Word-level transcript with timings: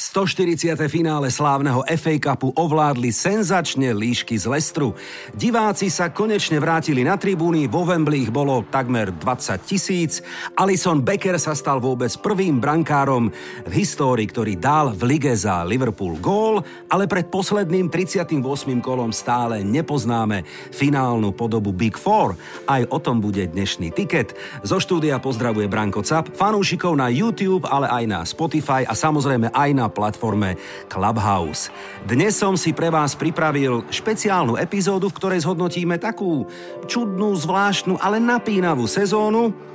140. 0.00 0.80
finále 0.88 1.28
slávneho 1.28 1.84
FA 1.84 2.16
Cupu 2.16 2.56
ovládli 2.56 3.12
senzačne 3.12 3.92
líšky 3.92 4.32
z 4.32 4.48
Lestru. 4.48 4.96
Diváci 5.36 5.92
sa 5.92 6.08
konečne 6.08 6.56
vrátili 6.56 7.04
na 7.04 7.20
tribúny, 7.20 7.68
vo 7.68 7.84
Wembley 7.84 8.24
ich 8.24 8.32
bolo 8.32 8.64
takmer 8.64 9.12
20 9.12 9.60
tisíc. 9.60 10.24
Alison 10.56 11.04
Becker 11.04 11.36
sa 11.36 11.52
stal 11.52 11.84
vôbec 11.84 12.08
prvým 12.16 12.56
brankárom 12.56 13.28
v 13.68 13.72
histórii, 13.76 14.24
ktorý 14.24 14.56
dal 14.56 14.96
v 14.96 15.04
lige 15.04 15.36
za 15.36 15.68
Liverpool 15.68 16.16
gól, 16.16 16.64
ale 16.88 17.04
pred 17.04 17.28
posledným 17.28 17.92
38. 17.92 18.40
kolom 18.80 19.12
stále 19.12 19.60
nepoznáme 19.60 20.48
finálnu 20.72 21.36
podobu 21.36 21.76
Big 21.76 22.00
Four. 22.00 22.40
Aj 22.64 22.80
o 22.88 22.96
tom 22.96 23.20
bude 23.20 23.52
dnešný 23.52 23.92
tiket. 23.92 24.32
Zo 24.64 24.80
štúdia 24.80 25.20
pozdravuje 25.20 25.68
Branko 25.68 26.00
Cap, 26.00 26.32
fanúšikov 26.32 26.96
na 26.96 27.12
YouTube, 27.12 27.68
ale 27.68 27.84
aj 27.84 28.04
na 28.08 28.20
Spotify 28.24 28.88
a 28.88 28.96
samozrejme 28.96 29.52
aj 29.52 29.70
na 29.76 29.89
platforme 29.92 30.56
Clubhouse. 30.88 31.68
Dnes 32.06 32.34
som 32.38 32.56
si 32.56 32.72
pre 32.72 32.88
vás 32.88 33.12
pripravil 33.18 33.84
špeciálnu 33.92 34.56
epizódu, 34.56 35.10
v 35.10 35.16
ktorej 35.18 35.44
zhodnotíme 35.44 36.00
takú 36.00 36.48
čudnú, 36.88 37.36
zvláštnu, 37.36 38.00
ale 38.00 38.22
napínavú 38.22 38.88
sezónu, 38.88 39.69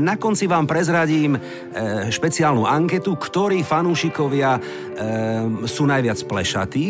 na 0.00 0.16
konci 0.16 0.48
vám 0.48 0.64
prezradím 0.64 1.36
e, 1.36 1.40
špeciálnu 2.08 2.64
anketu, 2.64 3.12
ktorí 3.12 3.60
fanúšikovia 3.60 4.56
e, 4.56 4.60
sú 5.68 5.84
najviac 5.84 6.16
plešatí. 6.24 6.86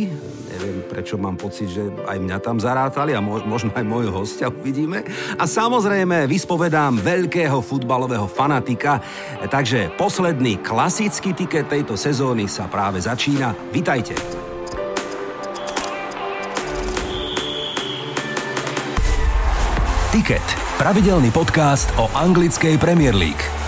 Neviem, 0.54 0.78
prečo 0.86 1.18
mám 1.18 1.34
pocit, 1.34 1.66
že 1.66 1.82
aj 2.06 2.14
mňa 2.14 2.38
tam 2.38 2.62
zarátali 2.62 3.10
a 3.10 3.20
možno 3.20 3.74
aj 3.74 3.82
môjho 3.82 4.14
hostia 4.14 4.54
uvidíme. 4.54 5.02
A 5.34 5.50
samozrejme 5.50 6.30
vyspovedám 6.30 7.02
veľkého 7.02 7.58
futbalového 7.58 8.30
fanatika. 8.30 9.02
Takže 9.50 9.90
posledný 9.98 10.62
klasický 10.62 11.34
tiket 11.34 11.66
tejto 11.66 11.98
sezóny 11.98 12.46
sa 12.46 12.70
práve 12.70 13.02
začína. 13.02 13.50
Vitajte. 13.74 14.14
Tiket 20.14 20.63
Pravidelný 20.74 21.30
podcast 21.30 21.86
o 22.02 22.10
anglickej 22.10 22.82
Premier 22.82 23.14
League. 23.14 23.63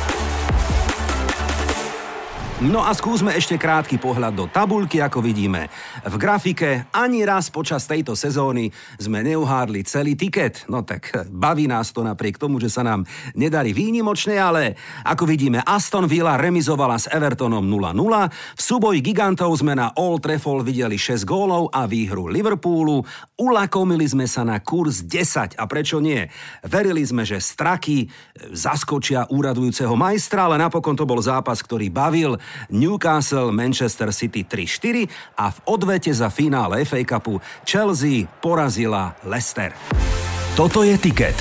No 2.57 2.81
a 2.81 2.89
skúsme 2.97 3.37
ešte 3.37 3.61
krátky 3.61 4.01
pohľad 4.01 4.33
do 4.33 4.49
tabulky, 4.49 4.97
ako 4.97 5.21
vidíme. 5.21 5.69
V 6.09 6.17
grafike 6.17 6.89
ani 6.89 7.21
raz 7.21 7.53
počas 7.53 7.85
tejto 7.85 8.17
sezóny 8.17 8.73
sme 8.97 9.21
neuhádli 9.21 9.85
celý 9.85 10.17
tiket. 10.17 10.65
No 10.65 10.81
tak 10.81 11.29
baví 11.29 11.69
nás 11.69 11.93
to 11.93 12.01
napriek 12.01 12.41
tomu, 12.41 12.57
že 12.57 12.73
sa 12.73 12.81
nám 12.81 13.05
nedarí 13.37 13.77
výnimočne, 13.77 14.41
ale 14.41 14.73
ako 15.05 15.29
vidíme 15.29 15.61
Aston 15.69 16.09
Villa 16.09 16.41
remizovala 16.41 16.97
s 16.97 17.13
Evertonom 17.13 17.61
0-0. 17.61 17.93
V 18.33 18.61
súboji 18.65 19.05
gigantov 19.05 19.53
sme 19.61 19.77
na 19.77 19.93
Old 19.93 20.25
Trafford 20.25 20.65
videli 20.65 20.97
6 20.97 21.29
gólov 21.29 21.69
a 21.77 21.85
výhru 21.85 22.25
Liverpoolu. 22.25 23.05
Ulakomili 23.37 24.09
sme 24.09 24.25
sa 24.25 24.49
na 24.49 24.65
kurz 24.65 25.05
10 25.05 25.61
a 25.61 25.65
prečo 25.69 26.01
nie? 26.01 26.25
Verili 26.65 27.05
sme, 27.05 27.29
že 27.29 27.37
straky 27.37 28.09
zaskočia 28.49 29.29
úradujúceho 29.29 29.93
majstra, 29.93 30.49
ale 30.49 30.57
napokon 30.57 30.97
to 30.97 31.05
bol 31.05 31.21
zápas, 31.21 31.61
ktorý 31.61 31.93
bavil. 31.93 32.41
Newcastle 32.71 33.53
Manchester 33.53 34.13
City 34.13 34.45
3-4 34.45 35.09
a 35.37 35.51
v 35.51 35.59
odvete 35.65 36.15
za 36.15 36.29
finále 36.29 36.85
FA 36.85 37.03
Cupu 37.05 37.41
Chelsea 37.65 38.27
porazila 38.41 39.17
Leicester. 39.25 39.73
Toto 40.57 40.83
je 40.83 40.99
tiket. 40.99 41.37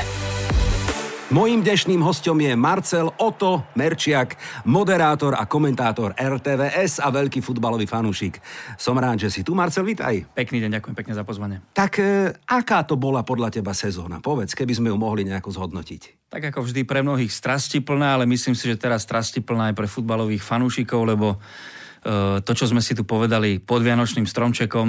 Mojím 1.35 1.67
dnešným 1.67 1.99
hostom 1.99 2.39
je 2.39 2.55
Marcel 2.55 3.11
Oto 3.19 3.67
Merčiak, 3.75 4.39
moderátor 4.71 5.35
a 5.35 5.43
komentátor 5.43 6.15
RTVS 6.15 7.03
a 7.03 7.11
veľký 7.11 7.43
futbalový 7.43 7.83
fanúšik. 7.83 8.39
Som 8.79 8.95
rád, 8.95 9.27
že 9.27 9.35
si 9.35 9.41
tu. 9.43 9.51
Marcel, 9.51 9.83
vitaj. 9.83 10.31
Pekný 10.31 10.63
deň, 10.63 10.79
ďakujem 10.79 10.95
pekne 10.95 11.11
za 11.11 11.27
pozvanie. 11.27 11.59
Tak 11.75 11.99
e, 11.99 12.31
aká 12.47 12.87
to 12.87 12.95
bola 12.95 13.27
podľa 13.27 13.51
teba 13.51 13.75
sezóna? 13.75 14.23
Povedz, 14.23 14.55
keby 14.55 14.79
sme 14.79 14.87
ju 14.87 14.95
mohli 14.95 15.27
nejako 15.27 15.51
zhodnotiť. 15.51 16.31
Tak 16.31 16.55
ako 16.55 16.71
vždy 16.71 16.87
pre 16.87 17.03
mnohých 17.03 17.35
strastiplná, 17.35 18.15
ale 18.15 18.23
myslím 18.31 18.55
si, 18.55 18.71
že 18.71 18.79
teraz 18.79 19.03
strastiplná 19.03 19.75
aj 19.75 19.75
pre 19.75 19.91
futbalových 19.91 20.39
fanúšikov, 20.39 21.03
lebo 21.03 21.35
to, 22.45 22.51
čo 22.53 22.69
sme 22.69 22.85
si 22.85 22.93
tu 22.93 23.01
povedali 23.01 23.57
pod 23.57 23.81
Vianočným 23.81 24.29
stromčekom, 24.29 24.87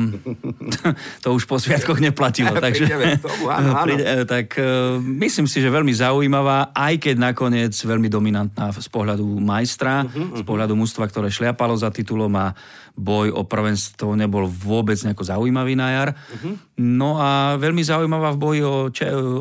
to 1.25 1.29
už 1.33 1.49
po 1.49 1.57
sviatkoch 1.57 1.97
neplatilo. 1.97 2.53
Takže, 2.65 2.85
tomu, 3.25 3.49
áno, 3.49 3.73
áno. 3.81 3.95
Eh, 3.97 4.29
tak 4.29 4.53
eh, 4.61 5.01
myslím 5.01 5.49
si, 5.49 5.65
že 5.65 5.73
veľmi 5.73 5.97
zaujímavá, 5.97 6.77
aj 6.77 7.01
keď 7.01 7.17
nakoniec 7.17 7.73
veľmi 7.73 8.13
dominantná 8.13 8.69
z 8.77 8.89
pohľadu 8.93 9.25
majstra, 9.41 10.05
uh-huh, 10.05 10.37
z 10.37 10.43
pohľadu 10.45 10.77
mužstva, 10.77 11.09
ktoré 11.09 11.33
šliapalo 11.33 11.73
za 11.73 11.89
titulom 11.89 12.33
a 12.37 12.53
boj 12.97 13.33
o 13.33 13.45
prvenstvo 13.45 14.17
nebol 14.17 14.49
vôbec 14.49 14.97
nejako 15.01 15.25
zaujímavý 15.25 15.77
na 15.77 15.89
jar. 15.93 16.09
Uh-huh. 16.13 16.57
No 16.77 17.17
a 17.17 17.57
veľmi 17.57 17.81
zaujímavá 17.81 18.37
v 18.37 18.41
boji 18.41 18.61
o, 18.65 18.77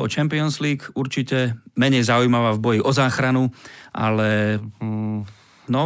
o 0.00 0.06
Champions 0.08 0.60
League, 0.64 0.88
určite 0.96 1.60
menej 1.76 2.08
zaujímavá 2.08 2.56
v 2.56 2.60
boji 2.60 2.80
o 2.80 2.92
záchranu, 2.92 3.48
ale 3.96 4.60
no, 5.68 5.82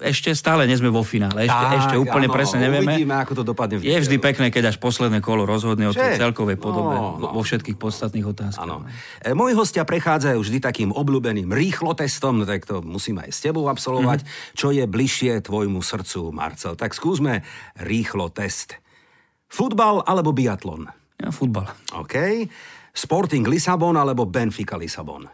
ešte 0.00 0.32
stále 0.32 0.64
nie 0.64 0.74
sme 0.74 0.88
vo 0.88 1.04
finále. 1.04 1.44
Ešte, 1.44 1.64
tak, 1.64 1.78
ešte 1.84 1.96
úplne 2.00 2.28
áno, 2.28 2.34
presne 2.34 2.58
nevieme. 2.64 2.92
Uvidíme, 2.96 3.14
ako 3.20 3.32
to 3.38 3.42
dopadne. 3.44 3.76
V 3.78 3.84
je 3.84 4.00
vždy 4.00 4.16
pekné, 4.16 4.46
keď 4.48 4.72
až 4.72 4.76
posledné 4.80 5.20
kolo 5.20 5.44
rozhodne 5.44 5.86
o 5.86 5.94
tej 5.94 6.16
celkovej 6.16 6.56
podobe 6.56 6.96
no, 6.96 7.20
no. 7.20 7.28
vo 7.36 7.42
všetkých 7.44 7.76
podstatných 7.76 8.26
otázkach. 8.26 8.64
Áno. 8.64 8.88
E, 9.20 9.36
moji 9.36 9.52
hostia 9.52 9.84
prechádzajú 9.84 10.40
vždy 10.40 10.58
takým 10.58 10.90
obľúbeným 10.90 11.52
rýchlo 11.52 11.92
testom, 11.92 12.40
no 12.40 12.44
tak 12.48 12.64
to 12.64 12.80
musím 12.80 13.20
aj 13.20 13.30
s 13.30 13.44
tebou 13.44 13.68
absolvovať. 13.68 14.24
Mm-hmm. 14.24 14.56
Čo 14.56 14.68
je 14.72 14.84
bližšie 14.88 15.32
tvojmu 15.44 15.84
srdcu, 15.84 16.32
Marcel? 16.32 16.74
Tak 16.74 16.96
skúsme 16.96 17.44
rýchlo 17.78 18.32
test. 18.32 18.80
Futbal 19.50 20.02
alebo 20.08 20.32
biatlon? 20.32 20.88
Ja, 21.20 21.28
futbal. 21.28 21.68
OK. 21.92 22.48
Sporting 22.90 23.44
Lisabon 23.44 23.94
alebo 23.94 24.24
Benfica 24.24 24.80
Lisabon? 24.80 25.28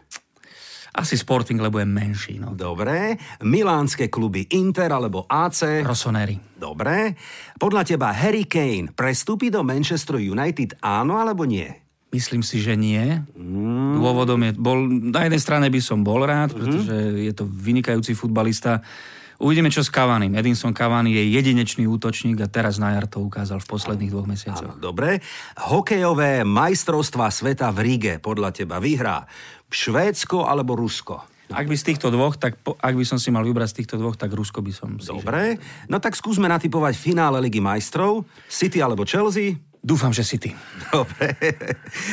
Asi 0.97 1.13
Sporting, 1.13 1.61
lebo 1.61 1.77
je 1.77 1.85
menší. 1.85 2.41
No. 2.41 2.57
Dobre. 2.57 3.21
Milánske 3.45 4.09
kluby 4.09 4.49
Inter 4.57 4.89
alebo 4.89 5.29
AC? 5.29 5.85
Rossoneri. 5.85 6.57
Dobre. 6.57 7.13
Podľa 7.61 7.85
teba 7.85 8.09
Harry 8.09 8.49
Kane 8.49 8.89
prestúpi 8.89 9.53
do 9.53 9.61
Manchester 9.61 10.17
United 10.17 10.81
áno 10.81 11.21
alebo 11.21 11.45
nie? 11.45 11.69
Myslím 12.09 12.41
si, 12.41 12.57
že 12.63 12.73
nie. 12.73 13.21
Mm. 13.37 14.01
Dôvodom 14.01 14.41
je, 14.41 14.51
bol, 14.57 14.89
na 14.89 15.29
jednej 15.29 15.41
strane 15.43 15.67
by 15.69 15.81
som 15.83 16.01
bol 16.01 16.25
rád, 16.25 16.49
mm-hmm. 16.49 16.61
pretože 16.65 16.95
je 17.29 17.33
to 17.35 17.45
vynikajúci 17.45 18.17
futbalista. 18.17 18.81
Uvidíme, 19.37 19.69
čo 19.69 19.85
s 19.85 19.93
Cavani. 19.93 20.33
Edinson 20.33 20.73
Cavani 20.73 21.13
je 21.13 21.29
jedinečný 21.29 21.85
útočník 21.85 22.41
a 22.41 22.49
teraz 22.49 22.81
na 22.81 22.97
jar 22.97 23.05
to 23.05 23.21
ukázal 23.21 23.61
v 23.61 23.69
posledných 23.69 24.09
dvoch 24.09 24.25
mesiacoch. 24.25 24.73
Áno, 24.73 24.81
dobre. 24.81 25.21
Hokejové 25.61 26.41
majstrovstvá 26.41 27.29
sveta 27.29 27.69
v 27.69 27.79
Ríge 27.85 28.13
podľa 28.17 28.49
teba 28.49 28.81
vyhrá 28.81 29.29
Švédsko 29.71 30.47
alebo 30.47 30.75
Rusko? 30.75 31.23
Ak 31.47 31.63
by 31.63 31.79
z 31.79 31.95
týchto 31.95 32.11
dvoch, 32.11 32.35
tak 32.35 32.59
po, 32.59 32.75
ak 32.75 32.91
by 32.91 33.05
som 33.07 33.15
si 33.15 33.31
mal 33.31 33.47
vybrať 33.47 33.71
z 33.71 33.77
týchto 33.83 33.95
dvoch, 33.95 34.19
tak 34.19 34.35
Rusko 34.35 34.59
by 34.59 34.71
som 34.75 34.99
si 34.99 35.07
Dobre, 35.07 35.55
no 35.87 35.95
tak 36.03 36.19
skúsme 36.19 36.43
natypovať 36.51 36.99
finále 36.99 37.39
Ligy 37.39 37.63
majstrov. 37.63 38.27
City 38.51 38.83
alebo 38.83 39.07
Chelsea? 39.07 39.55
Dúfam, 39.79 40.11
že 40.11 40.27
City. 40.27 40.51
Dobre. 40.91 41.31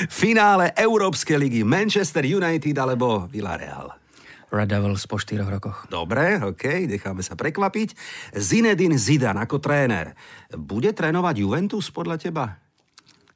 finále 0.06 0.70
Európskej 0.78 1.34
ligy 1.34 1.66
Manchester 1.66 2.22
United 2.22 2.76
alebo 2.78 3.26
Villarreal? 3.26 3.98
Red 4.54 4.70
Devils 4.70 5.02
po 5.10 5.18
4 5.18 5.42
rokoch. 5.42 5.90
Dobre, 5.90 6.38
ok, 6.38 6.86
necháme 6.86 7.26
sa 7.26 7.34
prekvapiť. 7.34 7.98
Zinedine 8.38 8.94
Zidane 8.94 9.42
ako 9.42 9.58
tréner. 9.58 10.14
Bude 10.54 10.94
trénovať 10.94 11.42
Juventus 11.42 11.90
podľa 11.90 12.22
teba? 12.22 12.62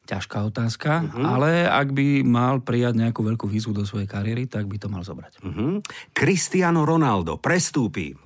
Ťažká 0.08 0.40
otázka, 0.48 1.04
uh-huh. 1.04 1.20
ale 1.20 1.68
ak 1.68 1.92
by 1.92 2.24
mal 2.24 2.64
prijať 2.64 2.96
nejakú 2.96 3.20
veľkú 3.20 3.44
výzvu 3.44 3.76
do 3.76 3.84
svojej 3.84 4.08
kariéry, 4.08 4.48
tak 4.48 4.64
by 4.64 4.80
to 4.80 4.88
mal 4.88 5.04
zobrať. 5.04 5.44
Uh-huh. 5.44 5.84
Cristiano 6.16 6.88
Ronaldo 6.88 7.36
prestúpi, 7.36 8.16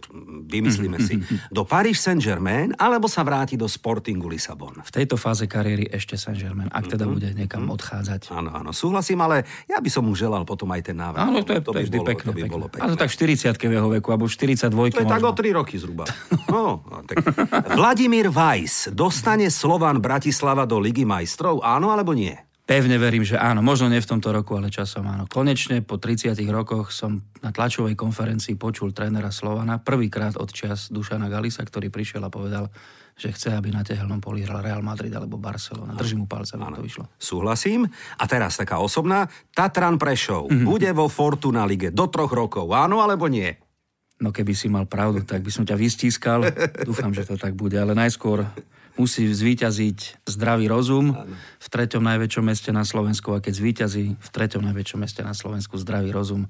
vymyslíme 0.46 0.98
si, 1.00 1.18
do 1.48 1.64
Paris 1.64 2.04
Saint-Germain 2.04 2.76
alebo 2.76 3.08
sa 3.08 3.24
vráti 3.24 3.56
do 3.56 3.64
Sportingu 3.64 4.28
Lisabon? 4.28 4.84
V 4.84 4.91
tejto 4.92 5.16
fáze 5.16 5.48
kariéry 5.48 5.88
ešte 5.88 6.20
Saint-Germain, 6.20 6.68
ak 6.68 6.92
teda 6.92 7.09
bude 7.09 7.32
niekam 7.32 7.66
odchádzať. 7.72 8.28
Áno, 8.36 8.53
áno, 8.53 8.70
súhlasím, 8.76 9.24
ale 9.24 9.48
ja 9.64 9.80
by 9.80 9.88
som 9.88 10.04
mu 10.04 10.12
želal 10.12 10.44
potom 10.44 10.68
aj 10.70 10.92
ten 10.92 10.97
návrh. 11.00 11.20
Áno, 11.20 11.41
to 11.41 11.53
je, 11.56 11.60
to, 11.64 11.70
to 11.72 11.78
je 11.80 11.86
vždy 11.88 11.98
bolo, 11.98 12.09
pekné. 12.12 12.28
To 12.28 12.32
by 12.32 12.42
pekné. 12.44 12.53
bolo 12.53 12.66
pekné. 12.68 12.84
Ale 12.84 12.94
tak 13.00 13.09
v 13.09 13.16
40 13.16 13.56
v 13.56 13.72
jeho 13.72 13.88
veku, 13.88 14.09
alebo 14.12 14.26
v 14.28 14.32
42 14.36 14.68
To 14.68 15.00
je 15.00 15.09
možno. 15.09 15.14
tak 15.16 15.22
o 15.24 15.32
3 15.32 15.59
roky 15.59 15.74
zhruba. 15.80 16.04
no, 16.54 16.84
no, 16.84 16.97
tak. 17.08 17.16
Vladimír 17.72 18.28
Weiss 18.28 18.92
dostane 18.92 19.48
Slovan 19.48 20.04
Bratislava 20.04 20.68
do 20.68 20.76
Ligy 20.76 21.08
majstrov, 21.08 21.65
áno 21.65 21.88
alebo 21.88 22.12
nie? 22.12 22.36
Pevne 22.62 22.94
verím, 22.94 23.26
že 23.26 23.34
áno. 23.34 23.59
Možno 23.59 23.91
nie 23.91 23.98
v 23.98 24.06
tomto 24.06 24.30
roku, 24.30 24.54
ale 24.54 24.70
časom 24.70 25.03
áno. 25.10 25.26
Konečne 25.26 25.82
po 25.82 25.98
30 25.98 26.38
rokoch 26.47 26.94
som 26.94 27.26
na 27.42 27.50
tlačovej 27.50 27.98
konferencii 27.98 28.54
počul 28.54 28.94
trénera 28.94 29.34
Slovana 29.34 29.82
prvýkrát 29.82 30.38
od 30.38 30.47
čas 30.54 30.86
Dušana 30.94 31.26
Galisa, 31.26 31.66
ktorý 31.66 31.91
prišiel 31.91 32.22
a 32.22 32.30
povedal, 32.30 32.70
že 33.18 33.34
chce, 33.34 33.53
aby 33.59 33.74
na 33.74 33.82
tehelnom 33.82 34.22
poli 34.22 34.47
hral 34.47 34.62
Real 34.62 34.80
Madrid 34.80 35.10
alebo 35.10 35.42
Barcelona. 35.42 35.98
Držím 35.98 36.24
mu 36.24 36.26
palce, 36.30 36.54
aby 36.54 36.70
to 36.78 36.86
vyšlo. 36.86 37.04
Súhlasím. 37.18 37.91
A 38.16 38.24
teraz 38.30 38.56
taká 38.56 38.78
osobná. 38.78 39.26
Tatran 39.53 39.98
Prešov 39.98 40.48
mm-hmm. 40.48 40.66
bude 40.66 40.91
vo 40.94 41.10
Fortuna 41.10 41.66
lige 41.66 41.91
do 41.91 42.06
troch 42.08 42.30
rokov. 42.30 42.70
Áno 42.70 43.03
alebo 43.03 43.26
nie? 43.26 43.53
No 44.22 44.30
keby 44.30 44.54
si 44.54 44.70
mal 44.70 44.86
pravdu, 44.86 45.26
tak 45.26 45.42
by 45.42 45.50
som 45.50 45.66
ťa 45.66 45.74
vystískal. 45.74 46.47
Dúfam, 46.88 47.10
že 47.10 47.26
to 47.26 47.34
tak 47.34 47.58
bude, 47.58 47.74
ale 47.74 47.92
najskôr 47.92 48.47
musí 48.97 49.24
zvíťaziť 49.28 50.28
zdravý 50.28 50.68
rozum 50.68 51.16
v 51.59 51.66
treťom 51.68 52.03
najväčšom 52.04 52.44
meste 52.44 52.71
na 52.71 52.84
Slovensku 52.84 53.33
a 53.33 53.42
keď 53.42 53.53
zvíťazí 53.56 54.04
v 54.16 54.28
treťom 54.28 54.62
najväčšom 54.65 55.00
meste 55.00 55.22
na 55.24 55.33
Slovensku 55.33 55.80
zdravý 55.80 56.12
rozum, 56.12 56.48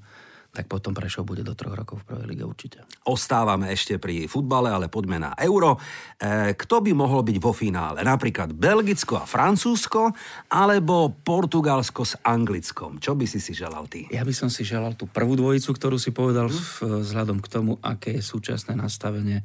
tak 0.53 0.69
potom 0.69 0.93
Prešov 0.93 1.25
bude 1.25 1.41
do 1.41 1.57
troch 1.57 1.73
rokov 1.73 2.05
v 2.05 2.13
prvej 2.13 2.27
lige 2.29 2.45
určite. 2.45 2.85
Ostávame 3.09 3.73
ešte 3.73 3.97
pri 3.97 4.29
futbale, 4.29 4.69
ale 4.69 4.85
poďme 4.85 5.17
na 5.17 5.31
euro. 5.41 5.81
E, 6.21 6.53
kto 6.53 6.77
by 6.85 6.93
mohol 6.93 7.25
byť 7.25 7.37
vo 7.41 7.49
finále? 7.57 8.05
Napríklad 8.05 8.53
Belgicko 8.53 9.17
a 9.17 9.25
Francúzsko, 9.25 10.13
alebo 10.53 11.09
Portugalsko 11.09 12.05
s 12.05 12.13
Anglickom? 12.21 13.01
Čo 13.01 13.17
by 13.17 13.25
si 13.25 13.41
si 13.41 13.57
želal 13.57 13.89
ty? 13.89 14.05
Ja 14.13 14.21
by 14.21 14.29
som 14.29 14.53
si 14.53 14.61
želal 14.61 14.93
tú 14.93 15.09
prvú 15.09 15.33
dvojicu, 15.33 15.73
ktorú 15.73 15.97
si 15.97 16.13
povedal 16.13 16.53
hm? 16.53 17.01
vzhľadom 17.01 17.41
k 17.41 17.47
tomu, 17.49 17.81
aké 17.81 18.13
je 18.13 18.21
súčasné 18.21 18.77
nastavenie 18.77 19.41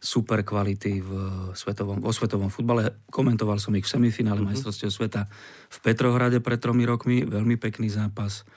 super 0.00 0.40
kvality 0.40 1.04
v 1.04 1.10
svetovom, 1.52 2.00
vo 2.00 2.10
svetovom 2.10 2.48
futbale. 2.48 3.04
Komentoval 3.12 3.60
som 3.60 3.76
ich 3.76 3.84
v 3.84 3.92
semifinále 4.00 4.40
uh-huh. 4.40 4.56
majstrovstiev 4.56 4.88
sveta 4.88 5.28
v 5.68 5.78
Petrohrade 5.84 6.40
pred 6.40 6.56
tromi 6.56 6.88
rokmi. 6.88 7.28
Veľmi 7.28 7.60
pekný 7.60 7.92
zápas 7.92 8.48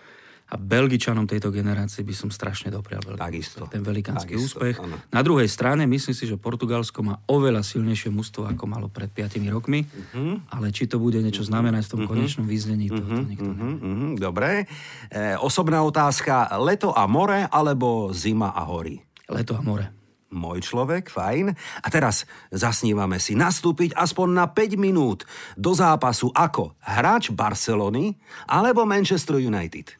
a 0.53 0.55
Belgičanom 0.55 1.25
tejto 1.25 1.49
generácie 1.49 2.05
by 2.05 2.13
som 2.13 2.29
strašne 2.29 2.69
doprial 2.69 3.01
Takisto. 3.17 3.65
ten 3.73 3.81
velikánsky 3.81 4.37
Takisto, 4.37 4.61
úspech. 4.61 4.75
Áno. 4.77 5.01
Na 5.09 5.25
druhej 5.25 5.49
strane 5.49 5.89
myslím 5.89 6.13
si, 6.13 6.29
že 6.29 6.37
Portugalsko 6.37 7.01
má 7.01 7.15
oveľa 7.25 7.65
silnejšie 7.65 8.13
mužstvo, 8.13 8.45
ako 8.45 8.63
malo 8.69 8.87
pred 8.91 9.09
5 9.09 9.41
rokmi, 9.49 9.81
uh-huh. 9.81 10.45
ale 10.53 10.69
či 10.69 10.85
to 10.85 11.01
bude 11.01 11.17
niečo 11.17 11.41
znamenať 11.41 11.89
v 11.89 11.91
tom 11.91 11.99
uh-huh. 12.05 12.11
konečnom 12.13 12.45
význení, 12.45 12.93
to, 12.93 13.01
uh-huh. 13.01 13.17
to 13.17 13.23
nikto 13.25 13.49
uh-huh. 13.49 13.73
uh-huh. 13.81 14.11
Dobre. 14.19 14.69
E, 15.09 15.33
osobná 15.41 15.81
otázka, 15.81 16.53
leto 16.61 16.93
a 16.93 17.09
more, 17.09 17.49
alebo 17.49 18.13
zima 18.13 18.53
a 18.53 18.61
hory? 18.67 19.01
Leto 19.31 19.57
a 19.57 19.63
more 19.65 20.02
môj 20.33 20.65
človek, 20.65 21.13
fajn. 21.13 21.53
A 21.85 21.87
teraz 21.93 22.25
zasnívame 22.49 23.21
si 23.21 23.37
nastúpiť 23.37 23.93
aspoň 23.93 24.27
na 24.33 24.45
5 24.49 24.75
minút 24.81 25.29
do 25.53 25.71
zápasu 25.77 26.33
ako 26.33 26.73
hráč 26.81 27.29
Barcelony 27.29 28.17
alebo 28.49 28.83
Manchester 28.83 29.37
United. 29.37 29.93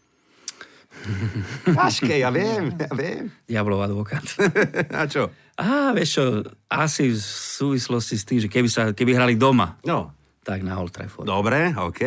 Ťažké, 1.78 2.24
ja 2.24 2.30
viem, 2.32 2.74
ja 2.80 2.92
viem. 2.94 3.30
Diablov 3.46 3.86
advokát. 3.86 4.24
A 5.00 5.06
čo? 5.06 5.30
Á, 5.54 5.94
vieš 5.94 6.18
čo, 6.18 6.26
asi 6.66 7.14
v 7.14 7.20
súvislosti 7.62 8.16
s 8.18 8.26
tým, 8.26 8.40
že 8.42 8.50
keby, 8.50 8.70
sa, 8.70 8.90
keby 8.90 9.14
hrali 9.14 9.36
doma. 9.38 9.78
No. 9.86 10.16
Tak 10.44 10.60
na 10.60 10.76
Old 10.76 10.92
Trafford. 10.92 11.24
Dobre, 11.24 11.72
OK. 11.72 12.04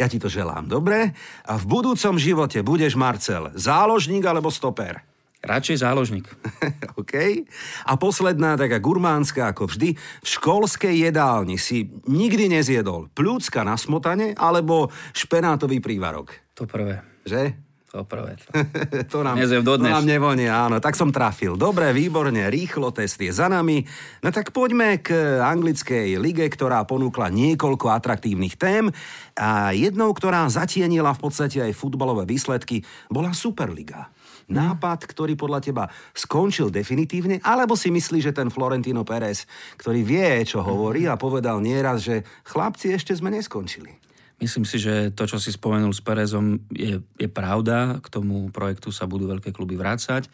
Ja 0.00 0.08
ti 0.08 0.16
to 0.16 0.32
želám. 0.32 0.72
Dobre. 0.72 1.12
A 1.44 1.52
v 1.60 1.64
budúcom 1.68 2.16
živote 2.16 2.64
budeš, 2.64 2.96
Marcel, 2.96 3.52
záložník 3.52 4.24
alebo 4.24 4.48
stoper? 4.48 5.04
Radšej 5.38 5.86
záložník. 5.86 6.26
OK. 7.00 7.14
A 7.86 7.94
posledná, 7.94 8.58
taká 8.58 8.82
gurmánska 8.82 9.54
ako 9.54 9.70
vždy, 9.70 9.94
v 9.94 10.26
školskej 10.26 11.06
jedálni 11.06 11.54
si 11.54 11.86
nikdy 12.10 12.50
nezjedol 12.50 13.06
plúcka 13.14 13.62
na 13.62 13.78
smotane 13.78 14.34
alebo 14.34 14.90
špenátový 15.14 15.78
prívarok. 15.78 16.34
To 16.58 16.66
prvé. 16.66 17.06
Že? 17.22 17.54
To 17.88 18.04
prvé. 18.04 18.36
To, 19.08 19.22
nám, 19.26 19.40
to 19.40 19.80
nám 19.80 20.04
nevonie, 20.04 20.44
áno. 20.44 20.76
Tak 20.76 20.92
som 20.92 21.08
trafil. 21.08 21.56
Dobre, 21.56 21.88
výborne, 21.96 22.52
rýchlo, 22.52 22.92
test 22.92 23.16
je 23.16 23.32
za 23.32 23.48
nami. 23.48 23.80
No 24.20 24.28
tak 24.28 24.52
poďme 24.52 25.00
k 25.00 25.38
anglickej 25.40 26.20
lige, 26.20 26.44
ktorá 26.52 26.84
ponúkla 26.84 27.32
niekoľko 27.32 27.88
atraktívnych 27.88 28.60
tém 28.60 28.92
a 29.38 29.72
jednou, 29.72 30.12
ktorá 30.12 30.50
zatienila 30.52 31.16
v 31.16 31.22
podstate 31.30 31.64
aj 31.64 31.78
futbalové 31.78 32.28
výsledky, 32.28 32.84
bola 33.08 33.32
Superliga. 33.32 34.12
Nápad, 34.48 35.04
ktorý 35.04 35.36
podľa 35.36 35.60
teba 35.60 35.84
skončil 36.16 36.72
definitívne, 36.72 37.40
alebo 37.44 37.76
si 37.76 37.92
myslíš, 37.92 38.32
že 38.32 38.36
ten 38.36 38.48
Florentino 38.48 39.04
Pérez, 39.04 39.44
ktorý 39.76 40.00
vie, 40.00 40.44
čo 40.48 40.64
hovorí 40.64 41.04
a 41.04 41.20
povedal 41.20 41.60
nieraz, 41.60 42.04
že 42.04 42.24
chlapci 42.48 42.96
ešte 42.96 43.12
sme 43.12 43.28
neskončili. 43.28 43.92
Myslím 44.38 44.64
si, 44.64 44.78
že 44.78 45.10
to, 45.12 45.26
čo 45.26 45.36
si 45.42 45.50
spomenul 45.50 45.90
s 45.90 45.98
Perezom, 45.98 46.62
je, 46.70 47.02
je 47.18 47.28
pravda. 47.28 47.98
K 47.98 48.06
tomu 48.06 48.54
projektu 48.54 48.94
sa 48.94 49.04
budú 49.10 49.26
veľké 49.26 49.50
kluby 49.50 49.74
vrácať 49.74 50.30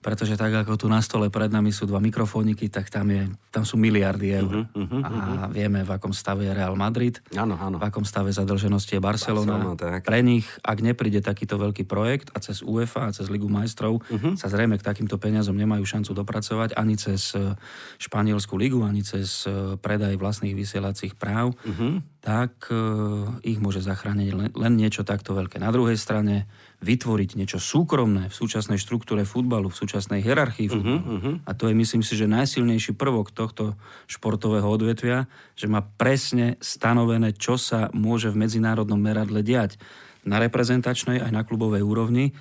pretože 0.00 0.32
tak 0.40 0.64
ako 0.64 0.80
tu 0.80 0.86
na 0.88 1.04
stole 1.04 1.28
pred 1.28 1.52
nami 1.52 1.76
sú 1.76 1.84
dva 1.84 2.00
mikrofóniky, 2.00 2.72
tak 2.72 2.88
tam, 2.88 3.12
je, 3.12 3.28
tam 3.52 3.68
sú 3.68 3.76
miliardy 3.76 4.32
eur. 4.32 4.64
Uh-huh, 4.64 4.88
uh-huh, 4.88 5.44
a 5.44 5.52
vieme, 5.52 5.84
v 5.84 5.90
akom 5.92 6.16
stave 6.16 6.48
je 6.48 6.52
Real 6.56 6.72
Madrid, 6.72 7.20
ano, 7.36 7.60
ano. 7.60 7.76
v 7.76 7.84
akom 7.84 8.08
stave 8.08 8.32
zadlženosti 8.32 8.96
je 8.96 9.00
Barcelona. 9.00 9.60
Barcelona 9.60 9.76
tak. 9.76 10.08
Pre 10.08 10.20
nich, 10.24 10.48
ak 10.64 10.80
nepríde 10.80 11.20
takýto 11.20 11.60
veľký 11.60 11.84
projekt 11.84 12.32
a 12.32 12.40
cez 12.40 12.64
UEFA 12.64 13.12
a 13.12 13.14
cez 13.14 13.28
Ligu 13.28 13.52
majstrov 13.52 14.00
uh-huh. 14.00 14.40
sa 14.40 14.48
zrejme 14.48 14.80
k 14.80 14.86
takýmto 14.88 15.20
peniazom 15.20 15.52
nemajú 15.52 15.84
šancu 15.84 16.16
dopracovať 16.16 16.80
ani 16.80 16.96
cez 16.96 17.36
e, 17.36 17.52
Španielskú 18.00 18.56
ligu, 18.56 18.80
ani 18.80 19.04
cez 19.04 19.44
e, 19.44 19.76
predaj 19.76 20.16
vlastných 20.16 20.56
vysielacích 20.56 21.12
práv, 21.12 21.52
uh-huh. 21.60 22.00
Tak 22.20 22.68
uh, 22.68 23.40
ich 23.40 23.56
môže 23.56 23.80
zachrániť 23.80 24.28
len, 24.36 24.48
len 24.52 24.72
niečo 24.76 25.08
takto 25.08 25.32
veľké. 25.32 25.56
Na 25.56 25.72
druhej 25.72 25.96
strane 25.96 26.44
vytvoriť 26.84 27.36
niečo 27.36 27.56
súkromné 27.56 28.28
v 28.28 28.34
súčasnej 28.36 28.76
štruktúre 28.76 29.24
futbalu, 29.24 29.72
v 29.72 29.80
súčasnej 29.80 30.20
hierarchii 30.20 30.68
mhm, 30.68 30.72
futbalu. 30.72 31.00
Uh-huh, 31.00 31.16
uh-huh. 31.16 31.34
A 31.48 31.50
to 31.56 31.72
je, 31.72 31.74
myslím 31.76 32.04
si, 32.04 32.16
že 32.20 32.28
najsilnejší 32.28 32.92
prvok 32.96 33.32
tohto 33.32 33.76
športového 34.04 34.68
odvetvia, 34.68 35.28
že 35.56 35.68
má 35.68 35.80
presne 35.80 36.60
stanovené, 36.60 37.32
čo 37.32 37.56
sa 37.56 37.88
môže 37.96 38.28
v 38.28 38.44
medzinárodnom 38.44 39.00
meradle 39.00 39.40
diať 39.40 39.80
na 40.24 40.36
reprezentačnej 40.36 41.24
aj 41.24 41.32
na 41.32 41.42
klubovej 41.44 41.80
úrovni. 41.80 42.36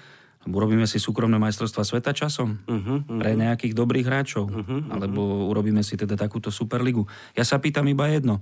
Urobíme 0.48 0.88
si 0.88 1.04
súkromné 1.04 1.36
majstrovstva 1.36 1.84
sveta 1.84 2.16
časom 2.16 2.64
uh-huh, 2.64 2.80
uh-huh. 2.80 3.20
pre 3.20 3.36
nejakých 3.36 3.76
dobrých 3.76 4.08
hráčov, 4.08 4.48
uh-huh, 4.48 4.64
uh-huh. 4.64 4.92
alebo 4.96 5.52
urobíme 5.52 5.84
si 5.84 6.00
teda 6.00 6.16
takúto 6.16 6.48
superligu. 6.48 7.04
Ja 7.36 7.44
sa 7.44 7.60
pýtam 7.60 7.88
iba 7.92 8.08
jedno. 8.08 8.40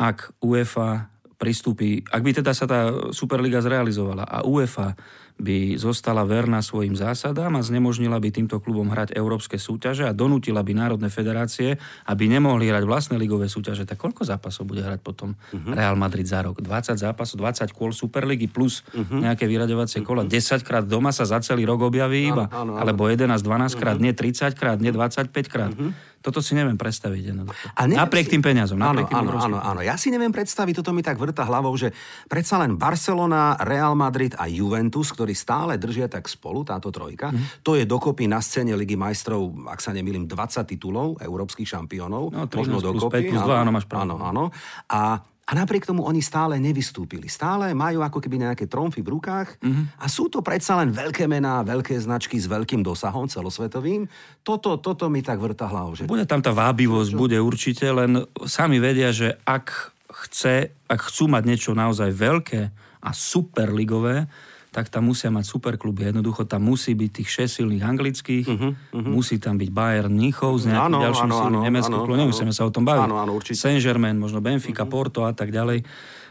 Ak 0.00 0.32
UEFA 0.40 1.12
pristúpi, 1.36 2.04
ak 2.08 2.20
by 2.24 2.30
teda 2.40 2.52
sa 2.56 2.64
tá 2.64 3.12
Superliga 3.12 3.60
zrealizovala 3.60 4.24
a 4.24 4.44
UEFA 4.44 4.96
by 5.40 5.80
zostala 5.80 6.22
verná 6.28 6.60
svojim 6.60 6.92
zásadám 6.92 7.56
a 7.56 7.64
znemožnila 7.64 8.20
by 8.20 8.28
týmto 8.28 8.60
klubom 8.60 8.92
hrať 8.92 9.16
európske 9.16 9.56
súťaže 9.56 10.04
a 10.04 10.12
donútila 10.12 10.60
by 10.60 10.76
národné 10.76 11.08
federácie, 11.08 11.80
aby 12.04 12.28
nemohli 12.28 12.68
hrať 12.68 12.84
vlastné 12.84 13.16
ligové 13.16 13.48
súťaže, 13.48 13.88
tak 13.88 13.96
koľko 13.96 14.28
zápasov 14.28 14.68
bude 14.68 14.84
hrať 14.84 15.00
potom 15.00 15.32
uh-huh. 15.32 15.72
Real 15.72 15.96
Madrid 15.96 16.28
za 16.28 16.44
rok? 16.44 16.60
20 16.60 17.00
zápasov, 17.00 17.40
20 17.40 17.72
kôl 17.72 17.96
Superligy 17.96 18.52
plus 18.52 18.84
uh-huh. 18.92 19.24
nejaké 19.24 19.48
vyraďovacie 19.48 20.04
kola. 20.04 20.28
Uh-huh. 20.28 20.36
10 20.36 20.60
krát 20.60 20.84
doma 20.84 21.10
sa 21.10 21.24
za 21.24 21.40
celý 21.40 21.64
rok 21.64 21.88
objaví 21.88 22.28
iba, 22.28 22.52
áno, 22.52 22.76
áno, 22.76 22.76
áno. 22.76 22.80
alebo 22.84 23.08
11, 23.08 23.40
12 23.40 23.80
krát, 23.80 23.96
uh-huh. 23.96 24.04
nie 24.04 24.12
30 24.12 24.60
krát, 24.60 24.76
nie 24.76 24.92
25 24.92 25.32
krát. 25.48 25.72
Uh-huh. 25.72 25.96
Toto 26.20 26.44
si 26.44 26.52
neviem 26.52 26.76
predstaviť 26.76 27.32
jednoducho. 27.32 27.64
A 27.72 27.88
neviem 27.88 28.04
napriek 28.04 28.28
si... 28.28 28.32
tým 28.36 28.44
peniazom. 28.44 28.76
Napriek 28.76 29.08
áno, 29.08 29.12
tým 29.12 29.18
áno, 29.24 29.30
áno, 29.40 29.58
áno. 29.58 29.80
Ja 29.80 29.96
si 29.96 30.12
neviem 30.12 30.28
predstaviť, 30.28 30.84
toto 30.84 30.92
mi 30.92 31.00
tak 31.00 31.16
vrta 31.16 31.48
hlavou, 31.48 31.72
že 31.80 31.96
predsa 32.28 32.60
len 32.60 32.76
Barcelona, 32.76 33.56
Real 33.64 33.96
Madrid 33.96 34.36
a 34.36 34.44
Juventus, 34.44 35.08
ktorí 35.16 35.32
stále 35.32 35.80
držia 35.80 36.12
tak 36.12 36.28
spolu, 36.28 36.60
táto 36.60 36.92
trojka, 36.92 37.32
mm. 37.32 37.64
to 37.64 37.80
je 37.80 37.88
dokopy 37.88 38.28
na 38.28 38.44
scéne 38.44 38.76
Ligy 38.76 39.00
majstrov, 39.00 39.48
ak 39.72 39.80
sa 39.80 39.96
nemýlim, 39.96 40.28
20 40.28 40.68
titulov 40.68 41.16
európskych 41.24 41.64
šampiónov. 41.64 42.36
No, 42.36 42.44
možno 42.44 42.84
dokopy. 42.84 43.32
Plus 43.32 43.32
5, 43.32 43.32
plus 43.32 43.42
2, 43.48 43.62
áno, 43.64 43.70
máš 43.72 43.86
pravdu. 43.88 44.14
Áno, 44.14 44.14
áno. 44.20 44.44
A 44.92 45.24
a 45.50 45.52
napriek 45.58 45.82
tomu 45.82 46.06
oni 46.06 46.22
stále 46.22 46.62
nevystúpili. 46.62 47.26
Stále 47.26 47.74
majú 47.74 48.06
ako 48.06 48.22
keby 48.22 48.46
nejaké 48.46 48.70
tromfy 48.70 49.02
v 49.02 49.18
rukách 49.18 49.58
mm-hmm. 49.58 49.98
a 49.98 50.06
sú 50.06 50.30
to 50.30 50.46
predsa 50.46 50.78
len 50.78 50.94
veľké 50.94 51.26
mená, 51.26 51.66
veľké 51.66 51.98
značky 51.98 52.38
s 52.38 52.46
veľkým 52.46 52.86
dosahom 52.86 53.26
celosvetovým. 53.26 54.06
Toto, 54.46 54.78
toto 54.78 55.10
mi 55.10 55.26
tak 55.26 55.42
vrta 55.42 55.66
hlavou. 55.66 55.98
Že... 55.98 56.06
Bude 56.06 56.22
tam 56.22 56.38
tá 56.38 56.54
vábivosť, 56.54 57.10
Čo? 57.10 57.18
bude 57.18 57.38
určite, 57.42 57.90
len 57.90 58.22
sami 58.46 58.78
vedia, 58.78 59.10
že 59.10 59.34
ak 59.42 59.90
chce, 60.30 60.70
ak 60.86 61.00
chcú 61.10 61.26
mať 61.26 61.42
niečo 61.42 61.70
naozaj 61.74 62.14
veľké 62.14 62.60
a 63.02 63.10
superligové, 63.10 64.30
tak 64.70 64.86
tam 64.86 65.10
musia 65.10 65.34
mať 65.34 65.50
superkluby. 65.50 66.14
Jednoducho 66.14 66.46
tam 66.46 66.70
musí 66.70 66.94
byť 66.94 67.10
tých 67.10 67.28
6 67.50 67.58
silných 67.62 67.82
anglických, 67.82 68.46
uh-huh, 68.46 68.70
uh-huh. 68.70 69.10
musí 69.10 69.42
tam 69.42 69.58
byť 69.58 69.70
Bayern 69.74 70.14
Mníchov 70.14 70.62
s 70.62 70.70
nejakým 70.70 71.02
ďalším 71.10 71.30
silným 71.30 71.62
nemeckým 71.66 71.98
klubom. 72.06 72.22
Nemusíme 72.22 72.54
sa 72.54 72.62
o 72.66 72.70
tom 72.70 72.86
baviť. 72.86 73.10
Saint-Germain, 73.50 74.14
možno 74.14 74.38
Benfica, 74.38 74.86
uh-huh. 74.86 74.94
Porto 74.94 75.26
a 75.26 75.34
tak 75.34 75.50
ďalej. 75.50 75.82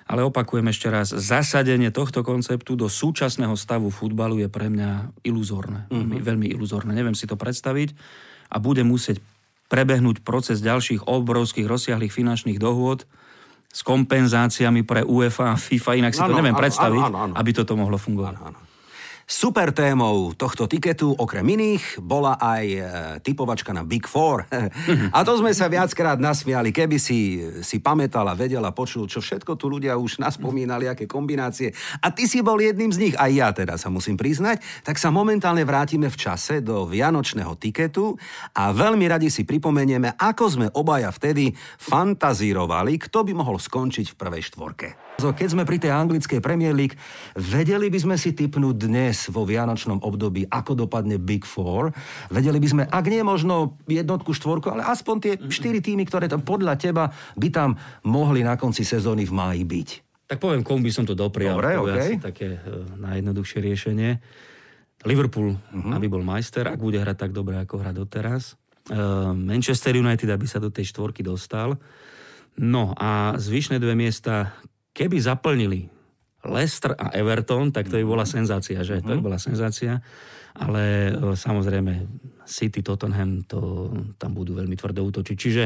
Ale 0.10 0.25
opakujem 0.25 0.65
ešte 0.72 0.89
raz, 0.89 1.13
zasadenie 1.13 1.93
tohto 1.93 2.25
konceptu 2.25 2.74
do 2.74 2.89
súčasného 2.89 3.53
stavu 3.53 3.93
futbalu 3.93 4.41
je 4.41 4.50
pre 4.50 4.72
mňa 4.72 5.22
iluzórne. 5.27 5.86
Uh-huh. 5.91 6.00
Veľmi, 6.00 6.17
veľmi 6.24 6.48
iluzórne. 6.55 6.96
Neviem 6.96 7.13
si 7.13 7.27
to 7.27 7.36
predstaviť 7.36 7.93
a 8.50 8.58
bude 8.58 8.81
musieť 8.88 9.22
prebehnúť 9.69 10.25
proces 10.25 10.65
ďalších 10.65 11.05
obrovských 11.05 11.69
rozsiahlých 11.69 12.10
finančných 12.10 12.58
dohôd, 12.58 13.05
s 13.70 13.86
kompenzáciami 13.86 14.82
pre 14.82 15.06
UEFA 15.06 15.54
a 15.54 15.56
FIFA, 15.56 15.92
inak 16.02 16.14
si 16.18 16.22
ano, 16.26 16.34
to 16.34 16.38
neviem 16.42 16.58
ano, 16.58 16.62
predstaviť, 16.66 17.04
ano, 17.06 17.10
ano, 17.14 17.18
ano. 17.30 17.34
aby 17.38 17.52
toto 17.54 17.78
mohlo 17.78 18.02
fungovať. 18.02 18.36
Ano, 18.42 18.46
ano. 18.50 18.69
Super 19.29 19.69
témou 19.69 20.33
tohto 20.33 20.65
tiketu, 20.65 21.13
okrem 21.13 21.45
iných, 21.45 22.01
bola 22.01 22.33
aj 22.41 22.65
e, 22.65 22.79
typovačka 23.21 23.69
na 23.77 23.86
Big 23.86 24.09
Four. 24.09 24.50
a 25.15 25.19
to 25.21 25.38
sme 25.38 25.53
sa 25.53 25.69
viackrát 25.69 26.17
nasmiali, 26.17 26.74
keby 26.74 26.98
si 26.98 27.38
si 27.62 27.77
pamätal 27.77 28.25
a 28.25 28.33
vedel 28.33 28.65
a 28.65 28.74
počul, 28.74 29.05
čo 29.05 29.21
všetko 29.21 29.53
tu 29.53 29.69
ľudia 29.69 30.01
už 30.01 30.17
naspomínali, 30.17 30.89
aké 30.89 31.05
kombinácie. 31.05 31.69
A 32.01 32.09
ty 32.09 32.25
si 32.25 32.41
bol 32.41 32.57
jedným 32.57 32.89
z 32.89 32.98
nich, 33.05 33.15
aj 33.21 33.31
ja 33.38 33.53
teda 33.53 33.77
sa 33.77 33.93
musím 33.93 34.17
priznať, 34.17 34.65
tak 34.81 34.98
sa 34.98 35.13
momentálne 35.13 35.62
vrátime 35.62 36.09
v 36.09 36.17
čase 36.17 36.65
do 36.65 36.89
vianočného 36.89 37.53
tiketu 37.53 38.17
a 38.57 38.74
veľmi 38.74 39.05
radi 39.05 39.29
si 39.29 39.45
pripomenieme, 39.45 40.17
ako 40.17 40.45
sme 40.50 40.67
obaja 40.74 41.13
vtedy 41.13 41.53
fantazírovali, 41.77 42.98
kto 42.98 43.21
by 43.21 43.38
mohol 43.38 43.62
skončiť 43.62 44.09
v 44.09 44.17
prvej 44.17 44.43
štvorke. 44.50 45.09
Keď 45.20 45.48
sme 45.52 45.68
pri 45.68 45.78
tej 45.84 45.92
anglickej 45.92 46.40
Premier 46.40 46.72
League, 46.72 46.96
vedeli 47.36 47.92
by 47.92 48.00
sme 48.00 48.16
si 48.16 48.32
typnúť 48.32 48.76
dnes 48.80 49.28
vo 49.28 49.44
vianočnom 49.44 50.00
období, 50.00 50.48
ako 50.48 50.88
dopadne 50.88 51.20
Big 51.20 51.44
Four. 51.44 51.92
Vedeli 52.32 52.58
by 52.58 52.68
sme, 52.68 52.84
ak 52.88 53.06
nie 53.12 53.20
možno 53.22 53.76
jednotku, 53.86 54.32
štvorku, 54.32 54.72
ale 54.72 54.88
aspoň 54.88 55.16
tie 55.20 55.34
štyri 55.52 55.84
týmy, 55.84 56.08
ktoré 56.08 56.32
tam 56.32 56.42
podľa 56.42 56.80
teba 56.80 57.12
by 57.36 57.48
tam 57.52 57.76
mohli 58.08 58.42
na 58.42 58.56
konci 58.56 58.88
sezóny 58.88 59.28
v 59.28 59.36
máji 59.36 59.64
byť. 59.68 59.90
Tak 60.30 60.38
poviem, 60.38 60.62
komu 60.62 60.86
by 60.86 60.92
som 60.94 61.10
to 61.10 61.18
doprial. 61.18 61.58
Dobre, 61.58 61.74
to 61.74 61.84
okay. 61.90 62.12
také 62.22 62.48
uh, 62.62 62.86
najjednoduchšie 63.02 63.60
riešenie. 63.66 64.12
Liverpool, 65.10 65.58
uh-huh. 65.58 65.96
aby 65.96 66.06
bol 66.06 66.22
majster, 66.22 66.70
ak 66.70 66.78
bude 66.78 67.02
hrať 67.02 67.18
tak 67.28 67.32
dobre, 67.34 67.58
ako 67.58 67.82
hrá 67.82 67.90
doteraz. 67.96 68.54
Uh, 68.94 69.34
Manchester 69.34 69.98
United, 69.98 70.30
aby 70.30 70.46
sa 70.46 70.62
do 70.62 70.70
tej 70.70 70.92
štvorky 70.94 71.26
dostal. 71.26 71.82
No 72.60 72.92
a 73.00 73.40
zvyšné 73.40 73.80
dve 73.80 73.96
miesta, 73.96 74.54
keby 75.00 75.15
zaplnili 75.24 75.88
Leicester 76.44 76.91
a 77.00 77.15
Everton, 77.15 77.72
tak 77.72 77.88
to 77.88 77.96
by 78.00 78.03
bola 78.03 78.27
senzácia, 78.27 78.84
že? 78.84 79.00
Uh-huh. 79.00 79.08
To 79.08 79.12
by 79.15 79.22
bola 79.32 79.39
senzácia. 79.39 80.03
Ale 80.60 81.15
uh, 81.15 81.36
samozrejme 81.39 82.03
City, 82.44 82.84
Tottenham, 82.84 83.48
to, 83.48 83.88
tam 84.20 84.36
budú 84.36 84.60
veľmi 84.60 84.75
tvrdo 84.75 85.08
útočiť. 85.08 85.36
Čiže 85.39 85.63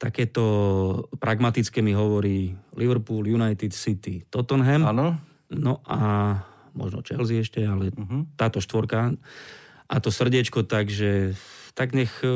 takéto 0.00 0.44
pragmatické 1.16 1.84
mi 1.84 1.92
hovorí 1.92 2.52
Liverpool, 2.76 3.28
United, 3.28 3.72
City, 3.76 4.24
Tottenham. 4.28 4.88
Áno. 4.88 5.20
No 5.52 5.84
a 5.84 6.32
možno 6.72 7.00
Chelsea 7.04 7.40
ešte, 7.40 7.64
ale 7.64 7.92
uh-huh. 7.92 8.36
táto 8.36 8.60
štvorka 8.60 9.16
a 9.86 9.96
to 10.02 10.10
srdiečko, 10.10 10.66
takže 10.66 11.38
tak 11.76 11.92
nech, 11.92 12.08
e, 12.24 12.32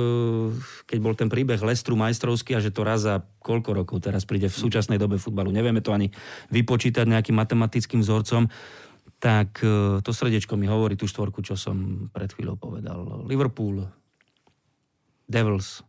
keď 0.85 0.99
bol 1.01 1.17
ten 1.17 1.33
príbeh 1.33 1.57
Lestru 1.65 1.97
majstrovský 1.97 2.61
a 2.61 2.61
že 2.61 2.69
to 2.69 2.85
raz 2.85 3.09
za 3.09 3.25
koľko 3.41 3.73
rokov 3.73 4.05
teraz 4.05 4.29
príde 4.29 4.53
v 4.53 4.61
súčasnej 4.61 5.01
dobe 5.01 5.17
futbalu, 5.17 5.49
nevieme 5.49 5.81
to 5.81 5.97
ani 5.97 6.13
vypočítať 6.53 7.09
nejakým 7.09 7.41
matematickým 7.41 8.05
vzorcom, 8.05 8.53
tak 9.17 9.65
e, 9.65 10.05
to 10.05 10.13
srdiečko 10.13 10.61
mi 10.61 10.69
hovorí 10.69 11.01
tú 11.01 11.09
štvorku, 11.09 11.41
čo 11.41 11.57
som 11.57 12.09
pred 12.13 12.29
chvíľou 12.29 12.61
povedal. 12.61 13.25
Liverpool, 13.25 13.89
Devils, 15.25 15.81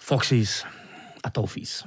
Foxes 0.00 0.64
a 1.20 1.28
Toffees. 1.28 1.84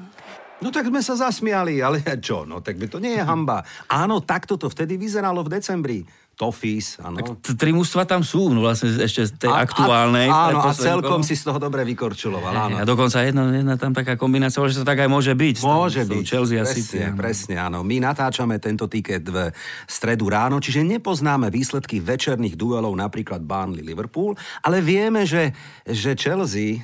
No 0.57 0.73
tak 0.73 0.89
sme 0.89 1.01
sa 1.01 1.17
zasmiali, 1.17 1.81
ale 1.81 2.01
čo, 2.17 2.45
no 2.45 2.61
tak 2.61 2.77
by 2.77 2.85
to 2.85 3.01
nie 3.01 3.17
je 3.17 3.25
hamba. 3.25 3.65
Áno, 3.89 4.21
takto 4.21 4.57
to 4.57 4.69
vtedy 4.69 5.01
vyzeralo 5.01 5.41
v 5.41 5.53
decembri. 5.57 5.99
Toffees, 6.37 7.01
áno. 7.01 7.17
Tak 7.17 7.57
tri 7.57 7.73
mužstva 7.73 8.05
tam 8.05 8.21
sú, 8.21 8.53
no 8.53 8.61
vlastne 8.61 8.93
ešte 8.93 9.25
z 9.25 9.31
tej 9.41 9.49
a, 9.49 9.65
aktuálnej. 9.65 10.29
A, 10.29 10.53
áno, 10.53 10.61
a 10.61 10.69
celkom 10.69 11.25
si 11.25 11.33
z 11.33 11.49
toho 11.49 11.57
dobre 11.57 11.81
vykorčuloval, 11.81 12.53
áno. 12.53 12.77
A 12.77 12.85
dokonca 12.85 13.25
jedna, 13.25 13.49
jedna 13.49 13.73
tam 13.73 13.89
taká 13.89 14.13
kombinácia, 14.13 14.61
že 14.69 14.77
to 14.77 14.85
tak 14.85 15.01
aj 15.01 15.09
môže 15.09 15.33
byť. 15.33 15.65
Môže 15.65 16.05
tam, 16.05 16.13
byť. 16.13 16.23
Chelsea 16.29 16.61
presne, 16.61 16.77
City, 16.77 16.97
áno. 17.01 17.17
presne, 17.17 17.55
áno. 17.57 17.79
My 17.81 17.97
natáčame 17.97 18.61
tento 18.61 18.85
tiket 18.85 19.25
v 19.25 19.49
stredu 19.89 20.29
ráno, 20.29 20.61
čiže 20.61 20.85
nepoznáme 20.85 21.49
výsledky 21.49 21.97
večerných 21.97 22.53
duelov, 22.53 22.93
napríklad 22.93 23.41
Burnley-Liverpool, 23.41 24.37
ale 24.61 24.77
vieme, 24.85 25.25
že, 25.25 25.57
že 25.89 26.13
Chelsea 26.13 26.77
e, 26.77 26.79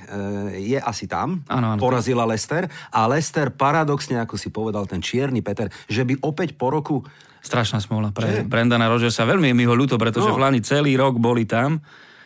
je 0.66 0.82
asi 0.82 1.06
tam, 1.06 1.46
áno, 1.46 1.78
áno, 1.78 1.80
porazila 1.80 2.26
Leicester 2.26 2.66
a 2.90 3.06
Leicester 3.06 3.54
paradoxne, 3.54 4.18
ako 4.18 4.34
si 4.34 4.50
povedal 4.50 4.90
ten 4.90 4.98
čierny 4.98 5.46
Peter, 5.46 5.70
že 5.86 6.02
by 6.02 6.26
opäť 6.26 6.58
po 6.58 6.74
roku 6.74 7.06
Strašná 7.44 7.84
smola 7.84 8.16
pre? 8.16 8.48
Brendana 8.48 8.88
Rodgersa. 8.88 9.28
Veľmi 9.28 9.52
je 9.52 9.56
mi 9.56 9.68
ho 9.68 9.76
ľúto, 9.76 10.00
pretože 10.00 10.32
no. 10.32 10.36
v 10.40 10.42
Lani 10.48 10.64
celý 10.64 10.96
rok 10.96 11.20
boli 11.20 11.44
tam. 11.44 11.84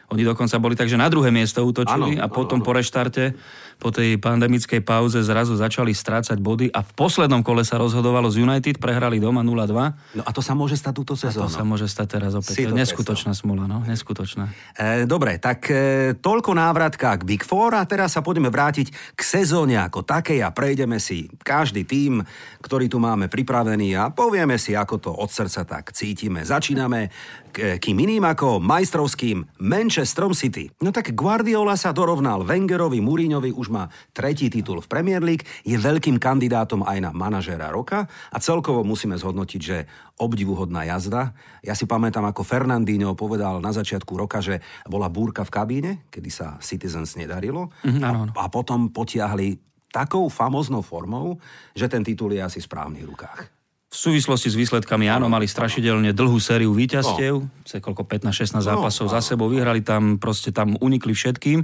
Oni 0.08 0.24
dokonca 0.24 0.56
boli 0.56 0.80
tak, 0.80 0.88
že 0.88 0.96
na 0.96 1.12
druhé 1.12 1.36
miesto 1.36 1.60
útočili 1.68 2.16
ano, 2.16 2.24
a 2.24 2.32
potom 2.32 2.64
ano, 2.64 2.66
po 2.66 2.72
reštarte 2.72 3.36
po 3.78 3.94
tej 3.94 4.18
pandemickej 4.18 4.82
pauze 4.82 5.22
zrazu 5.22 5.54
začali 5.54 5.94
strácať 5.94 6.42
body 6.42 6.74
a 6.74 6.82
v 6.82 6.92
poslednom 6.98 7.46
kole 7.46 7.62
sa 7.62 7.78
rozhodovalo 7.78 8.26
z 8.26 8.42
United, 8.42 8.82
prehrali 8.82 9.22
doma 9.22 9.46
0-2. 9.46 10.18
No 10.18 10.24
a 10.26 10.30
to 10.34 10.42
sa 10.42 10.58
môže 10.58 10.82
stať 10.82 10.94
túto 10.98 11.14
sezónu. 11.14 11.46
A 11.46 11.50
to 11.52 11.54
sa 11.54 11.62
môže 11.62 11.86
stať 11.86 12.18
teraz 12.18 12.34
opäť. 12.34 12.58
to 12.58 12.74
neskutočná 12.74 13.38
smola, 13.38 13.70
no, 13.70 13.86
neskutočná. 13.86 14.50
E, 14.74 15.06
dobre, 15.06 15.38
tak 15.38 15.70
e, 15.70 16.18
toľko 16.18 16.58
návratka 16.58 17.22
k 17.22 17.28
Big 17.28 17.46
Four 17.46 17.78
a 17.78 17.86
teraz 17.86 18.18
sa 18.18 18.26
poďme 18.26 18.50
vrátiť 18.50 19.14
k 19.14 19.22
sezóne 19.22 19.78
ako 19.78 20.02
takej 20.02 20.42
a 20.42 20.50
prejdeme 20.50 20.98
si 20.98 21.30
každý 21.46 21.86
tým, 21.86 22.26
ktorý 22.66 22.90
tu 22.90 22.98
máme 22.98 23.30
pripravený 23.30 23.94
a 23.94 24.10
povieme 24.10 24.58
si, 24.58 24.74
ako 24.74 24.96
to 24.98 25.12
od 25.14 25.30
srdca 25.30 25.70
tak 25.70 25.94
cítime. 25.94 26.42
Začíname 26.42 27.14
kým 27.58 27.98
iným 27.98 28.22
ako 28.22 28.62
majstrovským 28.62 29.42
Manchesterom 29.58 30.38
City. 30.38 30.70
No 30.86 30.94
tak 30.94 31.18
Guardiola 31.18 31.74
sa 31.74 31.90
dorovnal 31.90 32.46
Wengerovi, 32.46 33.02
Mourinhovi 33.02 33.50
už 33.50 33.74
má 33.74 33.90
tretí 34.14 34.48
titul 34.54 34.78
v 34.80 34.88
Premier 34.88 35.20
League, 35.26 35.44
je 35.66 35.74
veľkým 35.74 36.22
kandidátom 36.22 36.86
aj 36.86 36.98
na 37.02 37.12
manažéra 37.12 37.74
roka 37.74 38.06
a 38.06 38.38
celkovo 38.38 38.86
musíme 38.86 39.18
zhodnotiť, 39.18 39.62
že 39.62 39.90
obdivuhodná 40.22 40.86
jazda. 40.86 41.34
Ja 41.66 41.74
si 41.74 41.90
pamätám, 41.90 42.26
ako 42.30 42.46
Fernandinho 42.46 43.18
povedal 43.18 43.58
na 43.58 43.74
začiatku 43.74 44.14
roka, 44.14 44.38
že 44.38 44.62
bola 44.86 45.10
búrka 45.10 45.42
v 45.42 45.54
kabíne, 45.54 45.92
kedy 46.14 46.30
sa 46.30 46.62
Citizens 46.62 47.18
nedarilo 47.18 47.74
mm. 47.82 48.02
A, 48.06 48.10
a 48.32 48.46
potom 48.54 48.94
potiahli 48.94 49.58
takou 49.90 50.30
famoznou 50.30 50.86
formou, 50.86 51.42
že 51.74 51.90
ten 51.90 52.06
titul 52.06 52.36
je 52.38 52.44
asi 52.44 52.62
v 52.62 52.68
správnych 52.70 53.06
rukách. 53.08 53.57
V 53.88 53.96
súvislosti 53.96 54.52
s 54.52 54.56
výsledkami, 54.60 55.08
áno, 55.08 55.32
mali 55.32 55.48
strašidelne 55.48 56.12
dlhú 56.12 56.44
sériu 56.44 56.76
víťazstiev, 56.76 57.36
no. 57.40 57.80
koľko 57.80 58.04
15-16 58.04 58.60
zápasov 58.60 59.08
no, 59.08 59.14
za 59.16 59.22
sebou, 59.24 59.48
vyhrali 59.48 59.80
tam, 59.80 60.20
proste 60.20 60.52
tam 60.52 60.76
unikli 60.84 61.16
všetkým 61.16 61.64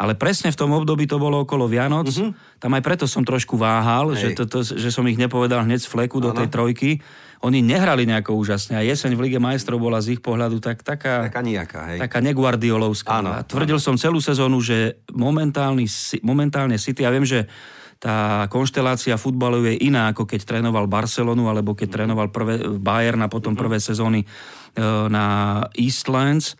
ale 0.00 0.16
presne 0.16 0.48
v 0.48 0.56
tom 0.56 0.72
období 0.72 1.04
to 1.04 1.20
bolo 1.20 1.44
okolo 1.44 1.68
Vianoc. 1.68 2.08
Uh-huh. 2.08 2.32
Tam 2.56 2.72
aj 2.72 2.80
preto 2.80 3.04
som 3.04 3.20
trošku 3.20 3.60
váhal, 3.60 4.16
že, 4.16 4.32
to, 4.32 4.48
to, 4.48 4.64
že 4.64 4.88
som 4.88 5.04
ich 5.04 5.20
nepovedal 5.20 5.60
hneď 5.68 5.84
z 5.84 5.92
fleku 5.92 6.24
ano. 6.24 6.32
do 6.32 6.40
tej 6.40 6.48
trojky. 6.48 6.90
Oni 7.44 7.60
nehrali 7.60 8.08
nejako 8.08 8.32
úžasne 8.32 8.80
a 8.80 8.82
jeseň 8.84 9.12
v 9.12 9.28
Lige 9.28 9.40
majstrov 9.40 9.76
bola 9.76 10.00
z 10.00 10.16
ich 10.16 10.20
pohľadu 10.24 10.56
tak, 10.60 10.80
taká... 10.80 11.28
Taká 11.28 11.44
nejaká, 11.44 11.80
hej. 11.92 11.98
Taká 12.00 12.24
neguardiolovská. 12.24 13.20
Áno, 13.20 13.36
a 13.36 13.44
tvrdil 13.44 13.76
áno. 13.76 13.84
som 13.84 14.00
celú 14.00 14.24
sezónu, 14.24 14.64
že 14.64 15.04
momentálne 15.12 16.76
City, 16.80 17.04
ja 17.04 17.12
viem, 17.12 17.28
že 17.28 17.44
tá 18.00 18.48
konštelácia 18.48 19.20
futbalu 19.20 19.68
je 19.68 19.84
iná, 19.84 20.08
ako 20.08 20.24
keď 20.24 20.48
trénoval 20.48 20.88
Barcelonu, 20.88 21.52
alebo 21.52 21.76
keď 21.76 22.00
trénoval 22.00 22.32
prvé, 22.32 22.80
Bayern 22.80 23.20
a 23.20 23.28
potom 23.28 23.52
mhm. 23.52 23.60
prvé 23.60 23.76
sezóny 23.76 24.24
e, 24.24 24.26
na 25.12 25.60
Eastlands 25.76 26.56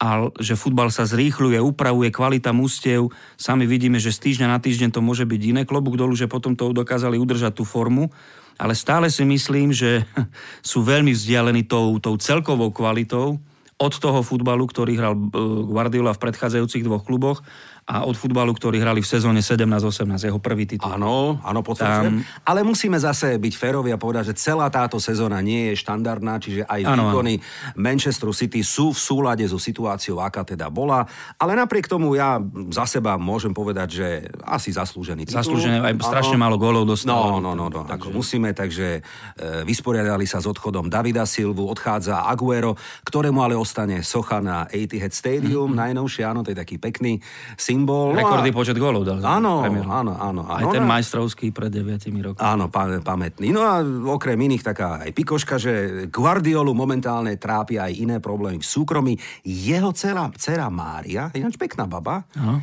a 0.00 0.32
že 0.40 0.56
futbal 0.56 0.88
sa 0.88 1.04
zrýchľuje, 1.04 1.60
upravuje, 1.60 2.08
kvalita 2.08 2.56
mústiev. 2.56 3.12
Sami 3.36 3.68
vidíme, 3.68 4.00
že 4.00 4.10
z 4.10 4.32
týždňa 4.32 4.48
na 4.48 4.58
týždeň 4.58 4.96
to 4.96 5.04
môže 5.04 5.28
byť 5.28 5.40
iné. 5.44 5.62
Klobúk 5.68 6.00
dolu, 6.00 6.16
že 6.16 6.24
potom 6.24 6.56
to 6.56 6.72
dokázali 6.72 7.20
udržať 7.20 7.60
tú 7.60 7.68
formu. 7.68 8.08
Ale 8.56 8.72
stále 8.72 9.12
si 9.12 9.28
myslím, 9.28 9.76
že 9.76 10.08
sú 10.64 10.82
veľmi 10.82 11.12
vzdialení 11.12 11.68
tou, 11.68 12.00
tou 12.00 12.16
celkovou 12.16 12.72
kvalitou 12.72 13.38
od 13.80 13.92
toho 13.96 14.24
futbalu, 14.24 14.64
ktorý 14.66 14.92
hral 14.96 15.14
e, 15.14 15.20
Guardiola 15.68 16.16
v 16.16 16.22
predchádzajúcich 16.26 16.82
dvoch 16.82 17.04
kluboch 17.04 17.44
a 17.90 18.06
od 18.06 18.14
futbalu, 18.14 18.54
ktorí 18.54 18.78
hrali 18.78 19.02
v 19.02 19.08
sezóne 19.10 19.42
17-18, 19.42 20.30
jeho 20.30 20.38
prvý 20.38 20.62
titul. 20.62 20.94
Áno, 20.94 21.42
áno, 21.42 21.60
potvrdzujem. 21.66 22.22
Tam... 22.22 22.46
Ale 22.46 22.62
musíme 22.62 22.94
zase 22.94 23.34
byť 23.34 23.54
férovi 23.58 23.90
a 23.90 23.98
povedať, 23.98 24.30
že 24.30 24.38
celá 24.38 24.70
táto 24.70 25.02
sezóna 25.02 25.42
nie 25.42 25.74
je 25.74 25.82
štandardná, 25.82 26.38
čiže 26.38 26.62
aj 26.70 26.86
ano, 26.86 27.10
výkony 27.10 27.42
Manchester 27.74 28.30
City 28.30 28.62
sú 28.62 28.94
v 28.94 28.98
súlade 29.02 29.42
so 29.50 29.58
situáciou, 29.58 30.22
aká 30.22 30.46
teda 30.46 30.70
bola. 30.70 31.02
Ale 31.34 31.58
napriek 31.58 31.90
tomu 31.90 32.14
ja 32.14 32.38
za 32.70 32.86
seba 32.86 33.18
môžem 33.18 33.50
povedať, 33.50 33.88
že 33.90 34.08
asi 34.46 34.70
zaslúžený 34.70 35.26
titul. 35.26 35.42
Zaslúžené, 35.42 35.82
aj 35.82 35.98
strašne 35.98 36.38
ano. 36.38 36.42
málo 36.46 36.56
gólov 36.62 36.86
dostal. 36.86 37.42
No, 37.42 37.42
no, 37.42 37.58
no, 37.58 37.66
no 37.66 37.82
takže... 37.82 37.98
ako 37.98 38.08
musíme, 38.14 38.54
takže 38.54 39.02
e, 39.02 39.66
vysporiadali 39.66 40.30
sa 40.30 40.38
s 40.38 40.46
odchodom 40.46 40.86
Davida 40.86 41.26
Silvu, 41.26 41.66
odchádza 41.66 42.22
Aguero, 42.22 42.78
ktorému 43.02 43.42
ale 43.42 43.58
ostane 43.58 44.06
socha 44.06 44.38
na 44.38 44.70
Etihad 44.70 45.10
Stadium, 45.10 45.74
mm-hmm. 45.74 45.82
najnovšie, 45.90 46.22
áno, 46.22 46.46
to 46.46 46.54
je 46.54 46.58
taký 46.62 46.78
pekný 46.78 47.18
symbol 47.58 47.79
symbol. 47.80 48.12
Rekordný 48.12 48.50
no 48.52 48.56
počet 48.56 48.76
gólov 48.76 49.02
dal. 49.08 49.24
Áno, 49.24 49.64
áno, 49.64 49.82
áno, 49.88 50.12
áno. 50.12 50.42
Aj 50.44 50.64
ten 50.68 50.84
no, 50.84 50.90
majstrovský 50.92 51.48
pred 51.50 51.72
9 51.72 52.12
rokmi. 52.20 52.40
Áno, 52.40 52.68
pam- 52.68 53.00
pamätný. 53.00 53.48
No 53.48 53.64
a 53.64 53.80
okrem 54.12 54.36
iných 54.36 54.60
taká 54.60 55.00
aj 55.00 55.10
pikoška, 55.16 55.56
že 55.56 56.04
Guardiolu 56.12 56.76
momentálne 56.76 57.40
trápia 57.40 57.88
aj 57.88 57.92
iné 57.96 58.16
problémy 58.20 58.60
v 58.60 58.68
súkromí. 58.68 59.14
Jeho 59.42 59.96
dcera, 59.96 60.28
dcera 60.36 60.68
Mária, 60.68 61.32
ináč 61.32 61.56
pekná 61.56 61.88
baba, 61.88 62.28
Aha. 62.36 62.60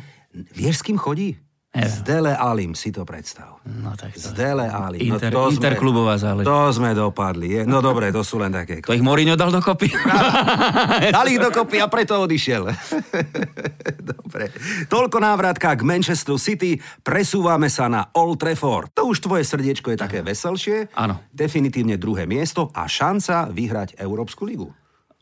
vieš 0.54 0.80
s 0.80 0.86
kým 0.86 0.96
chodí? 1.00 1.34
S 1.68 2.00
Dele 2.00 2.32
Alim 2.32 2.72
si 2.72 2.88
to 2.88 3.04
predstav. 3.04 3.60
No 3.68 3.92
tak 3.92 4.16
to... 4.16 4.24
S 4.24 4.32
Dele 4.32 4.72
Alim. 4.72 5.04
Inter, 5.04 5.28
no, 5.28 5.52
to 5.52 5.52
interklubová 5.52 6.16
záležitosť. 6.16 6.48
To 6.48 6.72
sme 6.72 6.96
dopadli. 6.96 7.60
Je. 7.60 7.62
No 7.68 7.84
dobre, 7.84 8.08
to 8.08 8.24
sú 8.24 8.40
len 8.40 8.48
také... 8.48 8.80
To 8.80 8.96
ich 8.96 9.04
Mourinho 9.04 9.36
dal 9.36 9.52
dokopy. 9.52 9.92
Dali 11.20 11.36
ich 11.36 11.42
dokopy 11.44 11.76
a 11.84 11.92
preto 11.92 12.24
odišiel. 12.24 12.72
dobre. 14.16 14.48
Toľko 14.88 15.20
návratka 15.20 15.76
k 15.76 15.84
Manchester 15.84 16.40
City. 16.40 16.80
Presúvame 17.04 17.68
sa 17.68 17.92
na 17.92 18.08
Old 18.16 18.40
Trafford. 18.40 18.88
To 18.96 19.12
už 19.12 19.20
tvoje 19.20 19.44
srdiečko 19.44 19.92
je 19.92 19.98
také 20.00 20.24
veselšie. 20.24 20.88
Áno. 20.96 21.20
Definitívne 21.28 22.00
druhé 22.00 22.24
miesto 22.24 22.72
a 22.72 22.88
šanca 22.88 23.52
vyhrať 23.52 24.00
Európsku 24.00 24.48
ligu. 24.48 24.72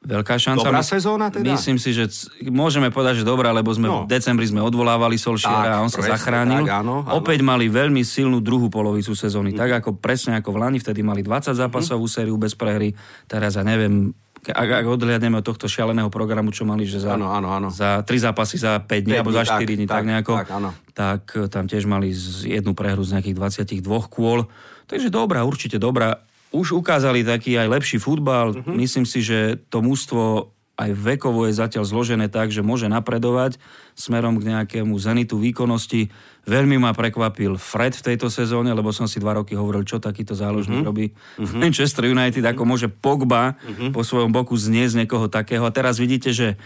Veľká 0.06 0.38
šanca. 0.38 0.62
Dobrá 0.64 0.80
sezóna 0.80 1.26
teda? 1.28 1.50
Myslím 1.50 1.76
si, 1.76 1.90
že 1.90 2.06
c- 2.06 2.24
môžeme 2.46 2.88
povedať, 2.88 3.20
že 3.20 3.24
dobrá, 3.24 3.50
lebo 3.50 3.68
sme 3.68 3.84
No. 3.84 3.96
v 4.02 4.08
decembri 4.08 4.46
sme 4.46 4.62
odvolávali 4.62 5.14
Solšiera 5.14 5.60
Tak, 5.60 5.72
a 5.72 5.82
on 5.82 5.90
sa 5.90 5.98
presne 5.98 6.12
zachránil. 6.14 6.62
tak, 6.62 6.78
áno, 6.78 7.02
áno. 7.02 7.14
Opäť 7.16 7.42
mali 7.42 7.66
veľmi 7.66 8.00
silnú 8.00 8.38
druhú 8.38 8.68
polovicu 8.68 9.12
sezóny. 9.12 9.50
Tak 9.50 9.82
ako 9.82 9.98
presne 9.98 10.38
ako 10.38 10.48
v 10.48 10.58
Lani, 10.58 10.78
vtedy 10.78 11.02
mali 11.02 11.20
20 11.20 11.52
zápasovú 11.52 12.06
sériu 12.06 12.34
bez 12.34 12.54
prehry. 12.54 12.94
Teraz 13.24 13.54
ja 13.54 13.62
neviem, 13.62 14.14
ak, 14.46 14.68
ak 14.76 14.86
odhliadneme 14.86 15.34
od 15.34 15.44
tohto 15.44 15.66
šialeného 15.66 16.06
programu, 16.06 16.48
čo 16.48 16.62
mali, 16.62 16.86
že 16.86 17.02
za, 17.02 17.18
Áno, 17.18 17.26
áno, 17.28 17.50
áno. 17.50 17.68
za 17.68 17.98
3 18.00 18.14
zápasy 18.22 18.56
za 18.56 18.78
5 18.78 18.86
dní, 19.02 19.18
alebo 19.18 19.34
za 19.34 19.42
4 19.42 19.58
dní, 19.66 19.84
tak, 19.84 19.96
tak, 19.96 20.04
nejako, 20.06 20.32
tak, 20.38 20.48
áno. 20.54 20.70
tak 20.92 21.22
e, 21.34 21.50
tam 21.50 21.64
tiež 21.64 21.82
mali 21.84 22.14
jednu 22.44 22.70
prehru 22.70 23.02
z 23.02 23.18
nejakých 23.18 23.34
22 23.74 23.82
kôl. 24.06 24.46
Takže 24.86 25.10
dobrá, 25.10 25.42
určite 25.42 25.76
dobrá. 25.76 26.22
Už 26.56 26.72
ukázali 26.72 27.20
taký 27.20 27.60
aj 27.60 27.68
lepší 27.68 28.00
futbal. 28.00 28.56
Mhm. 28.56 28.72
Myslím 28.72 29.04
si, 29.04 29.20
že 29.20 29.60
to 29.68 29.84
mužstvo 29.84 30.48
aj 30.76 30.92
vekovo 30.92 31.48
je 31.48 31.56
zatiaľ 31.56 31.88
zložené 31.88 32.28
tak, 32.28 32.52
že 32.52 32.60
môže 32.60 32.84
napredovať 32.84 33.56
smerom 33.96 34.36
k 34.36 34.52
nejakému 34.52 34.92
zenitu 35.00 35.40
výkonnosti. 35.40 36.12
Veľmi 36.44 36.76
ma 36.76 36.92
prekvapil 36.92 37.56
Fred 37.56 37.96
v 37.96 38.12
tejto 38.12 38.28
sezóne, 38.28 38.76
lebo 38.76 38.92
som 38.92 39.08
si 39.08 39.16
dva 39.16 39.40
roky 39.40 39.56
hovoril, 39.56 39.88
čo 39.88 39.96
takýto 39.96 40.36
záložník 40.36 40.84
Mhm. 40.84 40.88
robí 40.88 41.16
v 41.40 41.52
Manchester 41.56 42.04
United, 42.04 42.44
ako 42.44 42.68
môže 42.68 42.92
Pogba 42.92 43.56
po 43.96 44.04
svojom 44.04 44.28
boku 44.28 44.52
zniesť 44.52 45.00
niekoho 45.00 45.32
takého. 45.32 45.64
A 45.64 45.72
teraz 45.72 45.96
vidíte, 45.96 46.32
že 46.36 46.60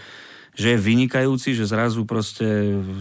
že 0.51 0.75
je 0.75 0.83
vynikajúci, 0.83 1.55
že 1.55 1.63
zrazu 1.63 2.03
proste 2.03 2.43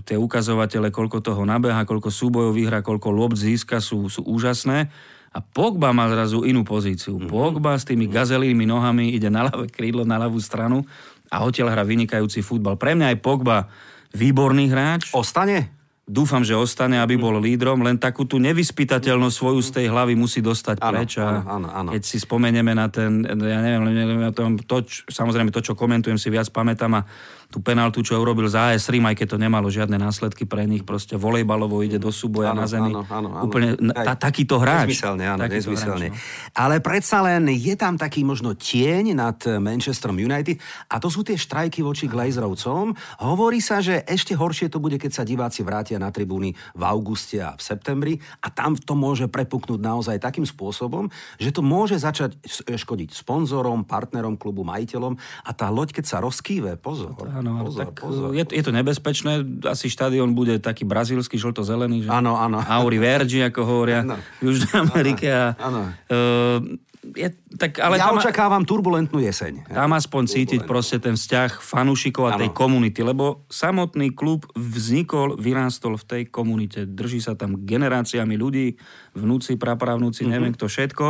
tie 0.06 0.14
ukazovatele, 0.14 0.94
koľko 0.94 1.18
toho 1.18 1.42
nabeha, 1.42 1.82
koľko 1.82 2.06
súbojov 2.06 2.54
vyhra, 2.54 2.78
koľko 2.78 3.10
lob 3.10 3.34
získa, 3.34 3.82
sú, 3.82 4.06
sú 4.06 4.22
úžasné. 4.22 4.86
A 5.30 5.38
Pogba 5.38 5.94
má 5.94 6.10
zrazu 6.10 6.42
inú 6.42 6.66
pozíciu. 6.66 7.18
Mhm. 7.18 7.30
Pogba 7.30 7.78
s 7.78 7.86
tými 7.86 8.10
gazelými 8.10 8.66
nohami 8.66 9.14
ide 9.14 9.30
na 9.30 9.46
ľavé 9.46 9.70
krídlo, 9.70 10.02
na 10.02 10.18
ľavú 10.18 10.42
stranu 10.42 10.82
a 11.30 11.46
odtiaľ 11.46 11.70
hrá 11.70 11.86
vynikajúci 11.86 12.42
futbal. 12.42 12.74
Pre 12.74 12.98
mňa 12.98 13.14
je 13.14 13.18
Pogba 13.22 13.70
výborný 14.10 14.66
hráč. 14.66 15.14
Ostane? 15.14 15.80
Dúfam, 16.10 16.42
že 16.42 16.58
ostane, 16.58 16.98
aby 16.98 17.14
bol 17.14 17.38
lídrom, 17.38 17.86
len 17.86 17.94
takú 17.94 18.26
tú 18.26 18.42
nevyspytateľnosť 18.42 19.30
svoju 19.30 19.60
z 19.62 19.70
tej 19.78 19.86
hlavy 19.94 20.18
musí 20.18 20.42
dostať 20.42 20.82
Áno, 20.82 20.98
preč. 20.98 21.22
A 21.22 21.46
áno, 21.46 21.70
áno. 21.70 21.94
Keď 21.94 22.02
si 22.02 22.18
spomenieme 22.18 22.74
na 22.74 22.90
ten, 22.90 23.22
ja 23.22 23.58
neviem, 23.62 23.86
neviem 23.94 24.34
to, 24.34 24.42
to, 24.66 24.82
samozrejme 25.06 25.54
to, 25.54 25.62
čo 25.62 25.78
komentujem, 25.78 26.18
si 26.18 26.26
viac 26.26 26.50
pamätám 26.50 26.98
a 26.98 27.06
tú 27.50 27.58
penaltu, 27.58 28.00
čo 28.00 28.14
urobil 28.14 28.46
za 28.46 28.70
AS 28.70 28.86
Rím, 28.86 29.10
aj 29.10 29.18
keď 29.18 29.26
to 29.34 29.38
nemalo 29.38 29.66
žiadne 29.66 29.98
následky 29.98 30.46
pre 30.46 30.62
nich, 30.64 30.86
proste 30.86 31.18
volejbalovo 31.18 31.82
ide 31.82 31.98
do 31.98 32.14
súboja 32.14 32.54
Áno, 32.54 32.62
na 32.62 32.66
zemi. 32.70 32.94
áno, 32.94 33.02
áno, 33.04 33.28
áno. 33.34 33.44
Úplne 33.50 33.68
tá, 33.90 34.14
takýto 34.14 34.62
hráč. 34.62 34.94
Nezmyselne, 34.94 35.24
áno, 35.26 35.40
Takýto 35.42 35.74
nezmyselne. 35.74 36.08
hráč, 36.14 36.22
no. 36.22 36.54
Ale 36.54 36.78
predsa 36.78 37.18
len 37.26 37.50
je 37.50 37.74
tam 37.74 37.98
taký 37.98 38.22
možno 38.22 38.54
tieň 38.54 39.18
nad 39.18 39.34
Manchesterom 39.42 40.14
United 40.14 40.62
a 40.86 41.02
to 41.02 41.10
sú 41.10 41.26
tie 41.26 41.34
štrajky 41.34 41.82
voči 41.82 42.06
Glazerovcom. 42.06 42.94
Hovorí 43.18 43.58
sa, 43.58 43.82
že 43.82 44.06
ešte 44.06 44.38
horšie 44.38 44.70
to 44.70 44.78
bude, 44.78 44.94
keď 44.94 45.10
sa 45.10 45.26
diváci 45.26 45.66
vrátia 45.66 45.98
na 45.98 46.14
tribúny 46.14 46.54
v 46.78 46.82
auguste 46.86 47.42
a 47.42 47.58
v 47.58 47.62
septembri 47.66 48.14
a 48.40 48.48
tam 48.48 48.78
to 48.78 48.94
môže 48.94 49.26
prepuknúť 49.26 49.82
naozaj 49.82 50.22
takým 50.22 50.46
spôsobom, 50.46 51.10
že 51.42 51.50
to 51.50 51.66
môže 51.66 51.98
začať 51.98 52.38
škodiť 52.70 53.10
sponzorom, 53.10 53.82
partnerom 53.82 54.38
klubu, 54.38 54.62
majiteľom 54.62 55.18
a 55.42 55.50
tá 55.50 55.66
loď, 55.66 55.98
keď 55.98 56.04
sa 56.06 56.22
rozkýve, 56.22 56.78
pozor, 56.78 57.18
Áno, 57.40 57.64
pozor, 57.64 57.80
tak 57.82 57.96
pozor. 57.96 58.30
Je, 58.30 58.44
je 58.44 58.60
to 58.60 58.70
nebezpečné. 58.70 59.32
Asi 59.64 59.86
štadión 59.86 60.32
bude 60.32 60.56
taký 60.56 60.84
brazílsky, 60.84 61.34
žlto-zelený. 61.34 62.04
Že? 62.04 62.08
Áno, 62.10 62.36
áno. 62.36 62.60
Auri 62.60 62.96
Vergi, 62.96 63.40
ako 63.42 63.60
hovoria 63.62 64.00
Áno. 64.00 64.20
v 64.38 64.42
Južnej 64.46 64.76
Amerike. 64.82 65.26
A, 65.26 65.56
Áno. 65.56 65.88
eh, 66.06 66.58
je, 67.00 67.28
tak, 67.56 67.80
ale 67.80 67.96
ja 67.96 68.06
tam, 68.06 68.20
očakávam 68.20 68.60
turbulentnú 68.60 69.18
jeseň. 69.18 69.64
tam 69.66 69.88
aspoň 69.90 70.22
cítiť 70.28 70.60
proste 70.62 71.00
ten 71.00 71.16
vzťah 71.16 71.56
fanúšikov 71.56 72.28
a 72.28 72.36
tej 72.36 72.52
Áno. 72.52 72.54
komunity, 72.54 73.00
lebo 73.00 73.24
samotný 73.48 74.12
klub 74.12 74.44
vznikol, 74.52 75.32
vyrástol 75.34 75.96
v 75.96 76.04
tej 76.04 76.22
komunite. 76.28 76.84
Drží 76.84 77.18
sa 77.18 77.32
tam 77.32 77.56
generáciami 77.58 78.36
ľudí, 78.36 78.76
vnúci, 79.12 79.56
prapravnúci, 79.56 80.22
Mhm. 80.22 80.30
neviem 80.30 80.52
kto 80.52 80.68
všetko, 80.68 81.06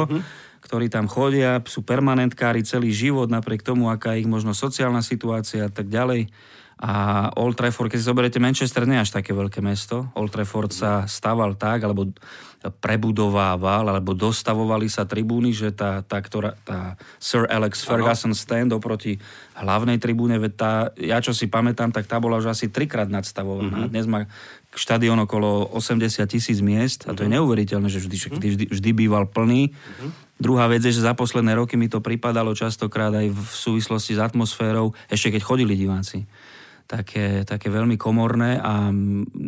ktorí 0.71 0.87
tam 0.87 1.11
chodia, 1.11 1.59
sú 1.67 1.83
permanentkári 1.83 2.63
celý 2.63 2.95
život, 2.95 3.27
napriek 3.27 3.67
tomu, 3.67 3.91
aká 3.91 4.15
je 4.15 4.23
ich 4.23 4.31
možno 4.31 4.55
sociálna 4.55 5.03
situácia 5.03 5.67
a 5.67 5.73
tak 5.75 5.91
ďalej. 5.91 6.31
A 6.81 7.27
Old 7.35 7.59
Trafford, 7.59 7.91
keď 7.91 7.99
si 7.99 8.07
zoberiete, 8.07 8.39
Manchester 8.39 8.87
nie 8.87 8.97
je 9.03 9.05
až 9.05 9.19
také 9.19 9.35
veľké 9.35 9.59
mesto. 9.61 10.09
Old 10.15 10.31
Trafford 10.31 10.71
sa 10.71 11.11
staval 11.11 11.59
tak, 11.59 11.83
alebo 11.83 12.15
prebudovával, 12.81 13.91
alebo 13.91 14.15
dostavovali 14.15 14.87
sa 14.87 15.11
tribúny, 15.11 15.51
že 15.51 15.75
tá, 15.75 16.07
tá, 16.07 16.23
ktorá, 16.23 16.55
tá 16.63 16.95
Sir 17.19 17.51
Alex 17.51 17.83
Ferguson 17.83 18.33
stand 18.33 18.71
oproti 18.71 19.19
hlavnej 19.59 19.99
tribúne, 19.99 20.39
veď 20.39 20.53
tá, 20.55 20.73
ja 20.97 21.19
čo 21.19 21.35
si 21.35 21.51
pamätám, 21.51 21.91
tak 21.91 22.07
tá 22.07 22.23
bola 22.23 22.39
už 22.39 22.53
asi 22.53 22.71
trikrát 22.71 23.11
nadstavovaná. 23.11 23.85
Mm-hmm. 23.85 23.93
Dnes 23.93 24.07
má 24.07 24.29
štadión 24.71 25.19
okolo 25.25 25.73
80 25.75 26.21
tisíc 26.31 26.63
miest 26.63 27.09
a 27.09 27.17
to 27.17 27.27
je 27.27 27.33
neuveriteľné, 27.33 27.91
že 27.91 28.01
vždy, 28.05 28.17
vždy, 28.39 28.49
vždy, 28.55 28.65
vždy 28.71 28.91
býval 28.95 29.27
plný. 29.27 29.75
Druhá 30.41 30.67
vec 30.73 30.81
je, 30.81 30.97
že 30.97 31.05
za 31.05 31.13
posledné 31.13 31.53
roky 31.53 31.77
mi 31.77 31.93
to 31.93 32.01
pripadalo 32.01 32.57
častokrát 32.57 33.13
aj 33.13 33.29
v 33.29 33.43
súvislosti 33.53 34.17
s 34.17 34.21
atmosférou, 34.21 34.97
ešte 35.13 35.37
keď 35.37 35.43
chodili 35.45 35.77
diváci 35.77 36.25
také, 36.91 37.47
také 37.47 37.71
veľmi 37.71 37.95
komorné 37.95 38.59
a 38.59 38.91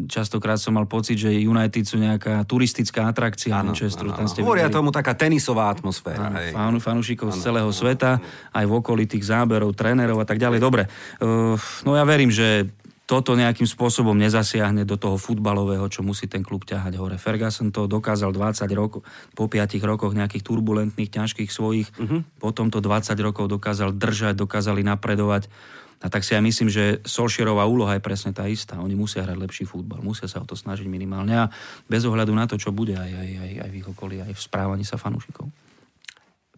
častokrát 0.06 0.62
som 0.62 0.78
mal 0.78 0.86
pocit, 0.86 1.18
že 1.18 1.34
United 1.34 1.82
sú 1.82 1.98
nejaká 1.98 2.46
turistická 2.46 3.10
atrakcia 3.10 3.50
Áno, 3.50 3.74
Manchesteru. 3.74 4.14
ste 4.30 4.46
Hovoria 4.46 4.70
videli 4.70 4.78
tomu 4.78 4.94
taká 4.94 5.18
tenisová 5.18 5.74
atmosféra. 5.74 6.30
áno, 6.30 6.38
hej. 6.38 6.54
fan, 6.54 6.78
fanúšikov 6.78 7.34
z 7.34 7.42
celého 7.42 7.66
sveta, 7.74 8.22
aj 8.54 8.62
v 8.62 8.72
okolí 8.78 9.10
tých 9.10 9.26
záberov, 9.26 9.74
trénerov 9.74 10.22
a 10.22 10.26
tak 10.28 10.38
ďalej. 10.38 10.62
Dobre, 10.62 10.86
uh, 10.86 11.58
no 11.82 11.98
ja 11.98 12.06
verím, 12.06 12.30
že 12.30 12.70
toto 13.12 13.36
nejakým 13.36 13.68
spôsobom 13.68 14.16
nezasiahne 14.16 14.88
do 14.88 14.96
toho 14.96 15.20
futbalového, 15.20 15.84
čo 15.92 16.00
musí 16.00 16.32
ten 16.32 16.40
klub 16.40 16.64
ťahať 16.64 16.96
hore. 16.96 17.20
Ferguson 17.20 17.68
to 17.68 17.84
dokázal 17.84 18.32
20 18.32 18.64
rokov, 18.72 19.04
po 19.36 19.52
5 19.52 19.76
rokoch 19.84 20.16
nejakých 20.16 20.40
turbulentných, 20.40 21.12
ťažkých 21.12 21.52
svojich, 21.52 21.92
uh-huh. 21.92 22.24
potom 22.40 22.72
to 22.72 22.80
20 22.80 23.12
rokov 23.20 23.52
dokázal 23.52 23.92
držať, 23.92 24.40
dokázali 24.40 24.80
napredovať. 24.80 25.52
A 26.00 26.08
tak 26.08 26.24
si 26.24 26.32
ja 26.32 26.40
myslím, 26.40 26.72
že 26.72 27.04
Solšierová 27.04 27.68
úloha 27.68 28.00
je 28.00 28.02
presne 28.02 28.32
tá 28.32 28.48
istá. 28.48 28.80
Oni 28.80 28.96
musia 28.96 29.22
hrať 29.22 29.36
lepší 29.36 29.64
futbal, 29.68 30.00
musia 30.00 30.24
sa 30.24 30.40
o 30.40 30.48
to 30.48 30.56
snažiť 30.56 30.88
minimálne 30.88 31.36
a 31.36 31.52
bez 31.84 32.08
ohľadu 32.08 32.32
na 32.32 32.48
to, 32.48 32.56
čo 32.56 32.72
bude 32.72 32.96
aj, 32.96 33.12
aj, 33.12 33.28
aj, 33.38 33.52
aj 33.60 33.70
v 33.70 33.76
ich 33.76 33.86
okolí, 33.92 34.16
aj 34.24 34.32
v 34.32 34.40
správaní 34.40 34.88
sa 34.88 34.96
fanúšikov. 34.96 35.52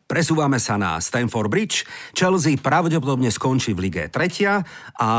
Presúvame 0.04 0.60
sa 0.60 0.76
na 0.76 1.00
Stamford 1.00 1.48
Bridge. 1.48 1.88
Chelsea 2.12 2.60
pravdepodobne 2.60 3.32
skončí 3.32 3.72
v 3.72 3.88
Lige 3.88 4.12
3 4.12 5.00
a 5.00 5.10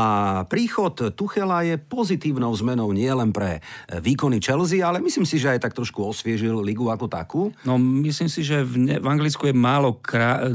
príchod 0.46 0.94
Tuchela 1.18 1.66
je 1.66 1.74
pozitívnou 1.74 2.54
zmenou 2.54 2.94
nielen 2.94 3.34
pre 3.34 3.58
výkony 3.90 4.38
Chelsea, 4.38 4.86
ale 4.86 5.02
myslím 5.02 5.26
si, 5.26 5.42
že 5.42 5.58
aj 5.58 5.66
tak 5.66 5.74
trošku 5.74 6.06
osviežil 6.06 6.62
ligu 6.62 6.86
ako 6.86 7.10
takú. 7.10 7.50
No 7.66 7.82
myslím 7.82 8.30
si, 8.30 8.46
že 8.46 8.62
v, 8.62 8.74
ne, 8.78 8.96
v 9.02 9.06
Anglicku 9.10 9.50
je 9.50 9.54
málo 9.58 9.98
krá... 9.98 10.46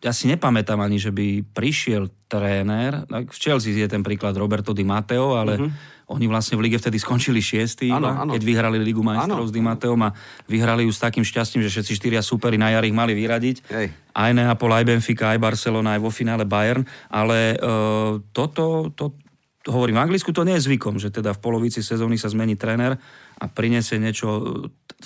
Ja 0.00 0.16
si 0.16 0.32
nepamätám 0.32 0.80
ani, 0.80 0.96
že 0.96 1.12
by 1.12 1.44
prišiel 1.52 2.08
tréner. 2.24 3.04
V 3.06 3.36
Chelsea 3.36 3.76
je 3.76 3.84
ten 3.84 4.00
príklad 4.00 4.32
Roberto 4.32 4.72
Di 4.72 4.82
Matteo, 4.82 5.36
ale 5.36 5.60
uh-huh. 5.60 5.70
Oni 6.04 6.28
vlastne 6.28 6.60
v 6.60 6.68
lige 6.68 6.76
vtedy 6.76 7.00
skončili 7.00 7.40
šiestý. 7.40 7.88
Áno, 7.88 8.12
iba, 8.12 8.28
áno. 8.28 8.32
keď 8.36 8.42
vyhrali 8.44 8.76
Ligu 8.76 9.00
majstrov 9.00 9.44
Áno. 9.44 9.48
s 9.48 9.52
Di 9.52 9.64
Matteom 9.64 10.00
a 10.04 10.12
vyhrali 10.44 10.84
ju 10.84 10.92
s 10.92 11.00
takým 11.00 11.24
šťastím, 11.24 11.64
že 11.64 11.72
všetci 11.72 11.92
štyria 11.96 12.20
súperi 12.20 12.60
na 12.60 12.68
jar 12.68 12.84
ich 12.84 12.92
mali 12.92 13.16
vyradiť. 13.16 13.56
Hej. 13.72 13.86
Aj 14.12 14.30
Neapol, 14.36 14.68
aj 14.76 14.84
Benfica, 14.84 15.32
aj 15.32 15.40
Barcelona, 15.40 15.96
aj 15.96 16.04
vo 16.04 16.12
finále 16.12 16.44
Bayern. 16.44 16.84
Ale 17.08 17.56
uh, 17.56 18.20
toto, 18.36 18.92
to, 18.92 19.16
to 19.64 19.68
hovorím, 19.72 19.96
v 19.96 20.04
Anglicku 20.04 20.28
to 20.36 20.44
nie 20.44 20.60
je 20.60 20.68
zvykom, 20.68 21.00
že 21.00 21.08
teda 21.08 21.32
v 21.32 21.40
polovici 21.40 21.80
sezóny 21.80 22.20
sa 22.20 22.28
zmení 22.28 22.52
tréner 22.60 23.00
a 23.40 23.44
prinesie 23.48 23.96
niečo 23.96 24.28
e, 24.28 25.02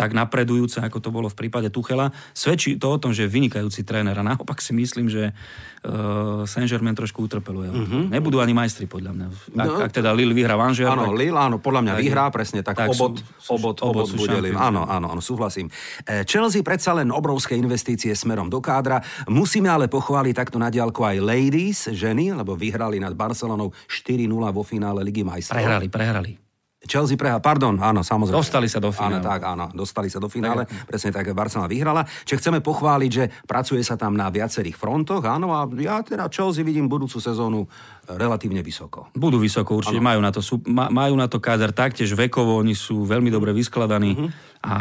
tak 0.00 0.16
napredujúce, 0.16 0.80
ako 0.80 0.96
to 0.96 1.12
bolo 1.12 1.28
v 1.28 1.36
prípade 1.36 1.68
Tuchela. 1.68 2.08
Svedčí 2.32 2.80
to 2.80 2.88
o 2.88 2.96
tom, 2.96 3.12
že 3.12 3.28
je 3.28 3.34
vynikajúci 3.36 3.84
tréner 3.84 4.16
a 4.16 4.24
naopak 4.24 4.56
si 4.56 4.72
myslím, 4.72 5.12
že 5.12 5.36
uh, 5.84 6.48
Saint-Germain 6.48 6.96
trošku 6.96 7.20
utrpeluje. 7.20 7.68
Uh-huh. 7.68 8.08
Nebudú 8.08 8.40
ani 8.40 8.56
majstri, 8.56 8.88
podľa 8.88 9.12
mňa. 9.12 9.26
Ak, 9.28 9.68
No. 9.68 9.76
ak 9.84 9.92
teda 9.92 10.16
Lille 10.16 10.32
vyhrá 10.32 10.56
v 10.56 10.72
Angers, 10.72 10.88
Áno, 10.88 11.12
tak 11.12 11.20
Lille, 11.20 11.36
áno, 11.36 11.60
podľa 11.60 11.80
mňa 11.84 11.92
tak- 11.92 12.00
vyhrá, 12.00 12.24
presne 12.32 12.60
tak, 12.64 12.80
tak 12.80 12.88
obod, 12.90 13.20
sú- 13.36 13.52
obod, 13.52 13.76
obod 13.84 14.08
obod 14.08 14.16
bude 14.16 14.40
Lille. 14.40 14.56
Áno, 14.56 14.88
áno, 14.88 15.12
áno, 15.12 15.20
súhlasím. 15.20 15.68
E, 16.02 16.24
Chelsea 16.24 16.64
predsa 16.64 16.96
len 16.96 17.12
obrovské 17.12 17.52
investície 17.54 18.16
smerom 18.16 18.48
do 18.48 18.64
kádra. 18.64 19.04
Musíme 19.28 19.68
ale 19.68 19.84
pochváliť 19.84 20.32
takto 20.32 20.56
na 20.56 20.72
diálku 20.72 21.04
aj 21.04 21.20
ladies, 21.20 21.92
ženy, 21.92 22.32
lebo 22.32 22.56
vyhrali 22.56 22.96
nad 22.96 23.12
Barcelonou 23.12 23.68
4-0 23.84 24.24
vo 24.48 24.64
finále 24.64 25.04
Ligy 25.04 25.28
majstrov. 25.28 25.60
prehrali, 25.60 25.86
prehrali. 25.92 26.32
Chelsea 26.80 27.12
preha, 27.12 27.36
pardon, 27.44 27.76
áno, 27.76 28.00
samozrejme. 28.00 28.40
Dostali 28.40 28.64
sa 28.64 28.80
do 28.80 28.88
finále. 28.88 29.20
Áno, 29.20 29.28
tak, 29.28 29.40
áno, 29.44 29.66
dostali 29.76 30.08
sa 30.08 30.16
do 30.16 30.32
finále, 30.32 30.64
tak. 30.64 30.88
presne 30.88 31.12
tak, 31.12 31.28
Barcelona 31.36 31.68
vyhrala. 31.68 32.08
Čiže 32.24 32.40
chceme 32.40 32.64
pochváliť, 32.64 33.10
že 33.12 33.28
pracuje 33.44 33.84
sa 33.84 34.00
tam 34.00 34.16
na 34.16 34.32
viacerých 34.32 34.80
frontoch, 34.80 35.20
áno, 35.28 35.52
a 35.52 35.68
ja 35.76 36.00
teda 36.00 36.32
Chelsea 36.32 36.64
vidím 36.64 36.88
budúcu 36.88 37.20
sezónu 37.20 37.68
e, 37.68 38.16
relatívne 38.16 38.64
vysoko. 38.64 39.12
Budú 39.12 39.36
vysoko, 39.36 39.76
určite 39.76 40.00
majú 40.00 40.24
na 40.24 40.32
to, 40.32 40.40
sú, 40.40 40.64
majú 40.72 41.20
na 41.20 41.28
to 41.28 41.36
káder 41.36 41.68
taktiež 41.76 42.16
vekovo, 42.16 42.56
oni 42.56 42.72
sú 42.72 43.04
veľmi 43.04 43.28
dobre 43.28 43.52
vyskladaní 43.52 44.16
uh-huh. 44.16 44.28
a 44.64 44.76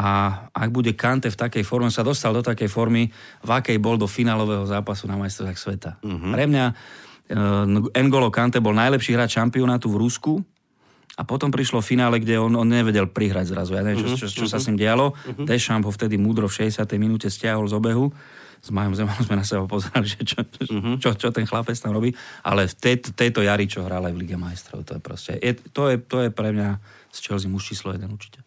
ak 0.56 0.70
bude 0.72 0.96
Kante 0.96 1.28
v 1.28 1.36
takej 1.36 1.68
forme, 1.68 1.92
sa 1.92 2.08
dostal 2.08 2.32
do 2.32 2.40
takej 2.40 2.72
formy, 2.72 3.12
v 3.44 3.50
akej 3.52 3.76
bol 3.76 4.00
do 4.00 4.08
finálového 4.08 4.64
zápasu 4.64 5.04
na 5.04 5.20
majstrovstvách 5.20 5.60
sveta. 5.60 5.92
Uh-huh. 6.00 6.32
Pre 6.32 6.44
mňa 6.48 6.66
uh, 6.72 7.92
N'Golo 7.92 8.32
Kante 8.32 8.64
bol 8.64 8.72
najlepší 8.72 9.20
hráč 9.20 9.36
šampionátu 9.36 9.92
v 9.92 10.00
Rusku, 10.00 10.34
a 11.18 11.22
potom 11.28 11.52
prišlo 11.52 11.84
finále, 11.84 12.22
kde 12.22 12.40
on, 12.40 12.54
on 12.56 12.68
nevedel 12.68 13.10
prihrať 13.10 13.52
zrazu. 13.52 13.76
Ja 13.76 13.84
neviem, 13.84 14.06
čo, 14.06 14.16
čo, 14.16 14.28
čo, 14.30 14.44
čo 14.44 14.48
sa 14.48 14.62
s 14.62 14.68
ním 14.72 14.80
dialo. 14.80 15.12
Uh-huh. 15.12 15.44
Deschamps 15.44 15.84
ho 15.84 15.92
vtedy 15.92 16.16
múdro 16.16 16.48
v 16.48 16.70
60. 16.70 16.80
minúte 16.96 17.28
stiahol 17.28 17.68
z 17.68 17.76
obehu. 17.76 18.12
S 18.60 18.76
Majom 18.76 18.92
Zemanom 18.92 19.24
sme 19.24 19.40
na 19.40 19.48
seba 19.48 19.64
pozerali, 19.68 20.08
že 20.08 20.20
čo, 20.24 20.44
uh-huh. 20.44 21.00
čo, 21.00 21.16
čo 21.16 21.32
ten 21.32 21.48
chlapec 21.48 21.76
tam 21.80 21.96
robí. 21.96 22.12
Ale 22.44 22.68
v 22.68 22.76
tejto, 22.76 23.16
tejto 23.16 23.40
jari, 23.40 23.68
čo 23.72 23.88
hral 23.88 24.04
aj 24.08 24.14
v 24.16 24.20
Lige 24.20 24.36
majstrov, 24.36 24.84
to 24.84 25.00
je 25.00 25.02
proste... 25.02 25.32
Je, 25.40 25.56
to, 25.72 25.88
je, 25.88 25.96
to 26.04 26.28
je 26.28 26.30
pre 26.32 26.52
mňa 26.52 26.80
z 27.12 27.18
Chelsea 27.24 27.48
muž 27.48 27.72
číslo 27.72 27.96
jeden 27.96 28.12
určite. 28.12 28.44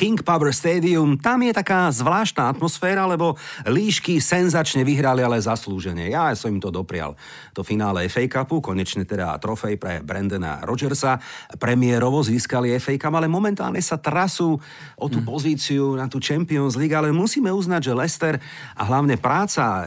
King 0.00 0.16
Power 0.24 0.48
Stadium, 0.48 1.20
tam 1.20 1.44
je 1.44 1.52
taká 1.52 1.92
zvláštna 1.92 2.48
atmosféra, 2.48 3.04
lebo 3.04 3.36
líšky 3.68 4.16
senzačne 4.16 4.80
vyhrali, 4.80 5.20
ale 5.20 5.36
zaslúžene. 5.36 6.08
Ja 6.08 6.32
som 6.32 6.56
im 6.56 6.56
to 6.56 6.72
doprial. 6.72 7.20
To 7.52 7.60
finále 7.60 8.08
FA 8.08 8.24
Cupu, 8.24 8.64
konečne 8.64 9.04
teda 9.04 9.36
trofej 9.36 9.76
pre 9.76 10.00
Brandona 10.00 10.64
Rodgersa, 10.64 11.20
premiérovo 11.60 12.24
získali 12.24 12.72
FA 12.80 12.96
Cup, 12.96 13.12
ale 13.12 13.28
momentálne 13.28 13.76
sa 13.84 14.00
trasú 14.00 14.56
o 14.96 15.06
tú 15.12 15.20
mm. 15.20 15.28
pozíciu 15.28 15.92
na 16.00 16.08
tú 16.08 16.16
Champions 16.16 16.80
League, 16.80 16.96
ale 16.96 17.12
musíme 17.12 17.52
uznať, 17.52 17.92
že 17.92 17.92
Leicester 17.92 18.34
a 18.80 18.82
hlavne 18.88 19.20
práca 19.20 19.84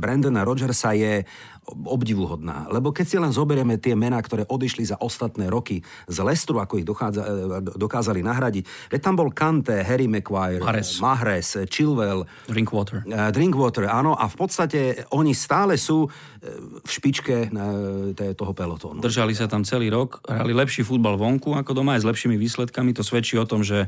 Brandona 0.00 0.48
Rodgersa 0.48 0.96
je 0.96 1.28
obdivuhodná. 1.70 2.66
Lebo 2.74 2.90
keď 2.90 3.06
si 3.06 3.16
len 3.22 3.30
zoberieme 3.30 3.78
tie 3.78 3.94
mená, 3.94 4.18
ktoré 4.18 4.42
odišli 4.50 4.82
za 4.82 4.98
ostatné 4.98 5.46
roky 5.46 5.80
z 6.10 6.18
Lestru, 6.20 6.58
ako 6.58 6.82
ich 6.82 6.86
dochádza, 6.86 7.22
e, 7.22 7.32
dokázali 7.78 8.20
nahradiť, 8.20 8.90
veď 8.90 9.00
tam 9.00 9.14
bol 9.14 9.30
Kante, 9.30 9.78
Harry 9.86 10.10
Maguire, 10.10 10.58
Mahrez, 10.58 10.98
Mahrez 10.98 11.48
Chilwell, 11.70 12.26
Drinkwater. 12.50 13.06
Uh, 13.06 13.30
Drinkwater, 13.30 13.86
áno, 13.86 14.18
a 14.18 14.26
v 14.26 14.36
podstate 14.36 15.06
oni 15.14 15.32
stále 15.38 15.78
sú 15.78 16.06
e, 16.06 16.08
v 16.82 16.90
špičke 16.90 17.54
toho 18.34 18.52
pelotónu. 18.52 18.98
Držali 18.98 19.32
sa 19.32 19.46
tam 19.46 19.62
celý 19.62 19.88
rok, 19.88 20.18
hrali 20.26 20.50
lepší 20.50 20.82
futbal 20.82 21.14
vonku 21.14 21.54
ako 21.54 21.70
doma 21.72 21.94
aj 21.94 22.02
s 22.02 22.08
lepšími 22.10 22.34
výsledkami. 22.34 22.90
To 22.98 23.06
svedčí 23.06 23.38
o 23.38 23.46
tom, 23.46 23.62
že 23.62 23.86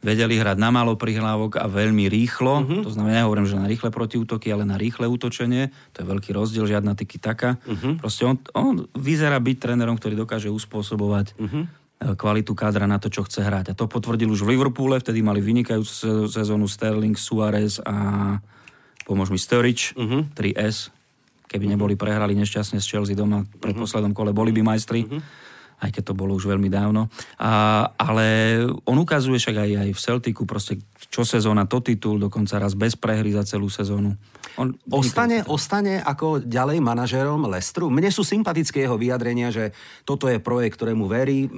vedeli 0.00 0.40
hrať 0.40 0.56
na 0.56 0.72
malo 0.72 0.96
prihlávok 0.96 1.60
a 1.60 1.68
veľmi 1.68 2.08
rýchlo. 2.08 2.64
Uh-huh. 2.64 2.82
To 2.84 2.90
znamená, 2.90 3.22
nehovorím, 3.24 3.46
že 3.46 3.60
na 3.60 3.68
rýchle 3.68 3.92
protiútoky, 3.92 4.48
ale 4.48 4.64
na 4.64 4.80
rýchle 4.80 5.04
útočenie. 5.06 5.68
To 5.96 5.96
je 6.02 6.06
veľký 6.08 6.32
rozdiel, 6.32 6.64
žiadna 6.64 6.96
tyky 6.96 7.20
taka. 7.20 7.60
Uh-huh. 7.68 8.00
Proste 8.00 8.24
on, 8.24 8.40
on 8.56 8.88
vyzerá 8.96 9.36
byť 9.36 9.56
trénerom, 9.60 10.00
ktorý 10.00 10.16
dokáže 10.16 10.48
uspôsobovať 10.48 11.36
uh-huh 11.36 11.64
kvalitu 12.00 12.56
kádra 12.56 12.88
na 12.88 12.96
to, 12.96 13.12
čo 13.12 13.28
chce 13.28 13.44
hrať. 13.44 13.66
A 13.72 13.76
to 13.76 13.84
potvrdil 13.84 14.32
už 14.32 14.48
v 14.48 14.56
Liverpoole, 14.56 14.96
vtedy 14.96 15.20
mali 15.20 15.44
vynikajúcu 15.44 16.32
sezónu 16.32 16.64
Sterling, 16.64 17.12
Suarez 17.12 17.76
a 17.84 18.40
pomôž 19.04 19.28
mi 19.28 19.36
Sturridge, 19.36 19.92
uh-huh. 19.92 20.24
3S. 20.32 20.88
Keby 21.44 21.68
uh-huh. 21.68 21.72
neboli 21.76 22.00
prehrali 22.00 22.32
nešťastne 22.40 22.80
s 22.80 22.88
Chelsea 22.88 23.12
doma 23.12 23.44
pred 23.60 23.76
uh-huh. 23.76 23.84
poslednom 23.84 24.16
kole, 24.16 24.32
boli 24.32 24.48
by 24.48 24.64
majstri. 24.64 25.04
Uh-huh 25.04 25.20
aj 25.80 25.90
keď 25.96 26.12
to 26.12 26.14
bolo 26.14 26.36
už 26.36 26.44
veľmi 26.44 26.68
dávno. 26.68 27.08
A, 27.40 27.84
ale 27.96 28.60
on 28.84 28.96
ukazuje 29.00 29.40
však 29.40 29.56
aj, 29.56 29.70
aj 29.88 29.90
v 29.96 30.00
Celticu 30.00 30.42
proste 30.44 30.78
čo 31.10 31.26
sezóna, 31.26 31.66
to 31.66 31.82
titul, 31.82 32.20
dokonca 32.20 32.60
raz 32.60 32.78
bez 32.78 32.94
prehry 32.94 33.34
za 33.34 33.42
celú 33.42 33.66
sezónu. 33.66 34.14
On 34.58 34.70
ostane, 34.92 35.40
ostane 35.46 36.02
ako 36.02 36.42
ďalej 36.44 36.78
manažérom 36.82 37.48
Lestru? 37.48 37.88
Mne 37.88 38.12
sú 38.12 38.26
sympatické 38.26 38.84
jeho 38.84 39.00
vyjadrenia, 39.00 39.48
že 39.48 39.72
toto 40.04 40.28
je 40.28 40.42
projekt, 40.42 40.76
ktorému 40.76 41.06
verí, 41.08 41.48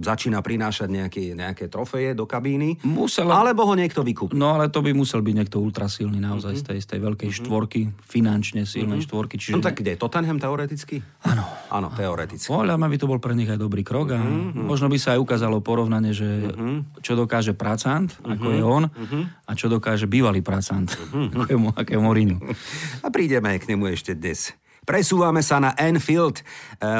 začína 0.00 0.40
prinášať 0.40 0.88
nejaké, 0.88 1.36
nejaké 1.36 1.68
trofeje 1.68 2.16
do 2.16 2.24
kabíny, 2.24 2.80
musel... 2.86 3.28
alebo 3.28 3.68
ho 3.68 3.74
niekto 3.76 4.00
vykúpi. 4.00 4.34
No 4.38 4.56
ale 4.56 4.72
to 4.72 4.80
by 4.80 4.94
musel 4.96 5.20
byť 5.20 5.34
niekto 5.34 5.60
ultrasilný 5.60 6.18
naozaj 6.18 6.56
mm-hmm. 6.56 6.66
z, 6.66 6.70
tej, 6.72 6.78
z 6.80 6.86
tej 6.88 7.00
veľkej 7.04 7.28
mm-hmm. 7.28 7.46
štvorky, 7.46 7.80
finančne 8.06 8.62
silnej 8.64 9.02
mm-hmm. 9.02 9.06
štvorky. 9.06 9.34
Čiže... 9.36 9.54
No 9.54 9.60
tak 9.60 9.82
kde? 9.82 9.98
Tottenham 9.98 10.38
teoreticky? 10.40 11.02
Áno. 11.26 11.44
Áno, 11.68 11.92
teoreticky. 11.92 12.48
Podľa 12.48 12.80
by 12.80 12.96
to 12.96 13.06
bol 13.10 13.20
pre 13.20 13.36
nich 13.36 13.50
aj 13.50 13.57
dobrý 13.58 13.82
krok 13.82 14.14
a 14.14 14.20
mm-hmm. 14.22 14.64
možno 14.64 14.86
by 14.86 14.96
sa 14.96 15.18
aj 15.18 15.20
ukázalo 15.20 15.58
porovnanie, 15.58 16.14
že 16.14 16.24
mm-hmm. 16.24 17.02
čo 17.02 17.18
dokáže 17.18 17.52
pracant, 17.58 18.14
mm-hmm. 18.14 18.32
ako 18.38 18.46
je 18.54 18.62
on, 18.62 18.84
uh-huh. 18.86 19.22
a 19.44 19.50
čo 19.58 19.66
dokáže 19.66 20.06
bývalý 20.06 20.40
pracant, 20.40 20.88
uh-huh. 20.88 21.34
ako 21.44 21.50
je, 21.50 21.58
ako 21.74 21.90
je. 21.92 22.36
A 23.04 23.06
prídeme 23.10 23.58
k 23.58 23.68
nemu 23.68 23.84
ešte 23.90 24.14
dnes. 24.14 24.54
Presúvame 24.88 25.44
sa 25.44 25.60
na 25.60 25.76
Anfield. 25.76 26.40
E, 26.40 26.42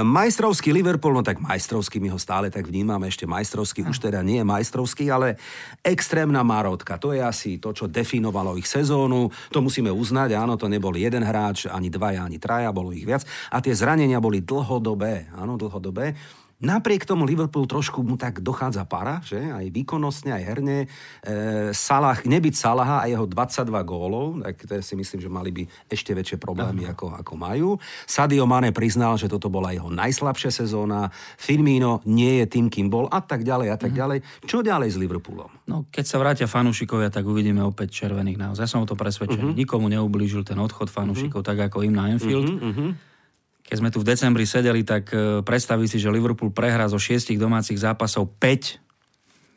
majstrovský 0.05 0.77
Liverpool, 0.77 1.17
no 1.17 1.25
tak 1.25 1.41
majstrovský, 1.41 1.97
my 2.05 2.13
ho 2.13 2.21
stále 2.21 2.53
tak 2.53 2.69
vnímame, 2.69 3.09
ešte 3.09 3.25
majstrovský, 3.25 3.81
už 3.89 3.97
teda 3.97 4.21
nie 4.21 4.45
je 4.45 4.45
majstrovský, 4.45 5.09
ale 5.09 5.41
extrémna 5.81 6.45
marotka. 6.45 7.01
To 7.01 7.17
je 7.17 7.25
asi 7.25 7.57
to, 7.57 7.73
čo 7.73 7.89
definovalo 7.89 8.61
ich 8.61 8.69
sezónu. 8.69 9.33
To 9.57 9.65
musíme 9.65 9.89
uznať, 9.89 10.37
áno, 10.37 10.61
to 10.61 10.69
nebol 10.69 10.93
jeden 10.93 11.25
hráč, 11.25 11.65
ani 11.65 11.89
dvaja, 11.89 12.29
ani 12.29 12.37
traja, 12.37 12.77
bolo 12.77 12.93
ich 12.93 13.09
viac. 13.09 13.25
A 13.49 13.65
tie 13.65 13.73
zranenia 13.73 14.21
boli 14.21 14.45
dlhodobé, 14.45 15.33
áno, 15.33 15.57
dlhodobé. 15.57 16.13
Napriek 16.59 17.07
tomu 17.07 17.23
Liverpool 17.23 17.71
trošku 17.71 18.03
mu 18.03 18.19
tak 18.19 18.43
dochádza 18.43 18.83
para, 18.83 19.23
že 19.23 19.39
aj 19.39 19.71
výkonnostne, 19.71 20.35
aj 20.35 20.43
herne. 20.43 20.79
E, 21.23 21.71
Salah, 21.71 22.19
nebyť 22.19 22.55
Salaha 22.59 22.99
a 22.99 23.07
jeho 23.07 23.31
22 23.31 23.71
gólov, 23.87 24.43
tak 24.43 24.67
to 24.67 24.75
si 24.83 24.99
myslím, 24.99 25.23
že 25.23 25.31
mali 25.31 25.51
by 25.55 25.63
ešte 25.87 26.11
väčšie 26.19 26.43
problémy, 26.43 26.91
ako, 26.91 27.15
ako 27.15 27.33
majú. 27.39 27.79
Sadio 28.11 28.43
Mane 28.51 28.75
priznal, 28.75 29.15
že 29.15 29.31
toto 29.31 29.47
bola 29.47 29.71
jeho 29.71 29.87
najslabšia 29.87 30.51
sezóna. 30.51 31.15
Firmino 31.39 32.03
nie 32.11 32.43
je 32.43 32.51
tým, 32.51 32.67
kým 32.67 32.91
bol 32.91 33.07
a 33.07 33.23
tak 33.23 33.47
ďalej 33.47 33.69
a 33.71 33.77
tak 33.79 33.95
uh-huh. 33.95 34.03
ďalej. 34.03 34.19
Čo 34.43 34.59
ďalej 34.67 34.89
s 34.91 34.97
Liverpoolom? 34.99 35.63
No, 35.71 35.87
keď 35.95 36.05
sa 36.11 36.19
vrátia 36.19 36.51
fanúšikovia, 36.51 37.15
tak 37.15 37.23
uvidíme 37.23 37.63
opäť 37.63 38.03
červených 38.03 38.35
naozaj. 38.35 38.67
Ja 38.67 38.71
som 38.75 38.83
o 38.83 38.91
to 38.91 38.99
presvedčený. 38.99 39.55
Uh-huh. 39.55 39.59
Nikomu 39.63 39.87
neublížil 39.95 40.43
ten 40.43 40.59
odchod 40.59 40.91
fanúšikov, 40.91 41.47
uh-huh. 41.47 41.51
tak 41.55 41.71
ako 41.71 41.87
im 41.87 41.95
na 41.95 42.11
Anfield. 42.11 42.51
Uh-huh. 42.51 42.67
Uh-huh 42.75 42.93
keď 43.69 43.77
sme 43.77 43.93
tu 43.93 44.01
v 44.01 44.09
decembri 44.09 44.49
sedeli, 44.49 44.81
tak 44.81 45.13
e, 45.13 45.45
predstaví 45.45 45.85
si, 45.85 46.01
že 46.01 46.09
Liverpool 46.09 46.49
prehrá 46.49 46.89
zo 46.89 46.97
šiestich 46.97 47.37
domácich 47.37 47.77
zápasov 47.77 48.33
5 48.41 48.88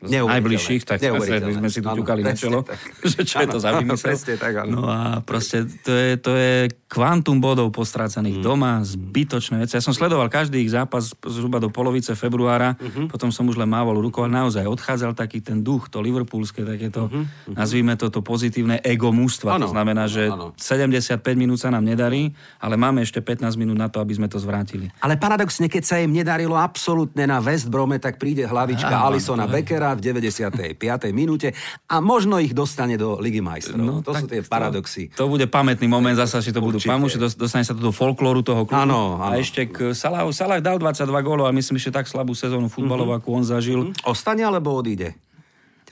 najbližších, 0.02 0.82
tak 0.82 0.98
sme 0.98 1.70
si 1.70 1.78
tu 1.78 1.88
ťukali 1.88 2.26
na 2.26 2.34
čelo, 2.34 2.66
že 3.12 3.22
čo 3.22 3.42
je 3.42 3.48
to 3.48 3.58
za 3.62 3.70
vymysel. 3.78 4.18
tak, 4.18 4.66
No 4.66 4.90
a 4.90 5.22
proste 5.22 5.62
to 5.86 5.92
je, 5.94 6.10
to 6.18 6.32
je 6.34 6.54
kvantum 6.90 7.38
bodov 7.38 7.70
postrácaných 7.70 8.42
mm. 8.42 8.44
doma, 8.44 8.82
zbytočné 8.82 9.62
veci. 9.62 9.78
Ja 9.78 9.84
som 9.84 9.94
sledoval 9.94 10.26
každý 10.26 10.60
ich 10.60 10.74
zápas 10.74 11.14
zhruba 11.22 11.62
do 11.62 11.70
polovice 11.70 12.12
februára, 12.18 12.74
mm-hmm. 12.74 13.06
potom 13.08 13.30
som 13.30 13.46
už 13.46 13.56
len 13.56 13.70
mával 13.70 13.96
rukou 13.96 14.26
a 14.26 14.30
naozaj 14.30 14.66
odchádzal 14.66 15.14
taký 15.14 15.38
ten 15.38 15.62
duch, 15.62 15.86
to 15.86 16.02
liverpoolské, 16.02 16.66
takéto, 16.66 17.06
mm-hmm. 17.08 17.54
nazvíme 17.54 17.94
to 17.94 18.10
to 18.10 18.20
pozitívne 18.20 18.82
ego 18.82 19.14
mústva. 19.14 19.56
To 19.56 19.70
znamená, 19.70 20.10
že 20.10 20.28
ano. 20.28 20.52
75 20.58 21.22
minút 21.38 21.62
sa 21.62 21.70
nám 21.70 21.86
nedarí, 21.86 22.34
ale 22.58 22.74
máme 22.74 23.00
ešte 23.06 23.22
15 23.22 23.54
minút 23.54 23.78
na 23.78 23.86
to, 23.86 24.02
aby 24.02 24.18
sme 24.18 24.26
to 24.26 24.36
zvrátili. 24.42 24.90
Ale 24.98 25.16
paradoxne, 25.16 25.70
keď 25.70 25.82
sa 25.86 25.96
im 26.02 26.10
nedarilo 26.10 26.58
absolútne 26.58 27.24
na 27.24 27.38
West 27.38 27.70
Brome, 27.70 28.02
tak 28.02 28.18
príde 28.18 28.44
hlavička 28.44 28.90
Alisona 28.90 29.46
Beckera 29.46 29.91
v 29.94 30.00
95. 30.12 30.78
minúte 31.12 31.52
a 31.88 32.00
možno 32.00 32.38
ich 32.38 32.52
dostane 32.56 32.96
do 32.96 33.20
Ligy 33.20 33.40
majstrov. 33.40 33.80
No, 33.80 34.00
to 34.00 34.12
sú 34.16 34.26
tie 34.26 34.42
paradoxy. 34.44 35.12
To, 35.14 35.26
to 35.26 35.32
bude 35.32 35.46
pamätný 35.48 35.86
moment, 35.88 36.14
zasa 36.14 36.40
si 36.40 36.50
to 36.50 36.60
budú 36.60 36.82
pamätať, 36.82 37.38
dostane 37.38 37.64
sa 37.64 37.76
to 37.76 37.82
do 37.82 37.92
folklóru 37.94 38.40
toho 38.44 38.66
klubu. 38.66 38.82
Áno, 38.82 39.20
A 39.20 39.38
ešte 39.38 39.68
k 39.68 39.92
Salahu. 39.92 40.34
Salah 40.34 40.58
dal 40.58 40.80
22 40.80 41.08
gólov 41.22 41.46
a 41.48 41.52
myslím, 41.52 41.78
že 41.78 41.92
tak 41.92 42.08
slabú 42.08 42.32
sezónu 42.32 42.72
futbalovú, 42.72 43.16
mm-hmm. 43.16 43.26
ako 43.26 43.36
on 43.36 43.44
zažil. 43.44 43.80
Mm-hmm. 43.88 44.08
Ostane 44.08 44.42
alebo 44.42 44.74
odíde? 44.74 45.14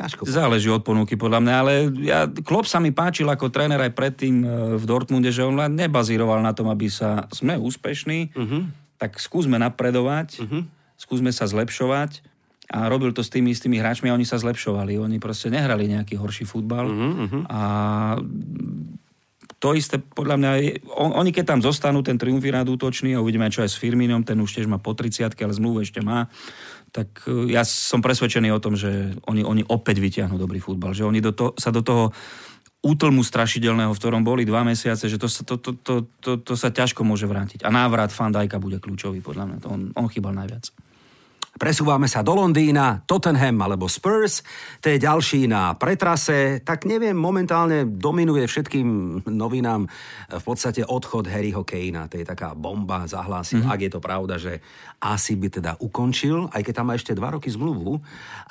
Ťažko 0.01 0.25
Záleží 0.25 0.73
od 0.73 0.81
ponuky, 0.81 1.19
podľa 1.21 1.41
mňa, 1.45 1.55
ale 1.61 1.73
ja, 2.01 2.25
Klopp 2.25 2.65
sa 2.65 2.81
mi 2.81 2.89
páčil 2.89 3.29
ako 3.29 3.53
tréner 3.53 3.77
aj 3.77 3.93
predtým 3.93 4.35
e, 4.41 4.45
v 4.81 4.85
Dortmunde, 4.89 5.29
že 5.29 5.45
on 5.45 5.61
len 5.61 5.77
nebazíroval 5.77 6.41
na 6.41 6.57
tom, 6.57 6.73
aby 6.73 6.89
sa 6.89 7.29
sme 7.29 7.61
úspešní, 7.61 8.33
uh-huh. 8.33 8.63
tak 8.97 9.21
skúsme 9.21 9.61
napredovať, 9.61 10.41
uh-huh. 10.41 10.65
skúsme 10.97 11.29
sa 11.35 11.45
zlepšovať 11.45 12.30
a 12.71 12.87
robil 12.87 13.11
to 13.11 13.27
s 13.27 13.35
tými 13.35 13.51
istými 13.51 13.83
hráčmi 13.83 14.07
a 14.09 14.15
oni 14.15 14.23
sa 14.23 14.39
zlepšovali. 14.39 14.95
Oni 14.95 15.19
proste 15.19 15.51
nehrali 15.51 15.91
nejaký 15.91 16.15
horší 16.15 16.47
futbal 16.47 16.87
uh-huh. 16.87 17.43
a 17.51 17.61
to 19.61 19.77
isté, 19.77 20.01
podľa 20.01 20.37
mňa, 20.41 20.51
on, 20.97 21.13
oni 21.21 21.37
keď 21.37 21.45
tam 21.53 21.61
zostanú, 21.61 22.01
ten 22.01 22.17
triumvirát 22.17 22.65
útočný, 22.65 23.13
a 23.13 23.21
uvidíme 23.21 23.53
čo 23.53 23.61
aj 23.61 23.69
s 23.69 23.77
Firminom, 23.77 24.25
ten 24.25 24.41
už 24.41 24.57
tiež 24.57 24.65
má 24.65 24.81
po 24.81 24.97
30 24.97 25.37
ale 25.37 25.53
zmluvu 25.53 25.85
ešte 25.85 26.01
má, 26.01 26.33
tak 26.97 27.29
e, 27.29 27.53
ja 27.53 27.61
som 27.61 28.01
presvedčený 28.01 28.49
o 28.57 28.63
tom, 28.63 28.73
že 28.73 29.13
oni, 29.29 29.45
oni 29.45 29.63
opäť 29.69 30.01
vyťahnú 30.01 30.41
dobrý 30.41 30.65
futbal, 30.65 30.97
že 30.97 31.05
oni 31.05 31.21
do 31.21 31.37
to, 31.37 31.53
sa 31.61 31.69
do 31.69 31.85
toho 31.85 32.09
útlmu 32.81 33.21
strašidelného, 33.21 33.93
v 33.93 34.01
ktorom 34.01 34.25
boli 34.25 34.49
dva 34.49 34.65
mesiace, 34.65 35.05
že 35.13 35.21
to, 35.21 35.29
to, 35.29 35.55
to, 35.61 35.71
to, 35.85 35.95
to, 36.25 36.31
to 36.41 36.55
sa 36.57 36.73
ťažko 36.73 37.05
môže 37.05 37.29
vrátiť. 37.29 37.61
A 37.61 37.69
návrat 37.69 38.09
Fandajka 38.09 38.57
bude 38.57 38.81
kľúčový, 38.81 39.21
podľa 39.21 39.45
mňa. 39.45 39.57
To 39.61 39.69
on, 39.69 39.81
on 39.93 40.09
chýbal 40.09 40.33
najviac. 40.33 40.73
Presúvame 41.59 42.07
sa 42.07 42.23
do 42.23 42.39
Londýna, 42.39 43.03
Tottenham 43.11 43.59
alebo 43.67 43.91
Spurs, 43.91 44.47
to 44.79 44.87
je 44.87 45.03
ďalší 45.03 45.51
na 45.51 45.75
pretrase, 45.75 46.63
tak 46.63 46.87
neviem, 46.87 47.13
momentálne 47.13 47.91
dominuje 47.91 48.47
všetkým 48.47 48.87
novinám 49.27 49.91
v 50.31 50.45
podstate 50.47 50.87
odchod 50.87 51.27
Harryho 51.27 51.67
Kanea, 51.67 52.07
to 52.07 52.23
je 52.23 52.25
taká 52.25 52.55
bomba, 52.55 53.03
zahlásil, 53.11 53.67
mm-hmm. 53.67 53.75
ak 53.75 53.81
je 53.83 53.91
to 53.91 54.01
pravda, 54.01 54.35
že 54.39 54.63
asi 55.03 55.35
by 55.35 55.49
teda 55.51 55.73
ukončil, 55.83 56.47
aj 56.55 56.63
keď 56.63 56.75
tam 56.81 56.87
má 56.87 56.95
ešte 56.95 57.19
dva 57.19 57.35
roky 57.35 57.51
zmluvu. 57.51 57.99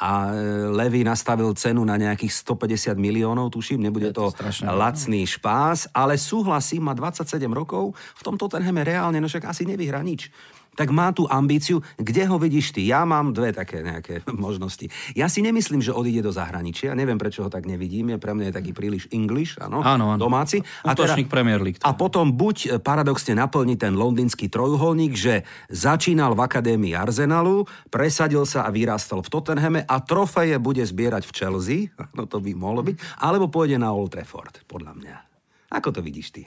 A 0.04 0.36
e, 0.36 0.68
Levy 0.68 1.08
nastavil 1.08 1.56
cenu 1.56 1.88
na 1.88 1.96
nejakých 1.96 2.36
150 2.36 3.00
miliónov, 3.00 3.48
tuším, 3.56 3.80
nebude 3.80 4.12
to, 4.12 4.28
to 4.28 4.44
lacný 4.68 5.24
špás, 5.24 5.88
ale 5.96 6.20
súhlasí, 6.20 6.84
má 6.84 6.92
27 6.92 7.48
rokov, 7.48 7.96
v 7.96 8.22
tom 8.28 8.36
Tottenhame 8.36 8.84
reálne, 8.84 9.24
no 9.24 9.32
však 9.32 9.48
asi 9.48 9.64
nevyhrá 9.64 10.04
nič 10.04 10.28
tak 10.80 10.96
má 10.96 11.12
tú 11.12 11.28
ambíciu. 11.28 11.84
Kde 12.00 12.24
ho 12.24 12.40
vidíš 12.40 12.72
ty? 12.72 12.88
Ja 12.88 13.04
mám 13.04 13.36
dve 13.36 13.52
také 13.52 13.84
nejaké 13.84 14.24
možnosti. 14.32 14.88
Ja 15.12 15.28
si 15.28 15.44
nemyslím, 15.44 15.84
že 15.84 15.92
odíde 15.92 16.24
do 16.24 16.32
zahraničia. 16.32 16.96
Neviem, 16.96 17.20
prečo 17.20 17.44
ho 17.44 17.52
tak 17.52 17.68
nevidím. 17.68 18.16
Je 18.16 18.18
pre 18.24 18.32
mňa 18.32 18.48
je 18.48 18.56
taký 18.56 18.72
príliš 18.72 19.12
English, 19.12 19.60
áno, 19.60 19.84
áno, 19.84 20.16
áno. 20.16 20.22
domáci. 20.24 20.64
A, 20.88 20.96
teda, 20.96 21.20
Premier 21.28 21.60
League. 21.60 21.84
A 21.84 21.92
potom 21.92 22.32
buď 22.32 22.80
paradoxne 22.80 23.36
naplní 23.36 23.76
ten 23.76 24.00
londýnsky 24.00 24.48
trojuholník, 24.48 25.20
že 25.20 25.44
začínal 25.68 26.32
v 26.32 26.48
akadémii 26.48 26.96
Arsenalu, 26.96 27.68
presadil 27.92 28.48
sa 28.48 28.64
a 28.64 28.72
vyrastol 28.72 29.20
v 29.20 29.30
Tottenhame 29.36 29.82
a 29.84 30.00
trofeje 30.00 30.56
bude 30.62 30.86
zbierať 30.86 31.28
v 31.28 31.36
Chelsea, 31.36 31.80
no 32.18 32.24
to 32.24 32.40
by 32.40 32.56
mohlo 32.56 32.86
byť, 32.86 33.20
alebo 33.20 33.52
pôjde 33.52 33.76
na 33.76 33.92
Old 33.92 34.16
Trafford, 34.16 34.64
podľa 34.64 34.94
mňa. 34.96 35.16
Ako 35.76 35.92
to 35.92 36.00
vidíš 36.00 36.28
ty? 36.32 36.44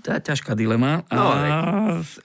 Tá 0.00 0.16
ťažká 0.16 0.56
dilema. 0.56 1.04
No, 1.12 1.22
a 1.28 1.48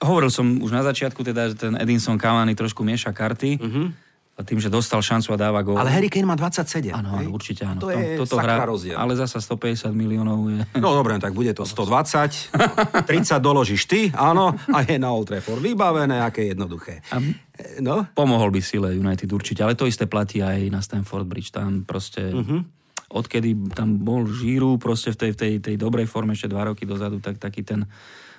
hovoril 0.00 0.32
som 0.32 0.62
už 0.64 0.72
na 0.72 0.80
začiatku, 0.80 1.20
teda, 1.20 1.52
že 1.52 1.56
ten 1.60 1.76
Edinson 1.76 2.16
Cavani 2.16 2.56
trošku 2.56 2.80
mieša 2.80 3.12
karty. 3.12 3.50
Uh-huh. 3.60 3.92
A 4.38 4.46
tým, 4.46 4.62
že 4.62 4.70
dostal 4.70 5.02
šancu 5.02 5.34
a 5.34 5.36
dáva 5.36 5.58
gól. 5.66 5.82
Ale 5.82 5.90
Harry 5.90 6.06
Kane 6.06 6.22
má 6.22 6.38
27. 6.38 6.94
Áno, 6.94 7.10
určite 7.34 7.66
áno. 7.66 7.82
To 7.82 7.90
je 7.90 8.22
toto 8.22 8.38
hra, 8.38 8.70
rozdiel. 8.70 8.94
Ale 8.94 9.18
zasa 9.18 9.42
150 9.42 9.90
miliónov 9.90 10.46
je... 10.46 10.62
No 10.78 10.94
dobre, 10.94 11.18
tak 11.18 11.34
bude 11.34 11.50
to 11.50 11.66
120. 11.66 12.54
30 13.02 13.42
doložíš 13.42 13.90
ty, 13.90 14.14
áno, 14.14 14.54
a 14.54 14.86
je 14.86 14.94
na 14.94 15.10
Old 15.10 15.26
Trafford 15.34 15.58
vybavené, 15.58 16.22
aké 16.22 16.54
jednoduché. 16.54 17.02
A 17.10 17.18
no? 17.82 18.06
Pomohol 18.14 18.54
by 18.54 18.62
sile 18.62 18.94
United 18.94 19.26
určite, 19.26 19.66
ale 19.66 19.74
to 19.74 19.90
isté 19.90 20.06
platí 20.06 20.38
aj 20.38 20.70
na 20.70 20.86
Stamford 20.86 21.26
Bridge. 21.26 21.50
Tam 21.50 21.82
proste... 21.82 22.30
Uh-huh 22.30 22.77
odkedy 23.08 23.56
tam 23.72 24.00
bol 24.04 24.28
Žíru 24.28 24.76
proste 24.76 25.16
v 25.16 25.16
tej, 25.16 25.32
tej, 25.32 25.52
tej 25.64 25.76
dobrej 25.80 26.04
forme 26.04 26.36
ešte 26.36 26.52
dva 26.52 26.68
roky 26.68 26.84
dozadu, 26.84 27.20
tak 27.24 27.40
taký 27.40 27.64
ten 27.64 27.88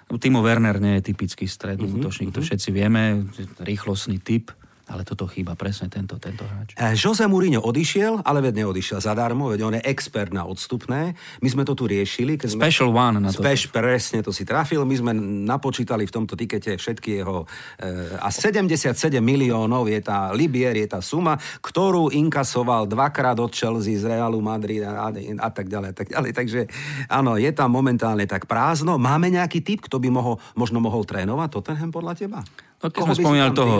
Timo 0.09 0.41
Werner 0.41 0.81
nie 0.81 0.97
je 0.97 1.13
typický 1.13 1.45
stredný 1.45 1.85
uh-huh, 1.85 2.01
útočník, 2.01 2.33
uh-huh. 2.33 2.41
to 2.41 2.45
všetci 2.45 2.69
vieme, 2.73 3.29
rýchlostný 3.61 4.17
typ 4.17 4.49
ale 4.89 5.05
toto 5.05 5.29
chýba 5.29 5.53
presne 5.53 5.85
tento, 5.85 6.17
tento 6.17 6.41
hráč. 6.41 6.73
E, 6.73 6.97
Jose 6.97 7.21
Mourinho 7.29 7.61
odišiel, 7.61 8.25
ale 8.25 8.41
veď 8.41 8.65
neodišiel 8.65 8.97
zadarmo, 8.97 9.53
veď 9.53 9.61
on 9.61 9.77
je 9.77 9.83
expert 9.85 10.33
na 10.33 10.49
odstupné. 10.49 11.13
My 11.45 11.49
sme 11.49 11.61
to 11.61 11.77
tu 11.77 11.85
riešili. 11.85 12.41
Keď 12.41 12.57
Special 12.57 12.89
sme... 12.89 12.97
one 12.97 13.17
na 13.21 13.29
to. 13.29 13.45
Speš, 13.45 13.69
presne 13.69 14.25
to 14.25 14.33
si 14.33 14.43
trafil. 14.49 14.81
My 14.89 14.95
sme 14.97 15.11
napočítali 15.45 16.09
v 16.09 16.11
tomto 16.11 16.33
tikete 16.33 16.73
všetky 16.73 17.21
jeho... 17.21 17.45
E, 17.77 18.17
a 18.17 18.33
77 18.33 18.97
miliónov 19.21 19.85
je 19.85 20.01
tá 20.01 20.33
Libier, 20.33 20.73
je 20.73 20.89
tá 20.89 21.05
suma, 21.05 21.37
ktorú 21.61 22.09
inkasoval 22.09 22.89
dvakrát 22.89 23.37
od 23.37 23.53
Chelsea 23.53 23.93
z 24.01 24.09
Realu 24.09 24.41
Madrid 24.41 24.81
a, 24.81 25.05
a, 25.05 25.13
a 25.13 25.49
tak 25.53 25.69
ďalej. 25.69 25.89
A 25.93 25.95
tak 25.95 26.07
ďalej. 26.09 26.31
Takže 26.33 26.61
áno, 27.05 27.37
je 27.37 27.51
tam 27.53 27.69
momentálne 27.69 28.25
tak 28.25 28.49
prázdno. 28.49 28.97
Máme 28.97 29.29
nejaký 29.29 29.61
typ, 29.61 29.85
kto 29.85 30.01
by 30.01 30.09
mohol, 30.09 30.41
možno 30.57 30.81
mohol 30.81 31.05
trénovať 31.05 31.49
Tottenham 31.53 31.93
podľa 31.93 32.13
teba? 32.17 32.41
No 32.79 32.85
keď 32.87 33.01
sme 33.11 33.15
spomínali 33.15 33.51
toho, 33.51 33.75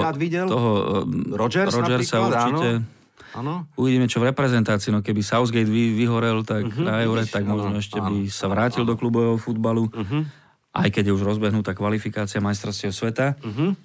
toho 0.47 0.69
Rogers 1.31 1.71
Rogersa 1.71 2.19
určite. 2.19 2.83
Áno. 3.37 3.69
Uvidíme, 3.77 4.09
čo 4.09 4.19
v 4.19 4.33
reprezentácii. 4.33 4.89
No 4.89 5.05
keby 5.05 5.21
Southgate 5.21 5.69
vy, 5.69 5.93
vyhorel 5.93 6.41
tak 6.41 6.65
uh-huh, 6.65 6.81
na 6.81 7.05
Eure, 7.05 7.29
tak 7.29 7.45
možno 7.45 7.77
áno, 7.77 7.81
ešte 7.81 8.01
by 8.01 8.25
sa 8.25 8.49
vrátil 8.49 8.83
áno. 8.83 8.89
do 8.89 8.95
klubového 8.97 9.37
futbalu. 9.37 9.85
Uh-huh. 9.93 10.25
Aj 10.73 10.89
keď 10.89 11.13
je 11.13 11.13
už 11.13 11.23
rozbehnutá 11.25 11.77
kvalifikácia 11.77 12.41
majstrovstiev 12.41 12.89
sveta. 12.89 13.37
Uh-huh. 13.45 13.77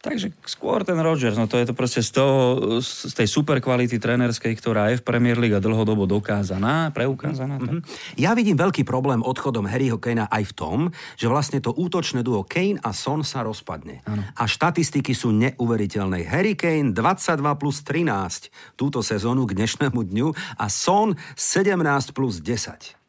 Takže 0.00 0.32
skôr 0.48 0.80
ten 0.80 0.96
Rodgers, 0.96 1.36
no 1.36 1.44
to 1.44 1.60
je 1.60 1.68
to 1.68 1.76
proste 1.76 2.00
z, 2.00 2.16
toho, 2.16 2.36
z 2.80 3.12
tej 3.12 3.28
super 3.28 3.60
kvality 3.60 4.00
trénerskej, 4.00 4.56
ktorá 4.56 4.88
je 4.88 4.96
v 4.96 5.04
Premier 5.04 5.36
League 5.36 5.52
a 5.52 5.60
dlhodobo 5.60 6.08
dokázaná, 6.08 6.88
preukázaná. 6.96 7.60
Mm-hmm. 7.60 7.80
Ja 8.16 8.32
vidím 8.32 8.56
veľký 8.56 8.88
problém 8.88 9.20
odchodom 9.20 9.68
Harryho 9.68 10.00
Kanea 10.00 10.24
aj 10.32 10.48
v 10.48 10.56
tom, 10.56 10.78
že 11.20 11.28
vlastne 11.28 11.60
to 11.60 11.76
útočné 11.76 12.24
duo 12.24 12.48
Kane 12.48 12.80
a 12.80 12.96
Son 12.96 13.20
sa 13.20 13.44
rozpadne. 13.44 14.00
Ano. 14.08 14.24
A 14.24 14.48
štatistiky 14.48 15.12
sú 15.12 15.36
neuveriteľné. 15.36 16.24
Harry 16.24 16.56
Kane 16.56 16.96
22 16.96 17.60
plus 17.60 17.84
13 17.84 18.80
túto 18.80 19.04
sezónu 19.04 19.44
k 19.44 19.52
dnešnému 19.52 20.00
dňu 20.00 20.32
a 20.56 20.66
Son 20.72 21.12
17 21.36 21.76
plus 22.16 22.40
10. 22.40 22.99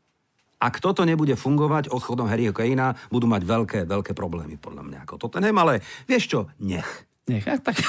Ak 0.61 0.77
toto 0.77 1.01
nebude 1.01 1.33
fungovať 1.33 1.89
odchodom 1.89 2.29
Harryho 2.29 2.53
Kanea, 2.53 2.93
budú 3.09 3.25
mať 3.25 3.41
veľké, 3.49 3.79
veľké 3.89 4.13
problémy, 4.13 4.61
podľa 4.61 4.85
mňa. 4.85 4.97
Ako 5.09 5.17
toto 5.17 5.41
nem, 5.41 5.57
ale 5.57 5.81
vieš 6.05 6.29
čo, 6.29 6.39
nech. 6.61 6.85
Nech, 7.25 7.49
tak. 7.65 7.81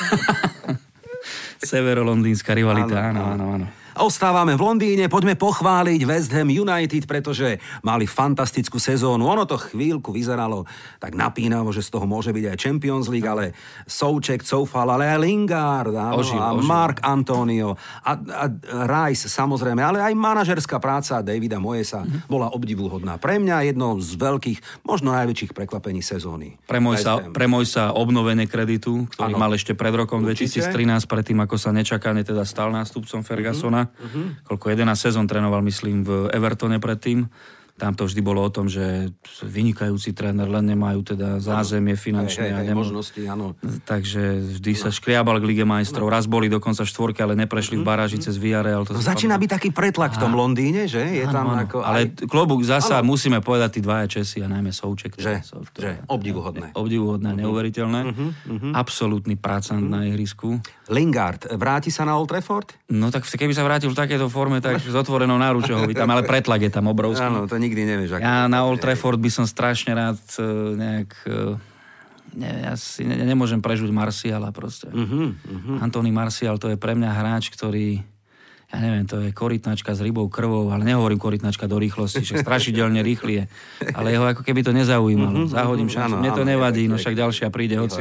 Severo-londýnska 1.60 2.56
rivalita, 2.56 3.12
áno, 3.12 3.36
áno, 3.36 3.44
áno. 3.60 3.66
Ostávame 3.92 4.56
v 4.56 4.64
Londýne, 4.64 5.04
poďme 5.12 5.36
pochváliť 5.36 6.00
West 6.08 6.32
Ham 6.32 6.48
United, 6.48 7.04
pretože 7.04 7.60
mali 7.84 8.08
fantastickú 8.08 8.80
sezónu. 8.80 9.28
Ono 9.28 9.44
to 9.44 9.60
chvíľku 9.60 10.16
vyzeralo 10.16 10.64
tak 10.96 11.12
napínavo, 11.12 11.68
že 11.76 11.84
z 11.84 11.92
toho 11.92 12.08
môže 12.08 12.32
byť 12.32 12.44
aj 12.48 12.56
Champions 12.56 13.12
League, 13.12 13.28
ale 13.28 13.52
Souček, 13.84 14.40
Coufal, 14.40 14.88
ale 14.88 15.12
aj 15.12 15.18
Lingard 15.20 15.92
áno, 15.92 16.24
ožil, 16.24 16.40
a 16.40 16.56
ožil. 16.56 16.64
Mark 16.64 17.04
Antonio 17.04 17.76
a, 18.00 18.12
a 18.16 18.44
Rice 18.88 19.28
samozrejme, 19.28 19.84
ale 19.84 20.00
aj 20.00 20.16
manažerská 20.16 20.80
práca 20.80 21.20
Davida 21.20 21.60
Moesa 21.60 22.00
mm-hmm. 22.00 22.32
bola 22.32 22.48
obdivuhodná. 22.56 23.20
Pre 23.20 23.36
mňa 23.36 23.68
jedno 23.68 24.00
z 24.00 24.16
veľkých, 24.16 24.88
možno 24.88 25.12
najväčších 25.12 25.52
prekvapení 25.52 26.00
sezóny. 26.00 26.56
Pre 26.64 26.80
Mojsa, 26.80 27.28
pre 27.28 27.44
Mojsa 27.44 27.92
obnovené 27.92 28.48
kreditu, 28.48 29.04
ktorý 29.12 29.36
ano. 29.36 29.42
mal 29.42 29.52
ešte 29.52 29.76
pred 29.76 29.92
rokom 29.92 30.24
Určite. 30.24 30.64
2013, 30.64 31.04
predtým 31.04 31.38
ako 31.44 31.56
sa 31.60 31.76
nečakane 31.76 32.24
teda 32.24 32.48
stal 32.48 32.72
nástupcom 32.72 33.20
Fergusona. 33.20 33.81
Mm-hmm. 33.81 33.81
Uh-huh. 33.88 34.36
Koľko 34.46 34.66
11 34.74 34.94
sezón 34.94 35.26
trénoval, 35.26 35.64
myslím, 35.64 36.06
v 36.06 36.10
Evertone 36.30 36.78
predtým. 36.78 37.26
Tam 37.82 37.98
to 37.98 38.06
vždy 38.06 38.22
bolo 38.22 38.46
o 38.46 38.46
tom, 38.46 38.70
že 38.70 39.10
vynikajúci 39.42 40.14
tréner, 40.14 40.46
len 40.46 40.70
nemajú 40.70 41.02
teda 41.02 41.42
zázemie 41.42 41.98
finančné. 41.98 42.54
Hej, 42.54 42.62
hej, 42.62 42.66
hej, 42.70 42.78
možnosti, 42.78 43.22
áno. 43.26 43.58
Takže 43.82 44.22
vždy 44.62 44.72
sa 44.78 44.94
škriabal 44.94 45.42
k 45.42 45.50
Lige 45.50 45.66
majstrov. 45.66 46.06
Raz 46.06 46.30
boli 46.30 46.46
dokonca 46.46 46.86
štvorky, 46.86 47.26
ale 47.26 47.34
neprešli 47.34 47.74
v 47.74 47.82
baráži 47.82 48.22
cez 48.22 48.38
Villarreal. 48.38 48.86
To 48.86 48.94
no, 48.94 49.02
začína 49.02 49.34
byť 49.34 49.50
taký 49.50 49.68
pretlak 49.74 50.14
v 50.14 50.22
tom 50.22 50.38
Londýne, 50.38 50.86
že? 50.86 51.02
Je 51.02 51.26
áno, 51.26 51.34
tam 51.34 51.46
áno. 51.50 51.66
Ako 51.66 51.76
ale 51.82 51.98
aj... 52.06 52.30
klobúk 52.30 52.62
zasa, 52.62 53.02
áno. 53.02 53.10
musíme 53.10 53.42
povedať 53.42 53.76
tí 53.76 53.80
dvaja 53.82 54.06
Česi 54.06 54.38
a 54.38 54.46
najmä 54.46 54.70
Souček. 54.70 55.18
Že, 55.18 55.42
to, 55.42 55.66
to, 55.74 55.78
že 55.82 56.06
obdivuhodné. 56.06 56.78
Obdivuhodné, 56.78 57.34
uh-huh. 57.34 57.42
neuveriteľné. 57.42 58.00
Uh-huh. 58.06 58.70
Absolútny 58.78 59.34
prácant 59.34 59.82
uh-huh. 59.82 60.06
na 60.06 60.06
ihrisku. 60.06 60.62
Lingard, 60.86 61.50
vráti 61.58 61.90
sa 61.90 62.06
na 62.06 62.14
Old 62.14 62.30
Trafford? 62.30 62.78
No 62.94 63.10
tak 63.10 63.26
keby 63.26 63.56
sa 63.56 63.66
vrátil 63.66 63.90
v 63.90 63.96
takejto 63.96 64.28
forme, 64.30 64.60
tak 64.62 64.78
s 64.78 64.92
otvorenou 64.92 65.40
náručou 65.40 65.82
ho 65.82 65.86
tam, 65.90 66.12
ale 66.12 66.22
pretlak 66.22 66.62
je 66.62 66.70
tam 66.70 66.86
obrovský. 66.92 67.26
Áno, 67.26 67.48
to 67.48 67.56
nikdy 67.72 67.88
nevieš. 67.88 68.20
Ako 68.20 68.22
ja 68.22 68.44
na 68.52 68.68
Old 68.68 68.84
Trafford 68.84 69.16
by 69.16 69.32
som 69.32 69.48
strašne 69.48 69.96
rád 69.96 70.20
uh, 70.36 70.76
nejak... 70.76 71.10
Uh, 71.24 71.56
ne, 72.36 72.68
ja 72.68 72.76
si 72.76 73.08
ne, 73.08 73.16
nemôžem 73.24 73.64
prežuť 73.64 73.88
Marciala 73.88 74.52
proste. 74.52 74.92
Uh-huh, 74.92 75.32
uh-huh. 75.32 75.80
Antony 75.80 76.12
Marcial 76.12 76.60
to 76.60 76.68
je 76.68 76.76
pre 76.76 76.92
mňa 76.92 77.08
hráč, 77.08 77.48
ktorý 77.48 78.04
ja 78.72 78.78
neviem, 78.80 79.04
to 79.04 79.20
je 79.20 79.36
korytnačka 79.36 79.92
s 79.92 80.00
rybou 80.00 80.32
krvou, 80.32 80.72
ale 80.72 80.88
nehovorím 80.88 81.20
korytnačka 81.20 81.68
do 81.68 81.76
rýchlosti, 81.76 82.24
že 82.24 82.40
strašidelne 82.40 83.04
rýchly 83.04 83.44
je. 83.44 83.44
Ale 83.92 84.16
jeho 84.16 84.24
ako 84.24 84.40
keby 84.40 84.64
to 84.64 84.72
nezaujímalo. 84.72 85.44
Mm-hmm, 85.44 85.52
Zahodím 85.52 85.92
šancu, 85.92 86.16
mne 86.16 86.32
to 86.32 86.44
nevadí, 86.48 86.88
no 86.88 86.96
však 86.96 87.12
ďalšia 87.12 87.52
príde, 87.52 87.76
hoci. 87.76 88.00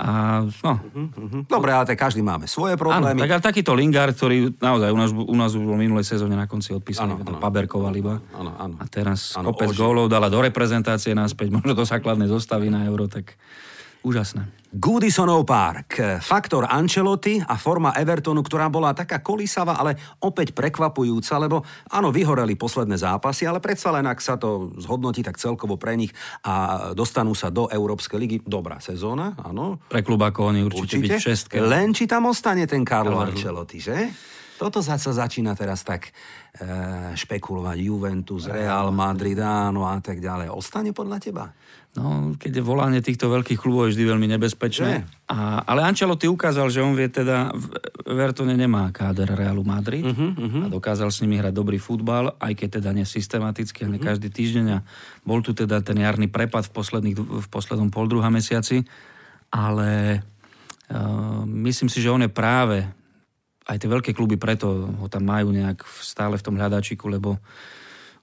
A, 0.00 0.40
no. 0.48 0.72
Mm-hmm. 0.80 1.44
Dobre, 1.44 1.76
ale 1.76 1.84
tak 1.84 2.00
každý 2.00 2.24
máme 2.24 2.48
svoje 2.48 2.80
problémy. 2.80 3.20
Áno, 3.20 3.20
tak 3.20 3.30
ale 3.36 3.42
takýto 3.44 3.76
Lingard, 3.76 4.16
ktorý 4.16 4.56
naozaj 4.56 4.88
u 4.88 4.98
nás, 4.98 5.10
u 5.12 5.36
nás 5.36 5.50
už 5.52 5.68
bol 5.68 5.76
minulej 5.76 6.08
sezóne 6.08 6.40
na 6.40 6.48
konci 6.48 6.72
odpísaný, 6.72 7.20
Paberkoval 7.36 7.92
iba. 8.00 8.16
Áno, 8.32 8.56
áno. 8.56 8.80
A 8.80 8.88
teraz 8.88 9.36
ano, 9.36 9.52
kopec 9.52 9.76
gólov 9.76 10.08
dala 10.08 10.32
do 10.32 10.40
reprezentácie 10.40 11.12
naspäť, 11.12 11.52
možno 11.60 11.76
do 11.76 11.84
základnej 11.84 12.32
zostavy 12.32 12.72
na 12.72 12.88
euro, 12.88 13.12
tak 13.12 13.36
úžasné. 14.06 14.46
Goodisonov 14.76 15.48
Park, 15.48 16.20
faktor 16.20 16.68
Ancelotti 16.68 17.40
a 17.40 17.56
forma 17.56 17.96
Evertonu, 17.96 18.44
ktorá 18.44 18.68
bola 18.68 18.92
taká 18.92 19.24
kolísavá, 19.24 19.80
ale 19.80 19.96
opäť 20.20 20.52
prekvapujúca, 20.52 21.40
lebo 21.40 21.64
áno, 21.88 22.12
vyhoreli 22.12 22.60
posledné 22.60 23.00
zápasy, 23.00 23.48
ale 23.48 23.62
predsa 23.62 23.88
len 23.94 24.04
ak 24.04 24.20
sa 24.20 24.36
to 24.36 24.76
zhodnotí 24.76 25.24
tak 25.24 25.40
celkovo 25.40 25.80
pre 25.80 25.96
nich 25.96 26.12
a 26.44 26.92
dostanú 26.92 27.32
sa 27.32 27.48
do 27.48 27.72
Európskej 27.72 28.18
ligy, 28.20 28.36
dobrá 28.44 28.76
sezóna, 28.76 29.32
áno. 29.40 29.80
Pre 29.88 30.04
klub 30.04 30.20
ako 30.20 30.52
oni 30.52 30.60
určite, 30.60 31.00
určite. 31.00 31.04
byť 31.08 31.24
šestke. 31.24 31.56
Len 31.56 31.96
či 31.96 32.04
tam 32.04 32.28
ostane 32.28 32.68
ten 32.68 32.84
Carlo 32.84 33.16
Ancelotti, 33.16 33.80
že? 33.80 33.96
Toto 34.56 34.80
sa, 34.80 34.96
sa 34.96 35.12
začína 35.12 35.52
teraz 35.52 35.84
tak 35.84 36.08
e, 36.08 36.10
špekulovať. 37.12 37.76
Juventus, 37.76 38.48
Real 38.48 38.88
Madrid, 38.88 39.36
áno 39.36 39.84
a 39.84 40.00
tak 40.00 40.16
ďalej. 40.16 40.48
Ostane 40.48 40.96
podľa 40.96 41.18
teba? 41.20 41.44
No, 41.96 42.36
keď 42.36 42.60
je 42.60 42.64
volanie 42.64 43.00
týchto 43.00 43.32
veľkých 43.32 43.56
klubov 43.56 43.88
je 43.88 43.96
vždy 43.96 44.04
veľmi 44.04 44.28
nebezpečné. 44.36 45.08
A, 45.32 45.64
ale 45.64 45.80
Ancelotti 45.80 46.28
ukázal, 46.28 46.68
že 46.68 46.84
on 46.84 46.92
vie 46.92 47.08
teda, 47.08 47.48
v 47.56 47.64
Vertone 48.04 48.52
nemá 48.52 48.92
káder 48.92 49.32
Realu 49.32 49.64
Madrid 49.64 50.04
uh-huh, 50.04 50.36
uh-huh. 50.36 50.62
a 50.64 50.66
dokázal 50.68 51.08
s 51.08 51.24
nimi 51.24 51.40
hrať 51.40 51.56
dobrý 51.56 51.80
futbal, 51.80 52.36
aj 52.36 52.52
keď 52.52 52.68
teda 52.84 52.92
nesystematicky 52.92 53.88
a 53.88 53.88
ne 53.88 53.96
uh-huh. 53.96 54.12
každý 54.12 54.28
týždeň. 54.28 54.66
A 54.76 54.78
bol 55.24 55.40
tu 55.40 55.56
teda 55.56 55.80
ten 55.80 55.96
jarný 55.96 56.28
prepad 56.28 56.68
v, 56.68 56.72
posledných, 56.76 57.16
v 57.16 57.46
poslednom 57.48 57.88
pol 57.88 58.12
druhá 58.12 58.28
mesiaci, 58.28 58.84
ale 59.48 60.20
uh, 60.92 61.48
myslím 61.48 61.88
si, 61.88 62.04
že 62.04 62.12
on 62.12 62.20
je 62.20 62.28
práve 62.28 62.84
aj 63.66 63.76
tie 63.82 63.90
veľké 63.90 64.14
kluby 64.14 64.38
preto 64.38 64.94
ho 64.94 65.06
tam 65.10 65.26
majú 65.26 65.50
nejak 65.50 65.82
stále 65.98 66.38
v 66.38 66.44
tom 66.44 66.54
hľadačiku, 66.54 67.10
lebo 67.10 67.40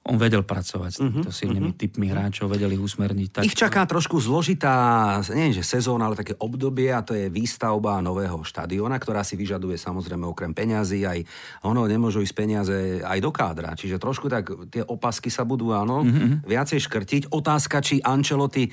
on 0.03 0.19
vedel 0.19 0.43
pracovať 0.43 0.91
s 0.91 0.99
týmito 0.99 1.31
uh-huh, 1.31 1.39
silnými 1.39 1.71
uh-huh. 1.71 1.79
typmi 1.79 2.11
hráčov, 2.11 2.51
vedeli 2.51 2.75
ich 2.75 2.83
usmerniť. 2.83 3.29
Tak... 3.39 3.43
Ich 3.47 3.55
čaká 3.55 3.87
trošku 3.87 4.19
zložitá, 4.19 5.23
nie 5.31 5.55
že 5.55 5.63
sezóna, 5.63 6.11
ale 6.11 6.19
také 6.19 6.35
obdobie 6.35 6.91
a 6.91 6.99
to 6.99 7.15
je 7.15 7.31
výstavba 7.31 8.03
nového 8.03 8.43
štadiona, 8.43 8.99
ktorá 8.99 9.23
si 9.23 9.39
vyžaduje 9.39 9.79
samozrejme 9.79 10.27
okrem 10.27 10.51
peňazí 10.51 11.07
aj 11.07 11.23
ono 11.63 11.87
nemôžu 11.87 12.19
ísť 12.19 12.35
peniaze 12.35 12.99
aj 12.99 13.19
do 13.23 13.31
kádra. 13.31 13.79
Čiže 13.79 13.95
trošku 13.95 14.27
tak 14.27 14.51
tie 14.67 14.83
opasky 14.83 15.31
sa 15.31 15.47
budú, 15.47 15.71
áno, 15.71 16.03
uh-huh. 16.03 16.43
viacej 16.43 16.83
škrtiť. 16.83 17.31
Otázka, 17.31 17.79
či 17.79 18.03
Ancelotti 18.03 18.67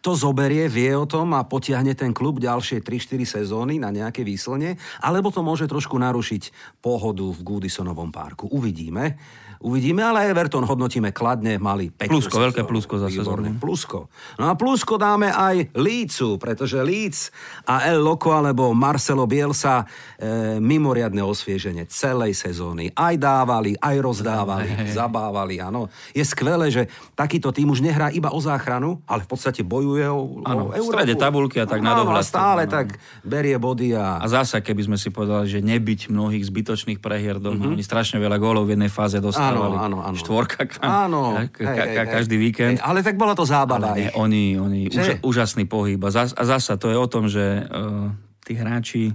to 0.00 0.16
zoberie, 0.16 0.70
vie 0.70 0.94
o 0.96 1.04
tom 1.04 1.36
a 1.36 1.44
potiahne 1.44 1.92
ten 1.92 2.16
klub 2.16 2.40
ďalšie 2.40 2.80
3-4 2.80 3.42
sezóny 3.42 3.76
na 3.76 3.92
nejaké 3.92 4.24
výslne, 4.24 4.80
alebo 5.04 5.28
to 5.28 5.44
môže 5.44 5.68
trošku 5.68 5.98
narušiť 6.00 6.78
pohodu 6.80 7.28
v 7.28 7.40
Goodysonovom 7.44 8.08
parku. 8.08 8.48
Uvidíme. 8.48 9.20
Uvidíme, 9.60 10.00
ale 10.00 10.24
Everton 10.24 10.64
hodnotíme 10.64 11.12
kladne, 11.12 11.60
mali 11.60 11.92
pekné 11.92 12.16
Plusko, 12.16 12.32
sezónu. 12.32 12.44
veľké 12.48 12.62
plusko 12.64 12.94
za 12.96 13.08
sezónu. 13.12 13.60
Plusko. 13.60 14.08
No 14.40 14.48
a 14.48 14.56
plusko 14.56 14.96
dáme 14.96 15.28
aj 15.28 15.76
Lícu, 15.76 16.40
pretože 16.40 16.80
Líc 16.80 17.28
a 17.68 17.84
El 17.84 18.00
Loco 18.00 18.32
alebo 18.32 18.72
Marcelo 18.72 19.28
Bielsa 19.28 19.84
e, 20.16 20.56
mimoriadne 20.64 21.20
osvieženie 21.20 21.84
celej 21.92 22.40
sezóny. 22.40 22.88
Aj 22.96 23.12
dávali, 23.20 23.76
aj 23.76 24.00
rozdávali, 24.00 24.72
hey, 24.72 24.96
zabávali, 24.96 25.60
áno. 25.60 25.92
Je 26.16 26.24
skvelé, 26.24 26.72
že 26.72 26.88
takýto 27.12 27.52
tým 27.52 27.68
už 27.68 27.84
nehrá 27.84 28.08
iba 28.16 28.32
o 28.32 28.40
záchranu, 28.40 29.04
ale 29.04 29.28
v 29.28 29.36
podstate 29.36 29.60
bojuje 29.60 30.08
o, 30.08 30.40
ano, 30.40 30.72
o 30.72 30.72
Európu. 30.72 30.88
v 30.88 31.04
strede 31.04 31.14
tabulky 31.20 31.60
a 31.60 31.68
tak 31.68 31.84
na 31.84 32.00
dohľad. 32.00 32.24
stále 32.24 32.64
ano. 32.64 32.72
tak 32.80 32.96
berie 33.28 33.60
body 33.60 33.92
a... 33.92 34.24
A 34.24 34.26
zasa, 34.40 34.64
keby 34.64 34.88
sme 34.88 34.96
si 34.96 35.12
povedali, 35.12 35.52
že 35.52 35.60
nebyť 35.60 36.08
mnohých 36.08 36.48
zbytočných 36.48 36.96
prehier 36.96 37.36
doma, 37.36 37.60
mm-hmm. 37.60 37.76
oni 37.76 37.84
strašne 37.84 38.16
veľa 38.16 38.40
gólov 38.40 38.64
v 38.64 38.80
jednej 38.80 38.88
fáze 38.88 39.20
dostali 39.20 39.49
áno, 39.58 39.78
áno, 39.82 39.96
áno. 40.06 40.16
štvorka 40.16 40.62
áno, 40.78 41.42
ka, 41.50 41.64
ka, 41.66 41.84
ka, 41.90 42.02
každý 42.20 42.38
víkend. 42.38 42.78
Hej, 42.78 42.86
ale 42.86 43.02
tak 43.02 43.18
bola 43.18 43.34
to 43.34 43.42
zábava. 43.42 43.96
Ale 43.96 44.06
nie, 44.06 44.10
oni, 44.14 44.44
oni 44.54 44.80
už, 44.92 45.24
úžasný 45.26 45.66
pohyb. 45.66 45.98
A, 46.06 46.10
zas, 46.14 46.30
a 46.38 46.42
zasa 46.46 46.78
to 46.78 46.88
je 46.88 46.96
o 46.96 47.08
tom, 47.10 47.26
že 47.26 47.66
uh, 47.66 48.14
tí 48.46 48.54
hráči 48.54 49.10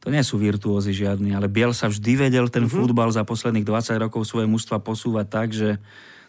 to 0.00 0.08
nie 0.08 0.24
sú 0.24 0.40
virtuózy 0.40 0.96
žiadni, 0.96 1.36
ale 1.36 1.44
Biel 1.52 1.76
sa 1.76 1.92
vždy 1.92 2.28
vedel 2.28 2.48
ten 2.48 2.64
uh-huh. 2.64 2.88
futbal 2.88 3.12
za 3.12 3.20
posledných 3.20 3.68
20 3.68 4.00
rokov 4.00 4.24
svoje 4.24 4.48
mužstva 4.48 4.80
posúvať 4.80 5.26
tak, 5.28 5.52
že 5.52 5.76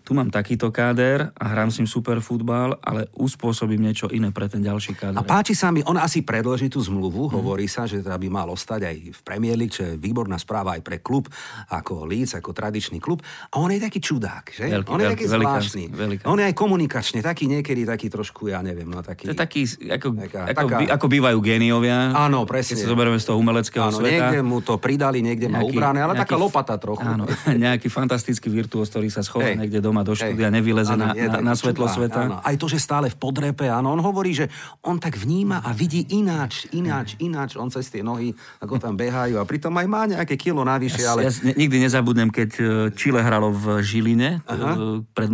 tu 0.01 0.17
mám 0.17 0.33
takýto 0.33 0.73
káder 0.73 1.29
a 1.37 1.45
hrám 1.53 1.69
s 1.69 1.77
ním 1.77 1.89
super 1.89 2.17
futbal, 2.19 2.77
ale 2.81 3.05
uspôsobím 3.13 3.85
niečo 3.85 4.09
iné 4.09 4.33
pre 4.33 4.49
ten 4.49 4.59
ďalší 4.59 4.97
káder. 4.97 5.17
A 5.17 5.21
páči 5.21 5.53
sa 5.53 5.69
mi, 5.69 5.85
on 5.85 5.97
asi 5.97 6.25
predloží 6.25 6.67
tú 6.67 6.81
zmluvu, 6.81 7.29
mm. 7.29 7.31
hovorí 7.37 7.69
sa, 7.69 7.85
že 7.85 8.01
teda 8.01 8.17
by 8.17 8.27
mal 8.27 8.47
ostať 8.49 8.81
aj 8.81 8.95
v 9.13 9.21
Premier 9.21 9.53
League, 9.53 9.73
čo 9.73 9.85
je 9.85 9.93
výborná 10.01 10.41
správa 10.41 10.73
aj 10.77 10.81
pre 10.81 10.97
klub, 10.99 11.29
ako 11.69 12.09
Leeds, 12.09 12.33
ako 12.33 12.49
tradičný 12.49 12.97
klub. 12.97 13.21
A 13.53 13.61
on 13.61 13.69
je 13.69 13.77
taký 13.77 14.01
čudák, 14.01 14.45
že? 14.49 14.65
Veľký, 14.67 14.89
on 14.89 14.99
je 14.99 15.07
veľký, 15.07 15.15
taký 15.15 15.25
zvláštny. 15.29 15.83
Veľký. 15.93 16.23
On 16.25 16.37
je 16.41 16.45
aj 16.49 16.55
komunikačne, 16.57 17.19
taký 17.21 17.45
niekedy 17.45 17.85
taký 17.85 18.09
trošku, 18.09 18.49
ja 18.49 18.65
neviem, 18.65 18.89
no 18.89 19.05
taký... 19.05 19.29
To 19.29 19.33
je 19.35 19.39
taký, 19.39 19.61
ako, 19.85 20.07
taká, 20.17 20.41
ako, 20.49 20.67
taká... 20.67 20.77
ako 20.97 21.05
bývajú 21.11 21.37
géniovia. 21.45 22.15
Áno, 22.17 22.43
presne. 22.49 22.73
Keď 22.73 22.83
sa 22.83 22.89
zoberieme 22.89 23.19
z 23.21 23.25
toho 23.29 23.37
umeleckého 23.37 23.85
áno, 23.85 23.97
sveta. 24.01 24.09
niekde 24.09 24.39
mu 24.41 24.59
to 24.65 24.81
pridali, 24.81 25.21
niekde 25.21 25.45
nejaký, 25.45 25.61
má 25.61 25.69
ubrané, 25.69 25.99
ale 26.01 26.13
nejaký, 26.17 26.25
taká 26.25 26.35
lopata 26.39 26.75
trochu. 26.81 27.05
Áno, 27.05 27.29
nejaký 27.69 27.87
fantastický 27.91 28.49
virtuós, 28.49 28.89
ktorý 28.89 29.13
sa 29.13 29.21
schová 29.21 29.53
hey. 29.53 29.59
niekde 29.59 29.90
doma 29.91 30.07
do 30.07 30.15
štúdia, 30.15 30.47
hey 30.47 30.63
vyleze 30.63 30.95
áno, 30.95 31.11
na, 31.11 31.11
na, 31.11 31.51
na 31.51 31.53
svetlo 31.53 31.91
čudá, 31.91 31.95
sveta. 31.99 32.21
Áno. 32.31 32.35
Aj 32.39 32.55
to, 32.55 32.71
že 32.71 32.79
stále 32.79 33.11
v 33.11 33.17
podrepe, 33.19 33.67
áno, 33.67 33.91
on 33.91 33.99
hovorí, 33.99 34.31
že 34.31 34.47
on 34.87 34.95
tak 34.95 35.19
vníma 35.19 35.59
a 35.59 35.75
vidí 35.75 36.07
ináč, 36.15 36.71
ináč, 36.71 37.19
ináč, 37.19 37.59
on 37.59 37.67
cez 37.67 37.91
tie 37.91 37.99
nohy, 37.99 38.31
ako 38.63 38.79
tam 38.79 38.95
behajú 38.95 39.35
a 39.35 39.43
pritom 39.43 39.75
aj 39.75 39.87
má 39.91 40.07
nejaké 40.07 40.39
kilo 40.39 40.63
navyše, 40.63 41.03
ale... 41.03 41.27
Ja, 41.27 41.31
ja 41.35 41.51
nikdy 41.59 41.83
nezabudnem, 41.83 42.31
keď 42.31 42.49
e, 42.55 42.63
Chile 42.95 43.19
hralo 43.19 43.51
v 43.51 43.83
Žiline 43.83 44.39
Aha. 44.47 44.71
E, 44.71 45.03
pred, 45.11 45.29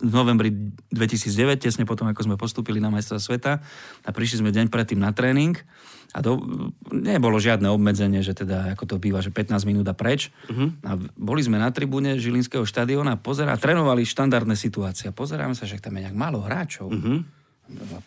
v 0.00 0.12
novembri 0.14 0.48
2009, 0.94 1.60
tesne 1.60 1.84
potom, 1.84 2.08
ako 2.08 2.32
sme 2.32 2.40
postúpili 2.40 2.80
na 2.80 2.88
majstra 2.88 3.20
sveta 3.20 3.60
a 4.06 4.10
prišli 4.14 4.40
sme 4.40 4.50
deň 4.54 4.72
predtým 4.72 4.96
na 4.96 5.12
tréning 5.12 5.60
a 6.16 6.24
to 6.24 6.40
nebolo 6.96 7.36
žiadne 7.36 7.68
obmedzenie, 7.68 8.24
že 8.24 8.32
teda, 8.32 8.72
ako 8.72 8.88
to 8.88 8.96
býva, 8.96 9.20
že 9.20 9.28
15 9.28 9.68
minút 9.68 9.84
a 9.84 9.92
preč. 9.92 10.32
Uh-huh. 10.48 10.72
A 10.88 10.96
boli 11.12 11.44
sme 11.44 11.60
na 11.60 11.68
tribúne 11.68 12.16
Žilinského 12.16 12.64
štadióna 12.64 13.14
a 13.14 13.20
pozera, 13.20 13.52
trénovali 13.60 14.08
štandardné 14.08 14.56
situácie. 14.56 15.12
Pozeráme 15.12 15.52
sa, 15.52 15.68
že 15.68 15.76
tam 15.76 16.00
je 16.00 16.08
nejak 16.08 16.16
málo 16.16 16.40
hráčov. 16.40 16.88
Uh-huh. 16.88 17.20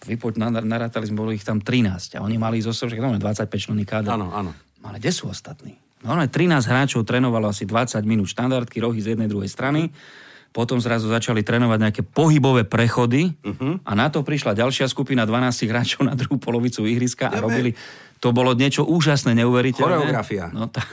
Vypoď, 0.09 0.41
narátali 0.65 1.05
sme, 1.05 1.21
boli 1.21 1.37
ich 1.37 1.45
tam 1.45 1.61
13 1.61 2.17
a 2.17 2.25
oni 2.25 2.41
mali 2.41 2.65
zo 2.65 2.73
že 2.73 2.97
tam 2.97 3.13
25 3.13 3.45
členný 3.53 3.85
káder. 3.85 4.17
Áno, 4.17 4.33
áno. 4.33 4.57
Ale 4.81 4.97
kde 4.97 5.13
sú 5.13 5.29
ostatní? 5.29 5.77
No, 6.01 6.17
13 6.17 6.65
hráčov 6.65 7.05
trénovalo 7.05 7.53
asi 7.53 7.69
20 7.69 8.01
minút 8.09 8.31
štandardky, 8.31 8.81
rohy 8.81 9.05
z 9.05 9.13
jednej 9.13 9.29
druhej 9.29 9.51
strany. 9.53 9.93
Uh-huh 9.93 10.27
potom 10.49 10.81
zrazu 10.81 11.05
začali 11.07 11.45
trénovať 11.45 11.79
nejaké 11.79 12.01
pohybové 12.01 12.65
prechody 12.65 13.37
uh-huh. 13.45 13.81
a 13.85 13.91
na 13.93 14.09
to 14.09 14.25
prišla 14.25 14.57
ďalšia 14.57 14.89
skupina 14.89 15.23
12 15.23 15.69
hráčov 15.69 16.01
na 16.05 16.17
druhú 16.17 16.41
polovicu 16.41 16.85
ihriska 16.89 17.29
a 17.29 17.37
robili... 17.37 17.73
To 18.19 18.35
bolo 18.35 18.51
niečo 18.51 18.83
úžasné, 18.83 19.31
neuveriteľné. 19.31 20.11
Choreografia. 20.11 20.51
No, 20.51 20.67
tá... 20.67 20.83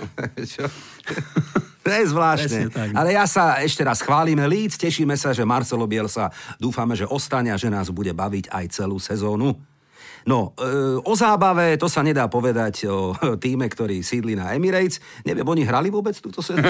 To 1.86 1.94
je 1.94 2.10
zvláštne. 2.10 2.66
Ale 2.98 3.14
ja 3.14 3.30
sa 3.30 3.62
ešte 3.62 3.86
raz 3.86 4.02
chválime 4.02 4.42
Líc, 4.50 4.74
tešíme 4.74 5.14
sa, 5.14 5.30
že 5.30 5.46
Marcelo 5.46 5.86
Bielsa 5.86 6.34
dúfame, 6.58 6.98
že 6.98 7.06
ostane 7.06 7.54
a 7.54 7.58
že 7.58 7.70
nás 7.70 7.94
bude 7.94 8.10
baviť 8.10 8.50
aj 8.50 8.64
celú 8.74 8.98
sezónu. 8.98 9.54
No, 10.26 10.58
e, 10.58 10.98
o 11.06 11.14
zábave 11.14 11.78
to 11.78 11.86
sa 11.86 12.02
nedá 12.02 12.26
povedať 12.26 12.90
o 12.90 13.14
týme, 13.42 13.70
ktorý 13.70 14.02
sídli 14.02 14.34
na 14.34 14.50
Emirates. 14.58 14.98
Neviem, 15.22 15.46
oni 15.46 15.62
hrali 15.62 15.86
vôbec 15.86 16.18
túto 16.18 16.42
sezónu? 16.42 16.66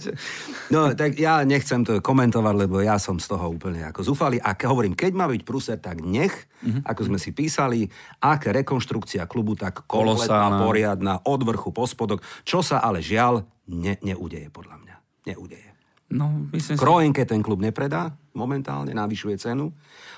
no, 0.74 0.90
tak 0.98 1.14
ja 1.14 1.46
nechcem 1.46 1.86
to 1.86 2.02
komentovať, 2.02 2.54
lebo 2.66 2.82
ja 2.82 2.98
som 2.98 3.22
z 3.22 3.30
toho 3.30 3.54
úplne 3.54 3.86
ako 3.86 4.02
zúfali. 4.02 4.42
A 4.42 4.58
hovorím, 4.66 4.98
keď 4.98 5.12
má 5.14 5.30
byť 5.30 5.42
pruser, 5.46 5.78
tak 5.78 6.02
nech, 6.02 6.34
mm-hmm. 6.34 6.82
ako 6.82 7.14
sme 7.14 7.18
si 7.22 7.30
písali, 7.30 7.86
ak 8.18 8.50
rekonštrukcia 8.50 9.30
klubu, 9.30 9.54
tak 9.54 9.86
kompletná, 9.86 10.58
poriadna, 10.58 11.22
od 11.22 11.40
vrchu 11.46 11.70
po 11.70 11.86
spodok, 11.86 12.26
čo 12.42 12.58
sa 12.58 12.82
ale 12.82 12.98
žiaľ 12.98 13.46
ne, 13.70 13.94
neudeje 14.02 14.50
podľa 14.50 14.82
mňa. 14.82 14.96
Neudeje. 15.30 15.73
No, 16.14 16.46
myslím 16.54 16.78
Kroenke 16.78 17.26
ten 17.26 17.42
klub 17.42 17.58
nepredá 17.58 18.14
momentálne, 18.34 18.90
navyšuje 18.90 19.38
cenu. 19.38 19.70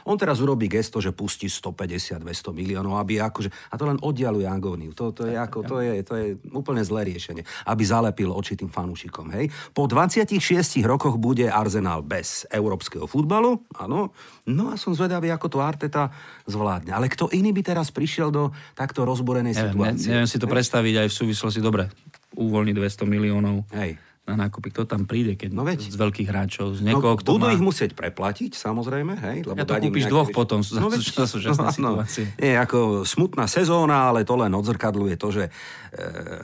On 0.09 0.17
teraz 0.17 0.41
urobí 0.41 0.73
gesto, 0.73 0.99
že 1.05 1.13
pustí 1.13 1.53
150-200 1.53 2.25
miliónov, 2.57 2.97
aby 2.97 3.21
akože, 3.21 3.53
a 3.53 3.75
to 3.77 3.85
len 3.85 4.01
oddialuje 4.01 4.49
agóniu. 4.49 4.97
To, 4.97 5.13
to, 5.13 5.29
je 5.29 5.37
ako, 5.37 5.59
to, 5.69 5.77
je, 5.85 5.93
to 6.01 6.15
je 6.17 6.27
úplne 6.57 6.81
zlé 6.81 7.13
riešenie, 7.13 7.45
aby 7.69 7.83
zalepil 7.85 8.33
oči 8.33 8.57
tým 8.57 8.73
fanúšikom. 8.73 9.29
Hej. 9.37 9.53
Po 9.77 9.85
26 9.85 10.41
rokoch 10.89 11.21
bude 11.21 11.45
Arsenal 11.53 12.01
bez 12.01 12.49
európskeho 12.49 13.05
futbalu, 13.05 13.61
áno. 13.77 14.17
No 14.49 14.73
a 14.73 14.81
som 14.81 14.97
zvedavý, 14.97 15.29
ako 15.29 15.47
to 15.53 15.59
Arteta 15.61 16.09
zvládne. 16.49 16.97
Ale 16.97 17.13
kto 17.13 17.29
iný 17.37 17.53
by 17.53 17.63
teraz 17.77 17.93
prišiel 17.93 18.33
do 18.33 18.49
takto 18.73 19.05
rozborenej 19.05 19.53
neviem, 19.53 19.77
situácie? 19.77 20.09
Neviem 20.09 20.31
si 20.31 20.41
to 20.41 20.49
predstaviť 20.49 20.95
aj 21.05 21.09
v 21.13 21.15
súvislosti, 21.15 21.61
dobre, 21.61 21.93
uvoľní 22.33 22.73
200 22.73 23.05
miliónov. 23.05 23.69
Hej 23.77 24.06
na 24.27 24.35
nákupy. 24.35 24.75
Kto 24.75 24.91
tam 24.91 25.07
príde, 25.07 25.39
keď 25.39 25.55
no 25.55 25.62
veď. 25.62 25.87
z 25.87 25.97
veľkých 25.97 26.27
hráčov, 26.27 26.75
z 26.75 26.83
niekoho, 26.83 27.15
no, 27.15 27.21
kto 27.23 27.39
budú 27.39 27.47
má... 27.47 27.55
ich 27.55 27.62
musieť 27.62 27.95
preplatiť, 27.95 28.59
samozrejme, 28.59 29.15
hej? 29.23 29.39
Lebo 29.47 29.55
ja 29.55 29.65
to 29.65 29.79
kúpiš 29.79 30.11
dvoch 30.11 30.29
vyš... 30.29 30.37
potom 30.37 30.61
no, 30.67 30.91
veď. 30.91 31.03
za 31.15 31.27
súčasné 31.31 31.67
no, 31.71 31.75
situácie. 31.75 32.25
No, 32.35 32.39
nie, 32.43 32.55
ako 32.59 32.79
smutná 33.07 33.47
sezóna, 33.47 34.11
ale 34.11 34.27
to 34.27 34.35
len 34.35 34.51
odzrkadluje 34.51 35.15
to, 35.15 35.29
že 35.31 35.45
e, 35.95 36.43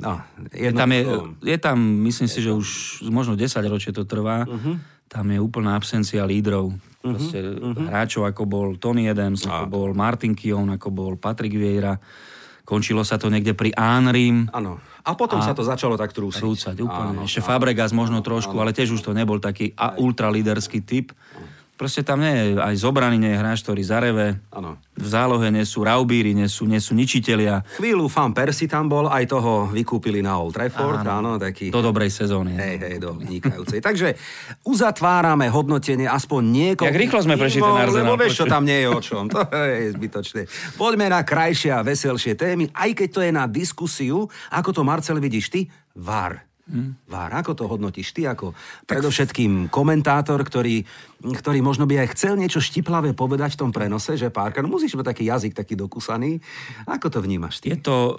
No, 0.00 0.16
jedno, 0.56 0.56
je, 0.56 0.70
tam 0.80 0.90
je, 0.90 1.02
je 1.44 1.58
tam, 1.60 1.76
myslím 2.08 2.24
je 2.24 2.32
si, 2.32 2.40
že 2.40 2.50
už 2.56 2.68
možno 3.12 3.36
10 3.36 3.52
ročie 3.68 3.92
to 3.92 4.08
trvá, 4.08 4.48
uh-huh. 4.48 4.80
tam 5.12 5.28
je 5.28 5.36
úplná 5.36 5.76
absencia 5.76 6.24
lídrov. 6.24 6.72
Uh-huh. 6.72 7.12
Proste 7.12 7.44
uh-huh. 7.44 7.84
hráčov, 7.84 8.24
ako 8.24 8.42
bol 8.48 8.68
Tony 8.80 9.12
Adams, 9.12 9.44
ako 9.44 9.68
bol 9.68 9.90
Martin 9.92 10.32
Kion, 10.32 10.72
ako 10.72 10.88
bol 10.88 11.12
Patrick 11.20 11.52
Vieira. 11.52 12.00
Končilo 12.64 13.04
sa 13.04 13.20
to 13.20 13.28
niekde 13.28 13.52
pri 13.52 13.76
Anrim. 13.76 14.48
Áno. 14.56 14.80
A 15.10 15.18
potom 15.18 15.42
a 15.42 15.44
sa 15.44 15.58
to 15.58 15.66
začalo 15.66 15.98
tak 15.98 16.14
trúsiť. 16.14 16.38
Trúcať, 16.38 16.76
úplne. 16.78 17.18
Áno, 17.18 17.26
Ešte 17.26 17.42
áno, 17.42 17.48
Fabregas 17.50 17.90
možno 17.90 18.22
áno, 18.22 18.26
trošku, 18.30 18.54
áno, 18.54 18.62
ale 18.62 18.70
tiež 18.70 18.94
už 18.94 19.02
to 19.02 19.10
nebol 19.10 19.42
taký 19.42 19.74
ultraliderský 19.74 20.86
typ. 20.86 21.10
Proste 21.80 22.04
tam 22.04 22.20
nie 22.20 22.28
je, 22.28 22.44
aj 22.60 22.76
z 22.76 22.84
obrany 22.84 23.16
nie 23.16 23.32
je 23.32 23.40
hráč, 23.40 23.64
ktorý 23.64 23.80
zareve. 23.80 24.36
Áno. 24.52 24.76
V 25.00 25.06
zálohe 25.08 25.48
nie 25.48 25.64
sú 25.64 25.80
raubíri, 25.80 26.36
nie 26.36 26.44
sú, 26.44 26.68
nie 26.68 26.76
sú 26.76 26.92
ničitelia. 26.92 27.64
Chvíľu 27.80 28.04
fan 28.12 28.36
Persi 28.36 28.68
tam 28.68 28.84
bol, 28.84 29.08
aj 29.08 29.24
toho 29.24 29.64
vykúpili 29.64 30.20
na 30.20 30.36
Old 30.36 30.52
Trafford, 30.52 31.00
áno, 31.00 31.40
taký... 31.40 31.72
Do 31.72 31.80
dobrej 31.80 32.12
sezóny. 32.12 32.52
Hej, 32.52 32.76
hej, 32.84 32.96
do 33.00 33.16
vynikajúcej. 33.16 33.80
Takže 33.80 34.12
uzatvárame 34.68 35.48
hodnotenie 35.48 36.04
aspoň 36.04 36.42
niekoľko... 36.52 36.92
Jak 36.92 37.00
rýchlo 37.00 37.20
sme 37.24 37.40
prešli 37.40 37.64
ten 37.64 37.72
Arsenal. 37.72 38.12
Lebo 38.12 38.20
vieš, 38.20 38.36
čo 38.36 38.44
tam 38.44 38.68
nie 38.68 38.84
je 38.84 38.88
o 38.92 39.00
čom. 39.00 39.32
To 39.32 39.40
je 39.80 39.96
zbytočné. 39.96 40.40
Poďme 40.76 41.08
na 41.08 41.24
krajšie 41.24 41.72
a 41.72 41.80
veselšie 41.80 42.36
témy, 42.36 42.68
aj 42.76 42.92
keď 42.92 43.08
to 43.08 43.20
je 43.24 43.32
na 43.32 43.48
diskusiu. 43.48 44.28
Ako 44.52 44.76
to, 44.76 44.84
Marcel, 44.84 45.16
vidíš 45.16 45.48
ty? 45.48 45.64
VAR. 45.96 46.49
Hmm. 46.70 46.94
Vár, 47.10 47.34
ako 47.34 47.52
to 47.58 47.64
hodnotíš 47.66 48.14
ty 48.14 48.30
ako 48.30 48.54
predovšetkým 48.86 49.74
komentátor, 49.74 50.38
ktorý, 50.38 50.86
ktorý 51.18 51.58
možno 51.66 51.82
by 51.90 52.06
aj 52.06 52.14
chcel 52.14 52.38
niečo 52.38 52.62
štiplavé 52.62 53.10
povedať 53.10 53.58
v 53.58 53.66
tom 53.66 53.70
prenose, 53.74 54.14
že 54.14 54.30
párka, 54.30 54.62
no 54.62 54.70
musíš 54.70 54.94
mať 54.94 55.10
taký 55.10 55.26
jazyk 55.26 55.52
taký 55.58 55.74
dokusaný. 55.74 56.38
Ako 56.86 57.10
to 57.10 57.18
vnímaš 57.18 57.58
ty? 57.58 57.74
Je 57.74 57.78
to, 57.82 58.14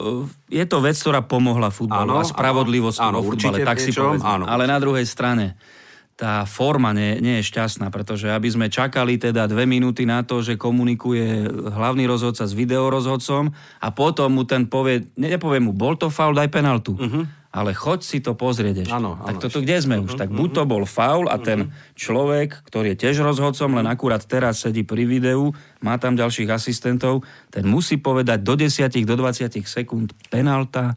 je 0.51 0.65
to 0.67 0.77
vec, 0.83 0.99
ktorá 0.99 1.23
pomohla 1.23 1.71
futbalu 1.71 2.19
a 2.19 2.27
spravodlivosť 2.27 2.99
vo 2.99 3.23
futbale, 3.23 3.63
tak 3.63 3.79
si 3.79 3.95
Áno. 3.95 4.43
Ale 4.43 4.67
na 4.67 4.75
druhej 4.83 5.07
strane, 5.07 5.55
tá 6.22 6.45
forma 6.45 6.93
nie, 6.93 7.17
nie 7.17 7.41
je 7.41 7.49
šťastná, 7.49 7.89
pretože 7.89 8.30
aby 8.30 8.45
sme 8.45 8.69
čakali 8.69 9.17
teda 9.17 9.49
dve 9.49 9.65
minúty 9.65 10.05
na 10.05 10.22
to, 10.22 10.45
že 10.45 10.53
komunikuje 10.53 11.49
hlavný 11.49 12.05
rozhodca 12.05 12.45
s 12.45 12.53
videorozhodcom 12.53 13.49
a 13.82 13.88
potom 13.89 14.30
mu 14.30 14.45
ten 14.45 14.69
povie, 14.69 15.09
nepovie 15.17 15.57
mu, 15.57 15.74
bol 15.74 15.97
to 15.97 16.13
faul, 16.13 16.38
daj 16.38 16.53
penaltu. 16.53 16.93
Uh-huh 16.93 17.26
ale 17.51 17.76
choď 17.76 17.99
si 17.99 18.24
to 18.24 18.32
pozrieť 18.32 18.88
ešte. 18.88 18.95
Ano, 18.95 19.19
ano, 19.19 19.28
tak 19.28 19.43
toto 19.43 19.59
kde 19.59 19.84
sme 19.84 19.99
uh-huh, 19.99 20.07
už? 20.07 20.15
Tak 20.15 20.32
buď 20.32 20.49
to 20.55 20.63
bol 20.63 20.88
faul 20.88 21.28
a 21.28 21.36
ten 21.36 21.67
uh-huh. 21.67 21.93
človek, 21.99 22.63
ktorý 22.63 22.95
je 22.95 23.03
tiež 23.03 23.28
rozhodcom, 23.28 23.76
len 23.76 23.91
akurát 23.91 24.24
teraz 24.24 24.63
sedí 24.63 24.88
pri 24.88 25.03
videu, 25.03 25.51
má 25.84 25.99
tam 25.99 26.15
ďalších 26.15 26.47
asistentov, 26.47 27.28
ten 27.51 27.67
musí 27.67 27.99
povedať 27.99 28.39
do 28.39 28.55
10, 28.55 28.88
do 29.03 29.15
20 29.19 29.51
sekúnd 29.67 30.15
penalta, 30.32 30.95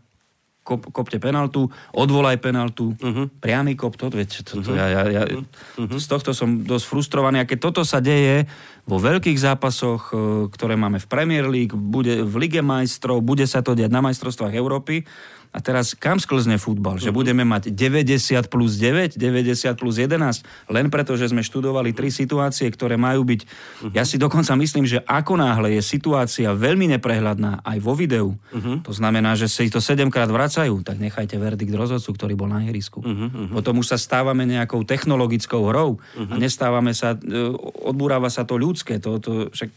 kop, 0.65 0.89
kopte 0.91 1.21
penaltu, 1.21 1.69
odvolaj 1.93 2.41
penaltu, 2.41 2.97
uh-huh. 2.97 3.29
priamy 3.39 3.77
kop, 3.77 4.01
to, 4.01 4.09
viete, 4.09 4.41
to, 4.41 4.65
to, 4.65 4.73
uh-huh. 4.73 4.81
ja, 4.81 4.87
ja, 4.89 5.03
ja, 5.13 5.25
uh-huh. 5.29 6.01
z 6.01 6.07
tohto 6.09 6.33
som 6.33 6.65
dosť 6.65 6.85
frustrovaný. 6.89 7.45
A 7.45 7.49
keď 7.49 7.71
toto 7.71 7.85
sa 7.85 8.01
deje 8.01 8.49
vo 8.85 9.01
veľkých 9.01 9.39
zápasoch, 9.41 10.13
e, 10.13 10.15
ktoré 10.53 10.77
máme 10.77 11.01
v 11.01 11.09
Premier 11.09 11.49
League, 11.49 11.73
bude 11.73 12.21
v 12.21 12.35
Lige 12.37 12.61
majstrov, 12.61 13.25
bude 13.25 13.49
sa 13.49 13.65
to 13.65 13.73
diať 13.73 13.91
na 13.93 14.05
majstrovstvách 14.05 14.53
Európy, 14.53 15.09
a 15.55 15.63
teraz 15.63 15.95
kam 15.95 16.19
sklzne 16.19 16.59
futbal? 16.59 16.99
Že 16.99 17.15
mhm. 17.15 17.17
budeme 17.17 17.45
mať 17.47 17.71
90 17.71 18.51
plus 18.51 18.75
9, 18.75 19.15
90 19.15 19.79
plus 19.79 19.95
11, 20.03 20.43
len 20.75 20.87
preto, 20.91 21.15
že 21.15 21.31
sme 21.31 21.47
študovali 21.47 21.95
tri 21.95 22.11
situácie, 22.11 22.67
ktoré 22.67 22.99
majú 22.99 23.23
byť... 23.23 23.41
Mhm. 23.87 23.95
Ja 23.95 24.03
si 24.03 24.19
dokonca 24.19 24.59
myslím, 24.59 24.83
že 24.83 24.99
ako 25.07 25.39
náhle 25.39 25.79
je 25.79 25.83
situácia 25.87 26.51
veľmi 26.51 26.91
neprehľadná 26.99 27.63
aj 27.63 27.79
vo 27.79 27.95
videu, 27.95 28.35
uh-huh. 28.35 28.83
to 28.83 28.91
znamená, 28.91 29.39
že 29.39 29.47
si 29.47 29.71
to 29.71 29.79
7 29.79 30.11
krát 30.11 30.27
vracajú, 30.27 30.83
tak 30.83 30.99
nechajte 30.99 31.39
verdikt 31.39 31.71
rozhodcu, 31.71 32.11
ktorý 32.19 32.35
bol 32.35 32.51
na 32.51 32.67
ihrisku. 32.67 32.99
Uh-huh. 33.05 33.55
Potom 33.55 33.79
už 33.79 33.95
sa 33.95 33.99
stávame 34.01 34.43
nejakou 34.49 34.83
technologickou 34.83 35.71
hrou 35.71 36.03
uh-huh. 36.03 36.33
a 36.33 36.35
nestávame 36.41 36.97
sa, 36.97 37.15
e, 37.15 37.55
odbúrava 37.85 38.27
sa 38.33 38.43
to 38.43 38.59
ľudské. 38.75 38.99
To, 38.99 39.23
to, 39.23 39.55
však 39.55 39.71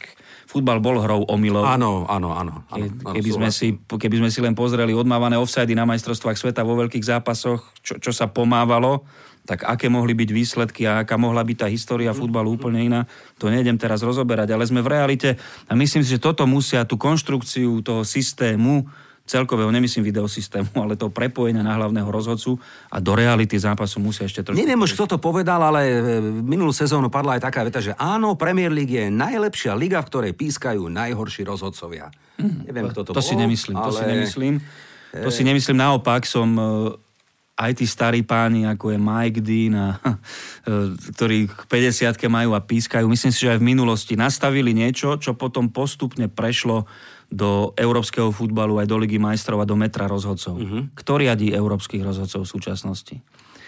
futbal 0.49 0.81
bol 0.81 0.97
hrou 0.97 1.21
omylov. 1.29 1.69
Áno, 1.69 2.09
áno, 2.09 2.33
áno. 2.33 2.65
Ke, 2.73 2.89
keby, 2.89 3.29
sme 3.29 3.49
si, 3.53 3.77
keby 3.77 4.25
sme 4.25 4.29
si 4.33 4.41
len 4.41 4.57
pozreli 4.57 4.97
odmávané 4.97 5.37
offside 5.37 5.69
na 5.77 5.85
majstrovstvách 5.85 6.33
sveta 6.33 6.65
vo 6.65 6.73
veľkých 6.81 7.05
zápasoch, 7.05 7.61
čo, 7.85 8.01
čo 8.01 8.09
sa 8.09 8.25
pomávalo, 8.25 9.05
tak 9.47 9.63
aké 9.63 9.87
mohli 9.87 10.11
byť 10.11 10.29
výsledky 10.33 10.83
a 10.83 11.07
aká 11.07 11.15
mohla 11.15 11.39
byť 11.39 11.57
tá 11.63 11.67
história 11.71 12.11
futbalu 12.11 12.59
úplne 12.59 12.83
iná, 12.83 13.01
to 13.39 13.47
nejdem 13.47 13.79
teraz 13.79 14.03
rozoberať, 14.03 14.51
ale 14.51 14.67
sme 14.67 14.83
v 14.83 14.91
realite 14.91 15.29
a 15.39 15.71
myslím 15.71 16.03
si, 16.03 16.19
že 16.19 16.19
toto 16.19 16.43
musia 16.43 16.83
tú 16.83 16.99
konštrukciu 16.99 17.79
toho 17.79 18.03
systému 18.03 18.83
celkového, 19.27 19.67
nemyslím 19.67 20.07
videosystému, 20.07 20.71
ale 20.79 20.95
to 20.95 21.11
prepojenia 21.11 21.59
na 21.59 21.75
hlavného 21.75 22.07
rozhodcu 22.07 22.55
a 22.87 22.97
do 23.03 23.11
reality 23.11 23.59
zápasu 23.59 23.99
musia 23.99 24.23
ešte 24.23 24.41
trošku... 24.41 24.55
Neviem 24.55 24.79
už, 24.79 24.95
kto 24.95 25.05
to 25.05 25.17
povedal, 25.19 25.59
ale 25.59 25.81
e, 25.83 25.95
minulú 26.23 26.71
sezónu 26.71 27.11
padla 27.11 27.35
aj 27.35 27.43
taká 27.43 27.67
veta, 27.67 27.83
že 27.83 27.91
áno, 27.99 28.39
Premier 28.39 28.71
League 28.71 28.95
je 28.95 29.11
najlepšia 29.11 29.75
liga, 29.75 29.99
v 29.99 30.07
ktorej 30.07 30.31
pískajú 30.33 30.87
najhorší 30.87 31.43
rozhodcovia. 31.43 32.07
Mm, 32.39 32.71
Neviem, 32.71 32.85
kto 32.95 33.01
to, 33.03 33.11
to 33.11 33.19
bol, 33.19 33.27
si 33.27 33.35
nemyslím, 33.35 33.75
ale... 33.75 33.85
to 33.85 33.91
si 33.91 34.05
nemyslím. 34.07 34.55
To 35.07 35.31
si 35.31 35.43
nemyslím, 35.43 35.77
naopak 35.77 36.23
som 36.23 36.47
e, 36.55 36.63
aj 37.57 37.71
tí 37.73 37.85
starí 37.89 38.21
páni, 38.21 38.69
ako 38.69 38.93
je 38.93 38.99
Mike 39.01 39.41
Dean, 39.41 39.73
a, 39.75 39.87
e, 40.69 40.93
ktorí 41.17 41.49
k 41.49 41.59
50 41.67 42.15
majú 42.29 42.53
a 42.53 42.61
pískajú, 42.61 43.03
myslím 43.09 43.31
si, 43.33 43.43
že 43.43 43.57
aj 43.57 43.59
v 43.59 43.69
minulosti 43.75 44.13
nastavili 44.13 44.71
niečo, 44.77 45.17
čo 45.17 45.33
potom 45.33 45.73
postupne 45.73 46.29
prešlo 46.29 46.85
do 47.27 47.75
európskeho 47.75 48.31
futbalu, 48.31 48.79
aj 48.79 48.87
do 48.87 48.97
Ligy 48.97 49.19
majstrov 49.19 49.59
a 49.59 49.67
do 49.67 49.75
metra 49.75 50.07
rozhodcov. 50.07 50.55
Uh-huh. 50.55 50.87
Kto 50.95 51.19
riadí 51.19 51.51
európskych 51.51 51.99
rozhodcov 51.99 52.47
v 52.47 52.51
súčasnosti? 52.51 53.15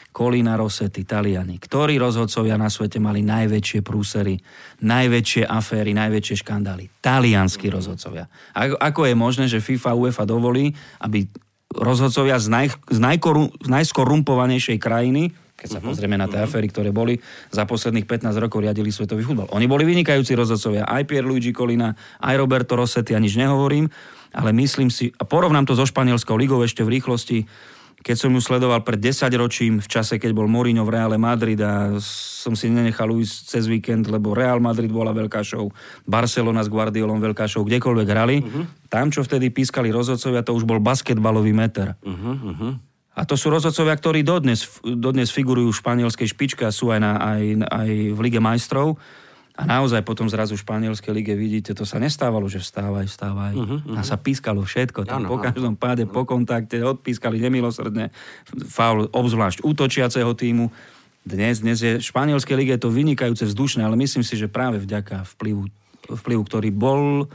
Colina 0.09 0.57
Rossetti, 0.57 1.05
Taliani. 1.05 1.61
Ktorí 1.61 2.01
rozhodcovia 2.01 2.57
na 2.57 2.65
svete 2.71 2.97
mali 2.97 3.21
najväčšie 3.21 3.85
prúsery, 3.85 4.41
najväčšie 4.81 5.45
aféry, 5.45 5.93
najväčšie 5.93 6.35
škandály? 6.41 6.89
Talianskí 6.97 7.69
rozhodcovia. 7.69 8.25
Ako, 8.57 8.75
ako 8.79 9.01
je 9.05 9.15
možné, 9.15 9.45
že 9.45 9.61
FIFA 9.61 9.93
a 9.93 9.99
UEFA 9.99 10.25
dovolí, 10.25 10.73
aby 11.05 11.29
rozhodcovia 11.69 12.41
z, 12.41 12.49
naj, 12.49 12.67
z, 12.89 12.99
najkoru, 12.99 13.53
z 13.61 13.69
najskorumpovanejšej 13.69 14.77
krajiny 14.81 15.29
keď 15.59 15.67
sa 15.67 15.79
uh-huh. 15.83 15.91
pozrieme 15.91 16.15
na 16.15 16.31
tie 16.31 16.39
uh-huh. 16.39 16.47
aféry, 16.47 16.71
ktoré 16.71 16.95
boli 16.95 17.19
za 17.51 17.67
posledných 17.67 18.07
15 18.07 18.31
rokov 18.39 18.63
riadili 18.63 18.95
svetový 18.95 19.27
futbal. 19.27 19.51
Oni 19.51 19.67
boli 19.67 19.83
vynikajúci 19.83 20.31
rozhodcovia, 20.39 20.87
aj 20.87 21.03
Pierluigi 21.03 21.51
Colina, 21.51 21.91
aj 22.23 22.35
Roberto 22.39 22.79
Rossetti, 22.79 23.11
ja 23.11 23.19
nič 23.19 23.35
nehovorím, 23.35 23.91
ale 24.31 24.55
myslím 24.55 24.87
si, 24.87 25.11
a 25.19 25.27
porovnám 25.27 25.67
to 25.67 25.75
so 25.75 25.83
Španielskou 25.83 26.39
ligou 26.39 26.63
ešte 26.63 26.87
v 26.87 26.95
rýchlosti, 26.95 27.43
keď 27.99 28.15
som 28.15 28.31
ju 28.31 28.39
sledoval 28.39 28.79
pred 28.87 28.95
10 28.95 29.27
ročím, 29.35 29.83
v 29.83 29.89
čase, 29.91 30.15
keď 30.15 30.31
bol 30.31 30.47
Mourinho 30.47 30.87
v 30.87 30.95
Reále 30.95 31.19
Madrid 31.19 31.59
a 31.59 31.99
som 31.99 32.55
si 32.55 32.71
nenechal 32.71 33.11
ujsť 33.11 33.35
cez 33.43 33.67
víkend, 33.67 34.07
lebo 34.07 34.31
Real 34.31 34.63
Madrid 34.63 34.87
bola 34.87 35.11
veľká 35.11 35.43
show, 35.43 35.67
Barcelona 36.07 36.63
s 36.63 36.71
Guardiolom 36.71 37.19
veľká 37.19 37.51
show, 37.51 37.67
kdekoľvek 37.67 38.07
hrali. 38.07 38.37
Uh-huh. 38.39 38.63
Tam, 38.87 39.11
čo 39.11 39.19
vtedy 39.27 39.51
pískali 39.51 39.91
rozhodcovia, 39.91 40.47
to 40.47 40.55
už 40.55 40.63
bol 40.63 40.79
basketbalový 40.79 41.51
meter. 41.51 41.99
Uh-huh, 41.99 42.55
uh-huh. 42.55 42.71
A 43.17 43.25
to 43.25 43.35
sú 43.35 43.49
rozhodcovia, 43.49 43.97
ktorí 43.97 44.21
dodnes, 44.21 44.69
dodnes 44.85 45.33
figurujú 45.33 45.73
v 45.73 45.79
španielskej 45.81 46.27
špičke 46.29 46.63
a 46.63 46.71
sú 46.71 46.93
aj, 46.93 46.99
na, 47.01 47.13
aj, 47.19 47.41
aj 47.67 47.89
v 48.15 48.19
Lige 48.21 48.39
majstrov. 48.39 48.95
A 49.59 49.67
naozaj 49.67 50.07
potom 50.07 50.31
zrazu 50.31 50.55
v 50.55 50.63
španielskej 50.63 51.11
lige 51.11 51.35
vidíte, 51.35 51.75
to 51.75 51.83
sa 51.83 51.99
nestávalo, 51.99 52.47
že 52.47 52.63
vstávaj, 52.63 53.11
vstávaj. 53.11 53.53
Uh-huh, 53.59 53.83
uh-huh. 53.83 53.99
A 53.99 54.07
sa 54.07 54.15
pískalo 54.15 54.63
všetko. 54.63 55.03
Tam 55.03 55.27
ano, 55.27 55.35
po 55.35 55.43
každom 55.43 55.75
páde, 55.75 56.07
po 56.07 56.23
kontakte, 56.23 56.79
odpískali 56.79 57.43
nemilosrdne 57.43 58.07
faul, 58.71 59.11
obzvlášť 59.11 59.59
útočiaceho 59.67 60.31
týmu. 60.31 60.71
Dnes, 61.27 61.59
dnes 61.59 61.75
je 61.83 61.99
v 61.99 62.07
španielskej 62.07 62.55
lige 62.55 62.79
to 62.79 62.87
vynikajúce 62.87 63.43
vzdušné, 63.51 63.83
ale 63.83 63.99
myslím 63.99 64.23
si, 64.23 64.39
že 64.39 64.47
práve 64.47 64.79
vďaka 64.79 65.27
vplyvu, 65.35 65.67
vplyvu 66.07 66.41
ktorý 66.47 66.71
bol 66.71 67.27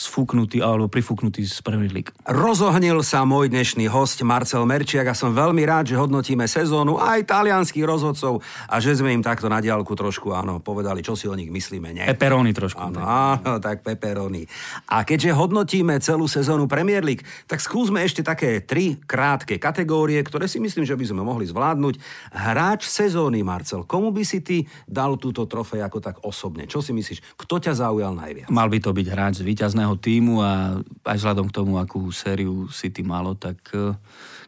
sfúknutý 0.00 0.64
alebo 0.64 0.88
prifúknutý 0.88 1.44
z 1.44 1.60
Premier 1.60 1.92
League. 1.92 2.08
Rozohnil 2.24 3.04
sa 3.04 3.28
môj 3.28 3.52
dnešný 3.52 3.84
host 3.92 4.24
Marcel 4.24 4.64
Merčiak 4.64 5.12
a 5.12 5.14
som 5.14 5.36
veľmi 5.36 5.60
rád, 5.68 5.92
že 5.92 6.00
hodnotíme 6.00 6.48
sezónu 6.48 6.96
aj 6.96 7.28
talianských 7.28 7.84
rozhodcov 7.84 8.40
a 8.64 8.80
že 8.80 8.96
sme 8.96 9.12
im 9.12 9.20
takto 9.20 9.52
na 9.52 9.60
diálku 9.60 9.92
trošku 9.92 10.32
áno, 10.32 10.64
povedali, 10.64 11.04
čo 11.04 11.12
si 11.12 11.28
o 11.28 11.36
nich 11.36 11.52
myslíme. 11.52 11.92
Nie? 11.92 12.08
Peperoni 12.08 12.56
trošku. 12.56 12.80
Áno, 12.80 13.04
áno, 13.04 13.60
tak 13.60 13.84
peperoni. 13.84 14.48
A 14.88 15.04
keďže 15.04 15.36
hodnotíme 15.36 16.00
celú 16.00 16.24
sezónu 16.24 16.64
Premier 16.64 17.04
League, 17.04 17.26
tak 17.44 17.60
skúsme 17.60 18.00
ešte 18.00 18.24
také 18.24 18.64
tri 18.64 18.96
krátke 19.04 19.60
kategórie, 19.60 20.16
ktoré 20.24 20.48
si 20.48 20.56
myslím, 20.56 20.88
že 20.88 20.96
by 20.96 21.04
sme 21.12 21.20
mohli 21.20 21.44
zvládnuť. 21.44 22.00
Hráč 22.32 22.88
sezóny, 22.88 23.44
Marcel, 23.44 23.84
komu 23.84 24.14
by 24.14 24.24
si 24.24 24.40
ty 24.40 24.64
dal 24.88 25.20
túto 25.20 25.44
trofej 25.44 25.84
ako 25.84 25.98
tak 26.00 26.16
osobne? 26.24 26.64
Čo 26.64 26.80
si 26.80 26.96
myslíš? 26.96 27.36
Kto 27.36 27.60
ťa 27.60 27.76
zaujal 27.76 28.16
najviac? 28.16 28.48
Mal 28.48 28.68
by 28.70 28.78
to 28.80 28.96
byť 28.96 29.06
hráč 29.10 29.34
z 29.42 29.46
víťazného 29.46 29.89
daného 29.90 29.98
týmu 29.98 30.34
a 30.38 30.78
aj 31.02 31.16
vzhľadom 31.18 31.46
k 31.50 31.56
tomu, 31.56 31.72
akú 31.82 32.14
sériu 32.14 32.70
City 32.70 33.02
malo, 33.02 33.34
tak 33.34 33.58
eh, 33.74 33.94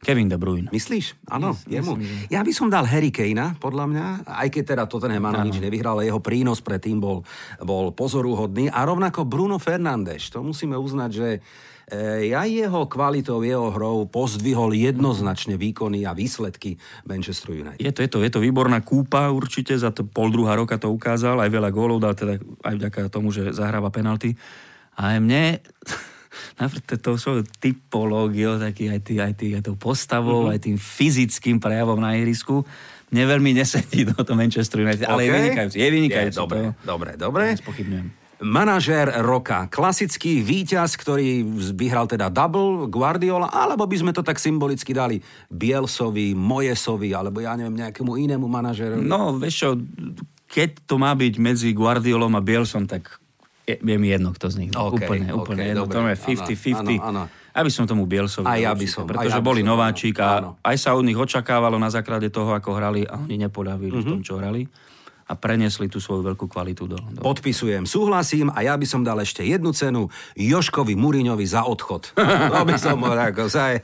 Kevin 0.03 0.30
De 0.30 0.38
Bruyne. 0.38 0.70
Myslíš? 0.70 1.18
Áno, 1.26 1.59
jemu. 1.66 1.99
Myslím, 1.99 2.30
ja 2.30 2.43
by 2.43 2.53
som 2.55 2.70
dal 2.70 2.86
Harry 2.86 3.11
Kanea, 3.11 3.59
podľa 3.59 3.86
mňa, 3.90 4.07
aj 4.26 4.49
keď 4.51 4.62
teda 4.74 4.84
Tottenham 4.86 5.26
áno 5.30 5.43
nič 5.47 5.59
nevyhral, 5.59 5.99
ale 5.99 6.11
jeho 6.11 6.22
prínos 6.22 6.62
pre 6.62 6.78
tým 6.78 7.03
bol, 7.03 7.26
bol 7.62 7.90
pozoruhodný. 7.90 8.70
A 8.70 8.86
rovnako 8.86 9.26
Bruno 9.26 9.59
Fernández, 9.59 10.30
to 10.30 10.43
musíme 10.43 10.78
uznať, 10.78 11.11
že 11.11 11.28
ja 12.30 12.47
eh, 12.47 12.62
jeho 12.62 12.86
kvalitou, 12.86 13.43
jeho 13.43 13.74
hrou 13.74 14.07
pozdvihol 14.07 14.72
jednoznačne 14.72 15.59
výkony 15.59 16.07
a 16.07 16.14
výsledky 16.14 16.78
Manchester 17.05 17.59
United. 17.59 17.82
Je 17.82 17.93
to, 17.93 18.01
je 18.07 18.09
to, 18.09 18.18
je 18.22 18.30
to 18.32 18.40
výborná 18.40 18.78
kúpa 18.80 19.28
určite, 19.34 19.74
za 19.74 19.90
to 19.90 20.07
pol 20.07 20.30
druhá 20.30 20.55
roka 20.55 20.78
to 20.78 20.88
ukázal, 20.88 21.43
aj 21.43 21.51
veľa 21.51 21.70
gólov 21.74 21.99
dal 22.01 22.14
teda 22.14 22.38
aj 22.64 22.74
vďaka 22.78 23.01
tomu, 23.11 23.34
že 23.34 23.51
zahráva 23.51 23.90
penalty. 23.90 24.38
A 24.99 25.16
aj 25.16 25.18
mne 25.20 25.45
napríklad 26.62 26.99
tou 27.01 27.16
svojou 27.16 27.45
typológiou, 27.61 28.61
taký 28.61 28.93
aj, 28.93 29.01
tý, 29.05 29.14
aj, 29.20 29.32
tý, 29.36 29.47
aj 29.57 29.62
tou 29.68 29.76
postavou, 29.76 30.49
mm-hmm. 30.49 30.55
aj 30.57 30.61
tým 30.64 30.76
fyzickým 30.78 31.57
prejavom 31.61 32.01
na 32.01 32.16
ihrisku, 32.16 32.64
mne 33.12 33.28
veľmi 33.28 33.53
nesedí 33.53 34.09
do 34.09 34.16
toho 34.16 34.32
Manchester 34.32 34.80
United, 34.80 35.05
okay. 35.05 35.12
ale 35.12 35.28
je 35.28 35.30
vynikajúci. 35.36 35.76
Je 35.76 35.88
vynikajúci. 35.93 36.36
Je, 36.36 36.40
dobre, 36.40 36.59
to, 36.64 36.70
dobre, 36.88 37.11
dobre. 37.20 37.43
Nespochybňujem. 37.53 38.09
Manažér 38.43 39.22
roka, 39.22 39.70
klasický 39.70 40.43
víťaz, 40.43 40.99
ktorý 40.99 41.47
vyhral 41.78 42.11
teda 42.11 42.26
double 42.26 42.90
Guardiola, 42.90 43.47
alebo 43.47 43.86
by 43.86 43.97
sme 44.03 44.11
to 44.11 44.26
tak 44.26 44.43
symbolicky 44.43 44.90
dali 44.90 45.22
Bielsovi, 45.47 46.34
Mojesovi, 46.34 47.14
alebo 47.14 47.38
ja 47.38 47.55
neviem, 47.55 47.78
nejakému 47.78 48.18
inému 48.18 48.51
manažérovi? 48.51 49.07
No, 49.07 49.38
vieš 49.38 49.55
čo, 49.62 49.68
keď 50.51 50.90
to 50.90 50.99
má 50.99 51.14
byť 51.14 51.38
medzi 51.38 51.70
Guardiolom 51.70 52.34
a 52.34 52.43
Bielsom, 52.43 52.90
tak 52.90 53.21
je, 53.62 53.74
je 53.78 53.96
mi 53.98 54.08
jedno, 54.10 54.34
kto 54.34 54.50
z 54.50 54.56
nich. 54.66 54.72
Okay, 54.74 55.06
úplne, 55.06 55.28
úplne 55.30 55.62
okay, 55.62 55.70
jedno. 55.70 55.86
Dobre, 55.86 56.18
to 56.18 56.34
je 56.34 56.56
50-50. 56.98 57.52
Aby 57.52 57.68
som 57.68 57.84
tomu 57.84 58.08
Bielsovi. 58.08 58.48
Aj 58.48 58.58
ja 58.58 58.72
by 58.72 58.86
som. 58.88 59.04
Pretože 59.04 59.38
aj 59.38 59.44
boli 59.44 59.60
som, 59.60 59.76
nováčik 59.76 60.16
a 60.18 60.40
áno. 60.40 60.50
aj 60.64 60.76
sa 60.80 60.96
od 60.96 61.04
nich 61.04 61.18
očakávalo 61.18 61.76
na 61.76 61.92
základe 61.92 62.32
toho, 62.32 62.56
ako 62.56 62.74
hrali 62.74 63.04
a 63.04 63.20
oni 63.20 63.36
nepodavili 63.36 63.92
mm-hmm. 63.92 64.08
v 64.08 64.12
tom, 64.16 64.20
čo 64.24 64.40
hrali 64.40 64.64
a 65.33 65.35
prenesli 65.41 65.89
tú 65.89 65.97
svoju 65.97 66.20
veľkú 66.20 66.45
kvalitu 66.45 66.85
do, 66.85 67.01
do... 67.01 67.24
Podpisujem, 67.24 67.89
súhlasím 67.89 68.53
a 68.53 68.61
ja 68.61 68.76
by 68.76 68.85
som 68.85 69.01
dal 69.01 69.16
ešte 69.24 69.41
jednu 69.41 69.72
cenu 69.72 70.12
Joškovi 70.37 70.93
Muriňovi 70.93 71.47
za 71.49 71.64
odchod. 71.64 72.12
to 72.53 72.61
by 72.68 72.76
som 72.76 73.01
bol 73.01 73.16
ako 73.16 73.49
za, 73.49 73.80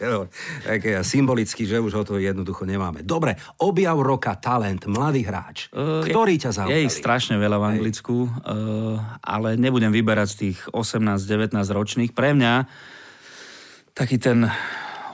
také 0.60 1.00
symbolicky, 1.00 1.64
že 1.64 1.80
už 1.80 1.96
ho 1.96 2.04
to 2.04 2.20
jednoducho 2.20 2.68
nemáme. 2.68 3.00
Dobre, 3.00 3.40
objav 3.64 3.96
roka, 3.96 4.36
talent, 4.36 4.84
mladý 4.84 5.24
hráč. 5.24 5.72
Uh, 5.72 6.04
Ktorý 6.04 6.36
ťa 6.36 6.50
zaujali? 6.52 6.84
Je 6.84 6.86
ich 6.92 6.92
strašne 6.92 7.40
veľa 7.40 7.56
v 7.56 7.64
Anglicku, 7.64 8.28
uh, 8.28 8.30
ale 9.24 9.56
nebudem 9.56 9.88
vyberať 9.88 10.28
z 10.28 10.36
tých 10.36 10.58
18-19 10.76 11.56
ročných. 11.72 12.12
Pre 12.12 12.36
mňa 12.36 12.52
taký 13.96 14.20
ten 14.20 14.44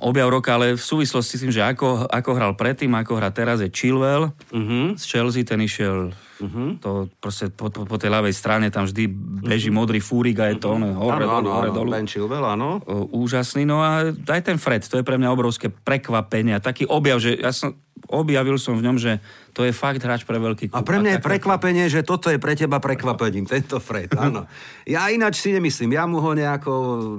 objav 0.02 0.30
roka, 0.30 0.54
ale 0.54 0.74
v 0.74 0.82
súvislosti 0.82 1.38
s 1.38 1.42
tým, 1.44 1.52
že 1.54 1.62
ako, 1.62 2.10
ako 2.10 2.30
hral 2.34 2.52
predtým, 2.58 2.90
ako 2.94 3.18
hrá 3.18 3.30
teraz, 3.30 3.60
je 3.60 3.70
Chilwell. 3.70 4.34
Uh-huh. 4.50 4.94
Z 4.98 5.04
Chelsea 5.04 5.46
ten 5.46 5.60
išiel 5.62 6.10
uh-huh. 6.40 6.80
to 6.82 7.06
proste 7.22 7.52
po, 7.54 7.70
po, 7.70 7.86
po 7.86 7.96
tej 8.00 8.10
ľavej 8.10 8.34
strane 8.34 8.66
tam 8.72 8.88
vždy 8.88 9.06
beží 9.44 9.70
uh-huh. 9.70 9.78
modrý 9.82 10.00
fúrik 10.02 10.40
a 10.42 10.50
je 10.50 10.56
to 10.58 10.74
uh-huh. 10.74 10.94
hore, 10.98 11.24
ano, 11.24 11.42
dolu, 11.42 11.48
hore, 11.50 11.70
dolu. 11.70 11.90
Ben 11.94 12.08
Chilwell, 12.08 12.44
áno. 12.44 12.82
Úžasný, 13.12 13.68
no 13.68 13.82
a 13.84 14.10
aj 14.10 14.42
ten 14.42 14.58
Fred, 14.58 14.82
to 14.86 14.98
je 14.98 15.04
pre 15.06 15.20
mňa 15.20 15.28
obrovské 15.30 15.70
prekvapenie. 15.70 16.58
Taký 16.58 16.88
objav, 16.90 17.22
že 17.22 17.38
ja 17.38 17.54
som, 17.54 17.78
objavil 18.10 18.60
som 18.60 18.76
v 18.76 18.84
ňom, 18.84 18.96
že 19.00 19.22
to 19.54 19.62
je 19.62 19.70
fakt 19.70 20.02
hráč 20.02 20.26
pre 20.26 20.36
veľký 20.36 20.68
klub. 20.68 20.76
A 20.76 20.82
pre 20.82 20.98
mňa 20.98 21.18
je 21.18 21.20
prekvapenie, 21.22 21.86
že 21.86 22.02
toto 22.02 22.28
je 22.28 22.42
pre 22.42 22.58
teba 22.58 22.82
prekvapením, 22.82 23.46
tento 23.46 23.78
Fred, 23.78 24.12
áno. 24.26 24.50
Ja 24.84 25.08
ináč 25.08 25.40
si 25.40 25.54
nemyslím, 25.54 25.94
ja 25.94 26.04
mu 26.04 26.18
ho 26.18 26.30
nejako 26.34 26.72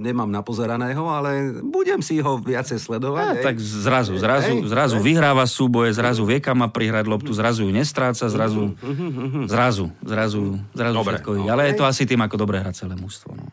nemám 0.04 0.30
napozeraného, 0.30 1.08
ale 1.08 1.64
budem 1.64 2.04
si 2.04 2.20
ho 2.20 2.38
viacej 2.38 2.78
sledovať. 2.78 3.40
A, 3.40 3.46
tak 3.52 3.58
zrazu, 3.58 4.20
zrazu, 4.20 4.62
zrazu 4.68 4.98
hej. 5.00 5.06
vyhráva 5.16 5.48
súboje, 5.48 5.96
zrazu 5.96 6.28
vie, 6.28 6.44
kam 6.44 6.62
má 6.62 6.68
prihrať 6.70 7.08
loptu, 7.08 7.32
zrazu 7.32 7.66
ju 7.66 7.72
nestráca, 7.72 8.28
zrazu, 8.28 8.76
zrazu, 9.50 9.92
zrazu, 10.06 10.60
zrazu 10.72 10.96
Dobre, 10.96 11.20
všetko. 11.20 11.32
Okay. 11.44 11.52
Ale 11.52 11.62
je 11.72 11.76
to 11.76 11.86
asi 11.86 12.04
tým, 12.06 12.22
ako 12.24 12.36
dobre 12.38 12.62
hrá 12.62 12.72
celé 12.72 12.96
mústvo. 12.96 13.34
No. 13.34 13.50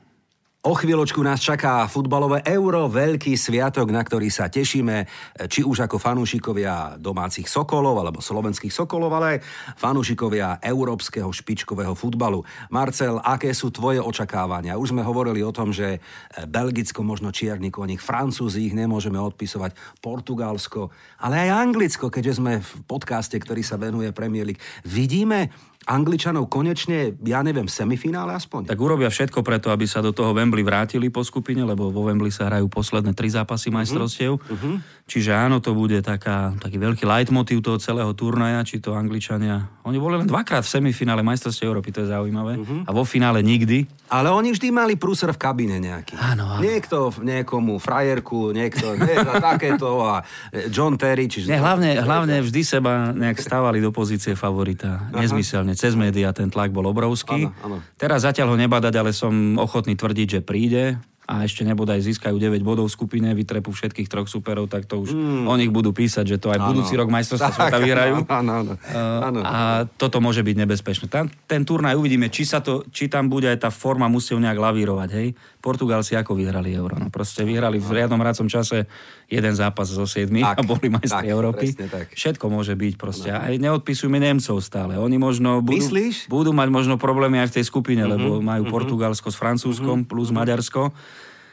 O 0.63 0.79
chvíľočku 0.79 1.19
nás 1.27 1.43
čaká 1.43 1.91
futbalové 1.91 2.47
euro, 2.47 2.87
veľký 2.87 3.35
sviatok, 3.35 3.91
na 3.91 3.99
ktorý 3.99 4.31
sa 4.31 4.47
tešíme, 4.47 5.11
či 5.51 5.67
už 5.67 5.91
ako 5.91 5.99
fanúšikovia 5.99 7.03
domácich 7.03 7.51
Sokolov 7.51 7.99
alebo 7.99 8.23
slovenských 8.23 8.71
Sokolov, 8.71 9.11
ale 9.11 9.43
fanúšikovia 9.75 10.63
európskeho 10.63 11.27
špičkového 11.35 11.99
futbalu. 11.99 12.47
Marcel, 12.71 13.19
aké 13.19 13.51
sú 13.51 13.75
tvoje 13.75 13.99
očakávania? 13.99 14.79
Už 14.79 14.95
sme 14.95 15.03
hovorili 15.03 15.43
o 15.43 15.51
tom, 15.51 15.75
že 15.75 15.99
Belgicko 16.47 17.03
možno 17.03 17.35
čierny 17.35 17.75
koník, 17.75 17.99
Francúzi 17.99 18.71
ich 18.71 18.79
nemôžeme 18.79 19.19
odpisovať, 19.19 19.75
Portugalsko, 19.99 20.95
ale 21.27 21.43
aj 21.43 21.59
Anglicko, 21.59 22.07
keďže 22.07 22.39
sme 22.39 22.63
v 22.63 22.73
podcaste, 22.87 23.35
ktorý 23.35 23.67
sa 23.67 23.83
venuje 23.83 24.15
Premier 24.15 24.47
League. 24.47 24.63
Vidíme 24.87 25.72
Angličanov 25.87 26.47
konečne, 26.47 27.19
ja 27.27 27.43
neviem, 27.43 27.67
semifinále 27.67 28.39
aspoň? 28.39 28.71
Tak 28.71 28.79
urobia 28.79 29.11
všetko 29.11 29.43
preto, 29.43 29.75
aby 29.75 29.87
sa 29.87 29.99
do 29.99 30.15
toho 30.15 30.31
Wembley 30.31 30.63
vrátili 30.63 31.11
po 31.11 31.27
skupine, 31.27 31.67
lebo 31.67 31.91
vo 31.91 32.07
Wembley 32.07 32.31
sa 32.31 32.47
hrajú 32.47 32.71
posledné 32.71 33.13
tri 33.19 33.31
zápasy 33.31 33.71
mhm. 33.71 33.75
majstrovstiev. 33.81 34.33
Uh-huh. 34.39 34.79
Čiže 35.03 35.35
áno, 35.35 35.59
to 35.59 35.75
bude 35.75 35.99
taká, 36.01 36.55
taký 36.57 36.79
veľký 36.79 37.05
leitmotiv 37.05 37.61
toho 37.61 37.77
celého 37.77 38.09
turnaja, 38.15 38.63
či 38.63 38.79
to 38.79 38.95
Angličania... 38.95 39.83
Oni 39.83 39.99
boli 39.99 40.15
len 40.15 40.31
dvakrát 40.31 40.63
v 40.63 40.79
semifinále 40.79 41.27
majstrovstiev 41.27 41.75
Európy, 41.75 41.91
to 41.91 42.07
je 42.07 42.15
zaujímavé. 42.15 42.55
Uh-huh. 42.55 42.87
A 42.87 42.91
vo 42.95 43.03
finále 43.03 43.43
nikdy. 43.43 43.85
Ale 44.07 44.31
oni 44.31 44.55
vždy 44.55 44.71
mali 44.71 44.95
prúser 44.95 45.35
v 45.35 45.39
kabíne 45.43 45.83
nejaký. 45.83 46.15
Áno, 46.15 46.47
áno. 46.47 46.63
Niekto 46.63 47.11
niekomu 47.19 47.83
frajerku, 47.83 48.55
niekto, 48.55 48.95
takéto 49.43 50.07
a 50.07 50.23
John 50.71 50.95
Terry, 50.95 51.27
čiže... 51.27 51.51
Nie, 51.51 51.59
hlavne, 51.59 51.99
hlavne 51.99 52.39
vždy 52.47 52.63
seba 52.63 53.11
nejak 53.11 53.43
stávali 53.43 53.83
do 53.83 53.91
pozície 53.91 54.39
favorita. 54.39 55.11
Aha. 55.11 55.27
Nezmyselne. 55.73 55.81
Cez 55.81 55.93
médiá 55.97 56.31
ten 56.37 56.53
tlak 56.53 56.71
bol 56.71 56.85
obrovský. 56.87 57.49
Áno, 57.49 57.57
áno. 57.65 57.77
Teraz 57.97 58.23
zatiaľ 58.23 58.55
ho 58.55 58.57
nebadať, 58.61 58.95
ale 58.95 59.11
som 59.17 59.57
ochotný 59.57 59.97
tvrdiť, 59.97 60.29
že 60.29 60.41
príde 60.45 61.01
a 61.33 61.49
ešte 61.49 61.65
nebodaj 61.65 62.05
získajú 62.05 62.37
9 62.37 62.61
bodov 62.61 62.85
v 62.85 62.93
skupine, 62.93 63.33
vytrepú 63.33 63.73
všetkých 63.73 64.05
troch 64.05 64.29
superov, 64.29 64.69
tak 64.69 64.85
to 64.85 65.01
už 65.01 65.17
mm. 65.17 65.49
o 65.49 65.55
nich 65.57 65.73
budú 65.73 65.97
písať, 65.97 66.29
že 66.29 66.37
to 66.37 66.53
aj 66.53 66.61
ano. 66.61 66.69
budúci 66.69 66.93
rok 66.93 67.09
majstrovstva 67.09 67.57
sveta 67.57 67.79
vyhrajú. 67.81 68.15
Áno, 68.29 68.53
áno. 68.61 68.73
Uh, 68.77 69.41
a 69.41 69.59
toto 69.97 70.21
môže 70.21 70.45
byť 70.45 70.57
nebezpečné. 70.61 71.09
Tam, 71.09 71.33
ten 71.49 71.65
turnaj 71.65 71.97
uvidíme, 71.97 72.29
či, 72.29 72.45
sa 72.45 72.61
to, 72.61 72.85
či 72.93 73.09
tam 73.09 73.33
bude 73.33 73.49
aj 73.49 73.65
tá 73.65 73.71
forma, 73.73 74.13
musí 74.13 74.37
nejak 74.37 74.61
lavírovať. 74.61 75.09
Hej? 75.17 75.29
Portugalci 75.65 76.19
ako 76.19 76.37
vyhrali 76.37 76.77
euro? 76.77 77.01
No 77.01 77.09
proste 77.09 77.49
vyhrali 77.49 77.81
v 77.81 77.89
riadnom 77.95 78.21
rádcom 78.21 78.51
čase 78.53 78.85
jeden 79.31 79.55
zápas 79.57 79.89
zo 79.89 80.05
siedmi 80.05 80.45
a 80.45 80.59
boli 80.61 80.93
majstri 80.93 81.33
Európy. 81.33 81.73
Tak. 81.73 82.13
Všetko 82.13 82.45
môže 82.53 82.77
byť 82.77 82.95
proste. 83.01 83.31
No. 83.33 83.41
Aj 83.41 83.55
neodpisujme 83.57 84.19
Nemcov 84.21 84.61
stále. 84.61 85.01
Oni 85.01 85.17
možno 85.17 85.65
budú, 85.65 85.81
budú 86.29 86.51
mať 86.53 86.69
možno 86.69 87.01
problémy 87.01 87.41
aj 87.41 87.55
v 87.55 87.55
tej 87.63 87.65
skupine, 87.65 88.05
mm-hmm, 88.05 88.21
lebo 88.21 88.29
majú 88.45 88.69
mm-hmm. 88.69 88.75
Portugalsko 88.75 89.31
s 89.31 89.37
Francúzskom 89.39 90.05
mm-hmm, 90.05 90.11
plus 90.11 90.29
Maďarsko 90.35 90.91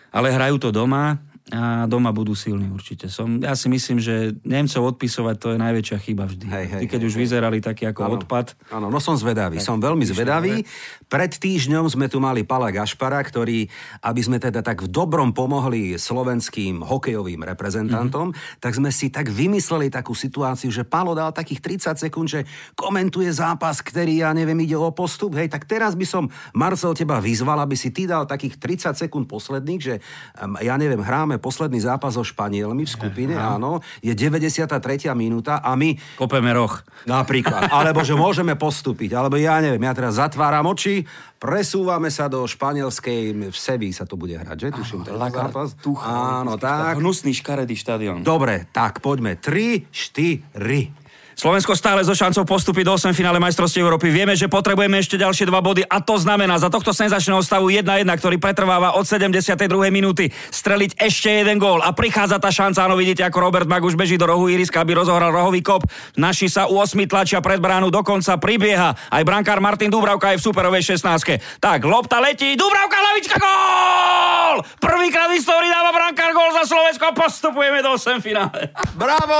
ale 0.09 0.33
hrajú 0.33 0.57
to 0.57 0.69
doma 0.73 1.21
a 1.49 1.89
doma 1.89 2.13
budú 2.13 2.37
silní 2.37 2.69
určite. 2.69 3.09
Som, 3.09 3.41
ja 3.41 3.57
si 3.57 3.65
myslím, 3.73 3.97
že 3.97 4.37
Nemcov 4.45 4.93
odpisovať 4.93 5.35
to 5.41 5.47
je 5.53 5.57
najväčšia 5.57 5.97
chyba 5.97 6.29
vždy. 6.29 6.45
Hej, 6.45 6.65
hej, 6.69 6.83
keď 6.85 7.01
hej, 7.01 7.09
už 7.09 7.15
hej. 7.17 7.21
vyzerali 7.25 7.57
taký 7.57 7.89
ako 7.89 8.01
ano, 8.05 8.13
odpad. 8.21 8.53
Áno, 8.69 8.87
no 8.93 9.01
som 9.01 9.17
zvedavý, 9.17 9.57
tak, 9.57 9.65
som 9.65 9.81
veľmi 9.81 10.05
zvedavý. 10.05 10.61
Pred 11.09 11.31
týždňom 11.41 11.89
sme 11.89 12.05
tu 12.05 12.21
mali 12.21 12.45
Pala 12.45 12.69
Gašpara, 12.69 13.17
ktorý, 13.25 13.65
aby 14.05 14.21
sme 14.21 14.37
teda 14.37 14.61
tak 14.61 14.85
v 14.85 14.93
dobrom 14.93 15.33
pomohli 15.33 15.97
slovenským 15.97 16.85
hokejovým 16.85 17.41
reprezentantom, 17.41 18.29
mm-hmm. 18.29 18.61
tak 18.61 18.77
sme 18.77 18.93
si 18.93 19.09
tak 19.09 19.33
vymysleli 19.33 19.89
takú 19.89 20.13
situáciu, 20.13 20.69
že 20.69 20.85
Palo 20.85 21.17
dal 21.17 21.33
takých 21.33 21.65
30 21.89 21.97
sekúnd, 21.97 22.29
že 22.29 22.45
komentuje 22.77 23.33
zápas, 23.33 23.81
ktorý, 23.81 24.21
ja 24.21 24.37
neviem, 24.37 24.61
ide 24.61 24.77
o 24.77 24.93
postup. 24.93 25.33
Hej, 25.33 25.49
tak 25.49 25.65
teraz 25.65 25.97
by 25.97 26.05
som, 26.05 26.29
Marcel, 26.53 26.93
teba 26.93 27.17
vyzval, 27.17 27.57
aby 27.65 27.73
si 27.73 27.89
ty 27.89 28.05
dal 28.05 28.29
takých 28.29 28.61
30 28.61 28.93
sekúnd 28.93 29.25
posledných, 29.25 29.81
že 29.81 29.97
ja 30.61 30.77
neviem, 30.77 31.01
hráme 31.01 31.38
posledný 31.39 31.79
zápas 31.81 32.19
so 32.19 32.23
Španielmi 32.23 32.85
v 32.85 32.91
skupine, 32.91 33.33
Aha. 33.33 33.57
áno, 33.57 33.79
je 34.03 34.11
93. 34.11 34.69
minúta 35.15 35.63
a 35.63 35.73
my... 35.73 35.95
Kopeme 36.19 36.51
roh. 36.53 36.71
Napríklad. 37.07 37.71
alebo 37.79 38.03
že 38.03 38.13
môžeme 38.13 38.53
postúpiť. 38.59 39.15
Alebo 39.15 39.39
ja 39.39 39.63
neviem, 39.63 39.81
ja 39.81 39.95
teraz 39.95 40.19
zatváram 40.19 40.67
oči, 40.67 41.07
presúvame 41.39 42.11
sa 42.11 42.27
do 42.27 42.43
španielskej, 42.43 43.49
v 43.49 43.57
Sevi 43.57 43.89
sa 43.95 44.03
to 44.03 44.19
bude 44.19 44.35
hrať, 44.35 44.57
že? 44.59 44.69
Tuším, 44.75 45.01
ten 45.07 45.15
zápas. 45.15 45.73
Áno, 46.03 46.59
tak. 46.59 46.99
Hnusný 46.99 47.31
škaredý 47.31 47.79
štadión. 47.79 48.21
Dobre, 48.21 48.67
tak 48.75 48.99
poďme. 48.99 49.39
3, 49.39 49.87
4. 49.89 51.08
Slovensko 51.39 51.71
stále 51.71 52.03
so 52.03 52.11
šancou 52.11 52.43
postúpiť 52.43 52.83
do 52.83 52.99
8 52.99 53.15
finále 53.15 53.39
majstrovstiev 53.39 53.87
Európy. 53.87 54.11
Vieme, 54.11 54.35
že 54.35 54.51
potrebujeme 54.51 54.99
ešte 54.99 55.15
ďalšie 55.15 55.47
dva 55.47 55.63
body 55.63 55.87
a 55.87 56.03
to 56.03 56.19
znamená 56.19 56.59
za 56.59 56.67
tohto 56.67 56.91
senzačného 56.91 57.39
stavu 57.39 57.71
1-1, 57.71 58.03
ktorý 58.03 58.35
pretrváva 58.43 58.99
od 58.99 59.07
72. 59.07 59.55
minúty, 59.87 60.35
streliť 60.51 60.99
ešte 60.99 61.31
jeden 61.31 61.55
gól 61.55 61.79
a 61.79 61.95
prichádza 61.95 62.43
tá 62.43 62.51
šanca. 62.51 62.91
Áno, 62.91 62.99
vidíte, 62.99 63.23
ako 63.23 63.39
Robert 63.39 63.71
Mag 63.71 63.79
už 63.79 63.95
beží 63.95 64.19
do 64.19 64.27
rohu 64.27 64.51
iriska, 64.51 64.83
aby 64.83 64.99
rozohral 64.99 65.31
rohový 65.31 65.63
kop. 65.63 65.87
Naši 66.19 66.51
sa 66.51 66.67
u 66.67 66.75
8 66.75 67.07
tlačia 67.07 67.39
pred 67.39 67.63
bránu, 67.63 67.87
dokonca 67.87 68.35
pribieha. 68.35 68.99
Aj 69.07 69.23
brankár 69.23 69.63
Martin 69.63 69.87
Dubravka 69.87 70.35
je 70.35 70.43
v 70.43 70.45
superovej 70.51 70.99
16. 70.99 71.63
Tak, 71.63 71.87
lopta 71.87 72.19
letí, 72.19 72.59
Dubravka, 72.59 72.99
lavička, 72.99 73.39
gól! 73.39 74.67
Prvýkrát 74.83 75.31
v 75.31 75.39
histórii 75.39 75.71
dáva 75.71 75.95
brankár 75.95 76.35
gól 76.35 76.51
za 76.51 76.67
Slovensko 76.67 77.15
postupujeme 77.15 77.79
do 77.79 77.95
8 77.95 78.19
finále. 78.19 78.75
Bravo! 78.99 79.39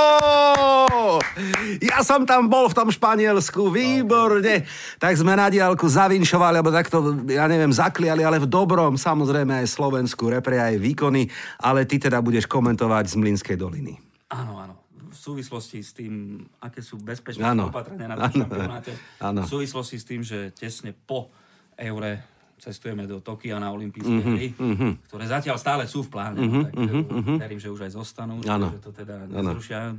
Ja 1.90 2.06
som 2.06 2.22
tam 2.22 2.46
bol 2.46 2.70
v 2.70 2.78
tom 2.78 2.88
Španielsku, 2.94 3.74
výborne. 3.74 4.62
Tak 5.02 5.18
sme 5.18 5.34
na 5.34 5.50
diálku 5.50 5.90
zavinšovali, 5.90 6.62
alebo 6.62 6.70
takto, 6.70 7.26
ja 7.26 7.50
neviem, 7.50 7.74
zakliali, 7.74 8.22
ale 8.22 8.38
v 8.38 8.46
dobrom, 8.46 8.94
samozrejme 8.94 9.58
aj 9.58 9.66
Slovensku, 9.66 10.30
repre 10.30 10.62
aj 10.62 10.78
výkony, 10.78 11.26
ale 11.58 11.82
ty 11.90 11.98
teda 11.98 12.22
budeš 12.22 12.46
komentovať 12.46 13.10
z 13.10 13.14
Mlinskej 13.18 13.56
doliny. 13.58 13.98
Áno, 14.30 14.62
áno. 14.62 14.74
V 15.10 15.18
súvislosti 15.18 15.82
s 15.82 15.90
tým, 15.90 16.46
aké 16.62 16.78
sú 16.78 17.02
bezpečné 17.02 17.42
opatrenia 17.42 18.06
na 18.06 18.16
tom 18.30 18.46
šampionáte, 18.46 18.92
v 19.18 19.50
súvislosti 19.50 19.96
s 19.98 20.04
tým, 20.06 20.22
že 20.22 20.54
tesne 20.54 20.94
po 20.94 21.34
eure 21.74 22.39
cestujeme 22.60 23.08
do 23.08 23.24
Tokia 23.24 23.56
na 23.56 23.72
olympijské 23.72 24.20
mm-hmm, 24.20 24.36
hry, 24.36 24.48
mm-hmm. 24.52 24.92
ktoré 25.08 25.24
zatiaľ 25.24 25.56
stále 25.56 25.88
sú 25.88 26.04
v 26.04 26.12
pláne. 26.12 26.38
Mm-hmm, 26.38 26.64
tak 26.68 26.74
mm-hmm. 26.76 27.36
verím, 27.40 27.60
že 27.60 27.72
už 27.72 27.88
aj 27.88 27.92
zostanú, 27.96 28.44
ano. 28.44 28.76
že 28.76 28.80
to 28.84 28.92
teda 28.92 29.24
nezrušia 29.26 29.96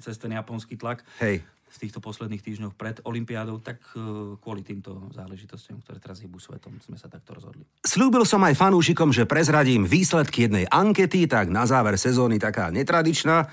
cez 0.00 0.16
ten 0.16 0.32
japonský 0.32 0.80
tlak. 0.80 1.04
Hej 1.20 1.44
v 1.72 1.88
týchto 1.88 2.04
posledných 2.04 2.44
týždňoch 2.44 2.76
pred 2.76 3.00
Olympiádou, 3.08 3.56
tak 3.64 3.80
e, 3.96 4.36
kvôli 4.36 4.60
týmto 4.60 5.08
záležitostiam, 5.16 5.80
ktoré 5.80 5.96
teraz 6.04 6.20
hýbu 6.20 6.36
svetom, 6.36 6.76
sme 6.84 7.00
sa 7.00 7.08
takto 7.08 7.32
rozhodli. 7.32 7.64
Slúbil 7.80 8.28
som 8.28 8.44
aj 8.44 8.60
fanúšikom, 8.60 9.08
že 9.08 9.24
prezradím 9.24 9.88
výsledky 9.88 10.44
jednej 10.46 10.68
ankety, 10.68 11.24
tak 11.24 11.48
na 11.48 11.64
záver 11.64 11.96
sezóny 11.96 12.36
taká 12.36 12.68
netradičná. 12.68 13.48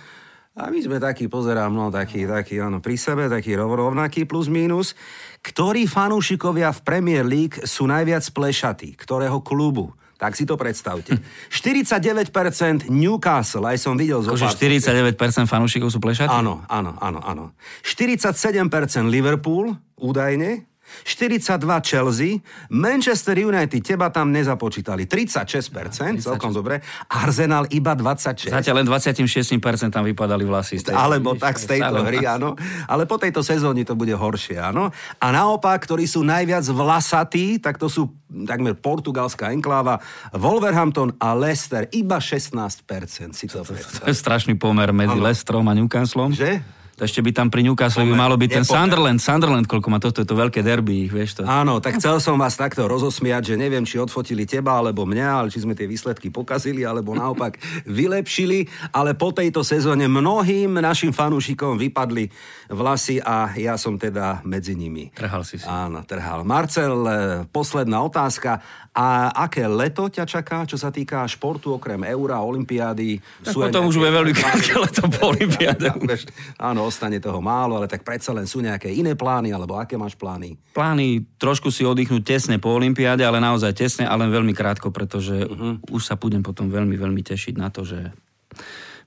A 0.60 0.68
my 0.68 0.80
sme 0.84 1.00
takí, 1.00 1.32
pozerám, 1.32 1.72
no 1.72 1.88
taký, 1.88 2.28
taký, 2.28 2.60
áno, 2.60 2.84
pri 2.84 3.00
sebe, 3.00 3.32
taký 3.32 3.56
rovnaký 3.56 4.28
plus 4.28 4.52
minus. 4.52 4.92
Ktorí 5.40 5.88
fanúšikovia 5.88 6.76
v 6.76 6.80
Premier 6.84 7.24
League 7.24 7.56
sú 7.64 7.88
najviac 7.88 8.28
plešatí? 8.36 9.00
Ktorého 9.00 9.40
klubu? 9.40 9.96
Tak 10.20 10.36
si 10.36 10.44
to 10.44 10.60
predstavte. 10.60 11.16
49% 11.48 12.92
Newcastle, 12.92 13.64
aj 13.72 13.80
som 13.80 13.96
videl 13.96 14.20
zo 14.20 14.36
49% 14.36 15.16
fanúšikov 15.48 15.88
sú 15.96 16.04
plešatí? 16.04 16.28
Áno, 16.28 16.68
áno, 16.68 17.00
áno, 17.00 17.24
áno. 17.24 17.56
47% 17.88 19.08
Liverpool, 19.08 19.80
údajne, 19.96 20.69
42 21.04 21.60
Chelsea, 21.82 22.42
Manchester 22.70 23.36
United, 23.40 23.82
teba 23.82 24.10
tam 24.10 24.30
nezapočítali, 24.30 25.06
36%, 25.06 26.20
36. 26.20 26.26
celkom 26.26 26.52
dobre, 26.54 26.82
Arsenal 27.10 27.66
iba 27.74 27.96
26. 27.96 28.50
Zatiaľ 28.54 28.84
len 28.84 28.88
26% 28.88 29.56
tam 29.90 30.04
vypadali 30.06 30.44
vlasy. 30.46 30.82
Z 30.82 30.92
tej 30.92 30.96
Alebo 30.96 31.34
tak 31.36 31.58
z 31.58 31.78
tejto 31.78 32.02
hry, 32.06 32.26
áno. 32.26 32.54
Ale 32.86 33.10
po 33.10 33.18
tejto 33.18 33.42
sezóne 33.42 33.82
to 33.84 33.98
bude 33.98 34.14
horšie, 34.14 34.60
áno. 34.60 34.94
A 35.18 35.28
naopak, 35.30 35.84
ktorí 35.84 36.06
sú 36.06 36.22
najviac 36.22 36.66
vlasatí, 36.70 37.58
tak 37.58 37.82
to 37.82 37.90
sú 37.90 38.10
takmer 38.30 38.78
portugalská 38.78 39.50
enkláva, 39.50 39.98
Wolverhampton 40.38 41.18
a 41.18 41.34
Leicester, 41.34 41.90
iba 41.90 42.22
16%, 42.22 43.34
si 43.34 43.50
to, 43.50 43.66
to, 43.66 43.74
to, 43.74 44.06
to 44.06 44.10
je 44.10 44.18
strašný 44.18 44.54
pomer 44.56 44.94
medzi 44.94 45.18
ano. 45.18 45.66
A 45.70 45.74
Newcastlom. 45.74 46.30
Že? 46.34 46.79
To 47.00 47.08
ešte 47.08 47.24
by 47.24 47.32
tam 47.32 47.48
pri 47.48 47.64
Newcastle 47.64 48.04
by 48.04 48.12
malo 48.12 48.36
byť 48.36 48.60
ten 48.60 48.66
Sunderland. 48.68 49.24
Sunderland, 49.24 49.72
koľko 49.72 49.88
má 49.88 50.04
toto, 50.04 50.20
je 50.20 50.28
to 50.28 50.36
veľké 50.36 50.60
derby, 50.60 51.08
vieš 51.08 51.40
to. 51.40 51.48
Áno, 51.48 51.80
tak 51.80 51.96
chcel 51.96 52.20
som 52.20 52.36
vás 52.36 52.60
takto 52.60 52.92
rozosmiať, 52.92 53.56
že 53.56 53.56
neviem, 53.56 53.88
či 53.88 54.04
odfotili 54.04 54.44
teba 54.44 54.76
alebo 54.76 55.08
mňa, 55.08 55.28
ale 55.32 55.48
či 55.48 55.64
sme 55.64 55.80
tie 55.80 55.88
výsledky 55.88 56.28
pokazili, 56.28 56.84
alebo 56.84 57.16
naopak 57.16 57.56
vylepšili, 57.88 58.92
ale 58.92 59.16
po 59.16 59.32
tejto 59.32 59.64
sezóne 59.64 60.12
mnohým 60.12 60.76
našim 60.76 61.16
fanúšikom 61.16 61.80
vypadli 61.80 62.28
vlasy 62.68 63.24
a 63.24 63.56
ja 63.56 63.80
som 63.80 63.96
teda 63.96 64.44
medzi 64.44 64.76
nimi. 64.76 65.08
Trhal 65.16 65.48
si 65.48 65.56
si. 65.56 65.64
Áno, 65.72 66.04
trhal. 66.04 66.44
Marcel, 66.44 67.00
e, 67.08 67.12
posledná 67.48 68.04
otázka. 68.04 68.60
A 68.90 69.30
aké 69.46 69.70
leto 69.70 70.10
ťa 70.10 70.26
čaká, 70.26 70.66
čo 70.66 70.74
sa 70.74 70.90
týka 70.90 71.22
športu, 71.30 71.78
okrem 71.78 72.02
eura, 72.10 72.42
olympiády? 72.42 73.22
Tak 73.46 73.54
sú 73.54 73.62
potom 73.62 73.86
už 73.86 74.02
bude 74.02 74.10
veľmi 74.10 74.34
krátke 74.34 74.74
leto 74.82 75.06
po 75.08 75.30
olympiáde. 75.30 75.94
Áno, 76.70 76.90
ostane 76.90 77.22
toho 77.22 77.38
málo, 77.38 77.78
ale 77.78 77.86
tak 77.86 78.02
predsa 78.02 78.34
len 78.34 78.50
sú 78.50 78.66
nejaké 78.66 78.90
iné 78.90 79.14
plány, 79.14 79.54
alebo 79.54 79.78
aké 79.78 79.94
máš 79.94 80.18
plány? 80.18 80.58
Plány 80.74 81.22
trošku 81.38 81.70
si 81.70 81.86
oddychnúť 81.86 82.24
tesne 82.26 82.58
po 82.58 82.74
olympiáde, 82.74 83.22
ale 83.22 83.38
naozaj 83.38 83.78
tesne, 83.78 84.10
ale 84.10 84.26
veľmi 84.26 84.58
krátko, 84.58 84.90
pretože 84.90 85.46
uh-huh. 85.46 85.86
už 85.94 86.02
sa 86.02 86.18
budem 86.18 86.42
potom 86.42 86.74
veľmi, 86.74 86.98
veľmi 86.98 87.22
tešiť 87.22 87.56
na 87.62 87.70
to, 87.70 87.86
že 87.86 88.10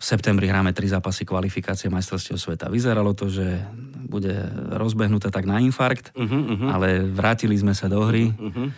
v 0.02 0.04
septembri 0.04 0.50
hráme 0.50 0.74
tri 0.74 0.90
zápasy 0.90 1.22
kvalifikácie 1.22 1.86
majstrovstiev 1.86 2.34
sveta. 2.34 2.66
Vyzeralo 2.66 3.14
to, 3.14 3.30
že 3.30 3.62
bude 4.10 4.34
rozbehnuté 4.74 5.30
tak 5.30 5.46
na 5.46 5.62
infarkt, 5.62 6.10
uh-huh, 6.14 6.26
uh-huh. 6.26 6.68
ale 6.74 7.06
vrátili 7.06 7.54
sme 7.54 7.70
sa 7.70 7.86
do 7.86 8.02
hry. 8.02 8.34
Uh-huh. 8.34 8.74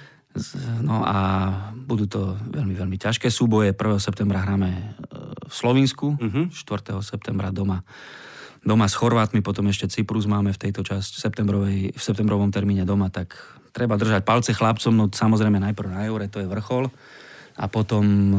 No 0.82 1.06
a 1.06 1.16
budú 1.74 2.10
to 2.10 2.34
veľmi, 2.50 2.74
veľmi 2.74 2.96
ťažké 2.98 3.30
súboje. 3.30 3.70
1. 3.70 3.78
septembra 4.02 4.42
hráme 4.42 4.70
e, 4.70 4.82
v 5.46 5.54
Slovensku, 5.54 6.18
uh-huh. 6.18 6.50
4. 6.50 6.98
septembra 7.06 7.54
doma 7.54 7.86
doma 8.64 8.88
s 8.88 8.96
Chorvátmi, 8.96 9.44
potom 9.44 9.68
ešte 9.68 9.92
Cyprus 9.92 10.24
máme 10.24 10.56
v 10.56 10.56
tejto 10.56 10.80
časti 10.80 11.20
septembrovej, 11.20 11.92
v 11.92 12.00
septembrovom 12.00 12.48
termíne 12.48 12.88
doma, 12.88 13.12
tak 13.12 13.36
treba 13.76 14.00
držať 14.00 14.24
palce 14.24 14.56
chlapcom, 14.56 14.92
no 14.96 15.04
samozrejme 15.12 15.60
najprv 15.60 15.88
na 15.92 16.08
Eure, 16.08 16.32
to 16.32 16.40
je 16.40 16.48
vrchol 16.48 16.88
a 17.54 17.70
potom 17.70 18.04
e, 18.04 18.36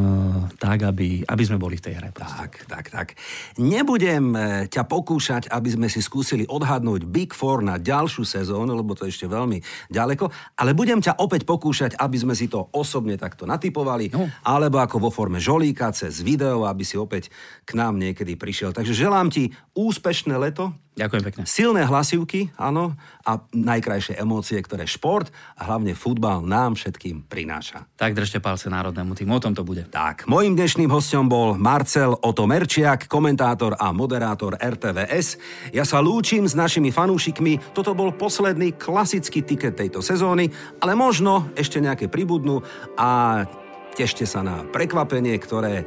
tak, 0.59 0.83
aby, 0.83 1.23
aby 1.23 1.43
sme 1.47 1.55
boli 1.55 1.79
v 1.79 1.85
tej 1.87 1.93
hre. 1.95 2.11
Tak, 2.11 2.67
tak, 2.67 2.85
tak. 2.91 3.07
Nebudem 3.55 4.35
e, 4.35 4.39
ťa 4.67 4.83
pokúšať, 4.83 5.47
aby 5.47 5.69
sme 5.71 5.87
si 5.87 6.03
skúsili 6.03 6.43
odhadnúť 6.43 7.07
Big 7.07 7.31
Four 7.31 7.63
na 7.63 7.79
ďalšiu 7.79 8.27
sezónu, 8.27 8.75
lebo 8.75 8.91
to 8.91 9.07
je 9.07 9.15
ešte 9.15 9.31
veľmi 9.31 9.63
ďaleko, 9.87 10.27
ale 10.59 10.75
budem 10.75 10.99
ťa 10.99 11.15
opäť 11.23 11.47
pokúšať, 11.47 11.95
aby 11.95 12.17
sme 12.19 12.35
si 12.35 12.51
to 12.51 12.67
osobne 12.75 13.15
takto 13.15 13.47
natypovali, 13.47 14.11
no. 14.11 14.27
alebo 14.43 14.83
ako 14.83 15.07
vo 15.07 15.11
forme 15.11 15.39
žolíka 15.39 15.95
cez 15.95 16.19
video, 16.19 16.67
aby 16.67 16.83
si 16.83 16.99
opäť 16.99 17.31
k 17.63 17.71
nám 17.79 17.95
niekedy 17.95 18.35
prišiel. 18.35 18.75
Takže 18.75 18.91
želám 18.91 19.31
ti 19.31 19.55
úspešné 19.79 20.35
leto, 20.35 20.75
Ďakujem 20.95 21.23
pekne. 21.27 21.43
Silné 21.43 21.83
hlasivky, 21.83 22.55
áno, 22.55 22.95
a 23.27 23.43
najkrajšie 23.51 24.15
emócie, 24.15 24.55
ktoré 24.63 24.87
šport 24.87 25.27
a 25.59 25.67
hlavne 25.67 25.91
futbal 25.91 26.39
nám 26.39 26.79
všetkým 26.79 27.27
prináša. 27.27 27.83
Tak 27.99 28.15
držte 28.15 28.39
palce 28.39 28.71
národnému 28.71 29.11
týmu, 29.11 29.35
o 29.35 29.43
tom 29.43 29.51
to 29.51 29.67
bude. 29.67 29.83
Tak, 29.91 30.23
mojim 30.23 30.55
dnešným 30.55 30.87
hostom 30.87 31.27
bol 31.27 31.59
Marcel 31.59 32.15
Oto 32.15 32.47
Merčiak, 32.47 33.11
komentátor 33.11 33.75
a 33.75 33.91
moderátor 33.91 34.55
RTVS. 34.55 35.35
Ja 35.75 35.83
sa 35.83 35.99
lúčim 35.99 36.47
s 36.47 36.55
našimi 36.55 36.95
fanúšikmi, 36.95 37.75
toto 37.75 37.91
bol 37.91 38.15
posledný 38.15 38.79
klasický 38.79 39.43
tiket 39.43 39.75
tejto 39.75 39.99
sezóny, 39.99 40.47
ale 40.79 40.95
možno 40.95 41.51
ešte 41.59 41.83
nejaké 41.83 42.07
pribudnú 42.07 42.63
a 42.95 43.43
Tešte 43.95 44.27
sa 44.27 44.43
na 44.43 44.67
prekvapenie, 44.67 45.39
ktoré 45.39 45.81
e, 45.81 45.85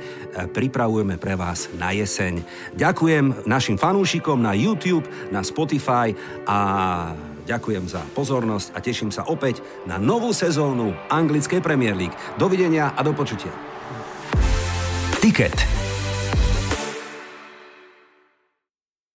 pripravujeme 0.48 1.20
pre 1.20 1.36
vás 1.36 1.68
na 1.76 1.92
jeseň. 1.92 2.40
Ďakujem 2.72 3.44
našim 3.44 3.76
fanúšikom 3.76 4.40
na 4.40 4.56
YouTube, 4.56 5.04
na 5.28 5.44
Spotify 5.44 6.16
a 6.48 6.58
ďakujem 7.44 7.84
za 7.84 8.00
pozornosť 8.16 8.72
a 8.72 8.78
teším 8.80 9.12
sa 9.12 9.28
opäť 9.28 9.60
na 9.84 10.00
novú 10.00 10.32
sezónu 10.32 10.96
anglickej 11.12 11.60
Premier 11.60 11.92
League. 11.92 12.16
Dovidenia 12.40 12.96
a 12.96 13.00
do 13.04 13.12
počutia. 13.12 13.52
Ticket 15.20 15.87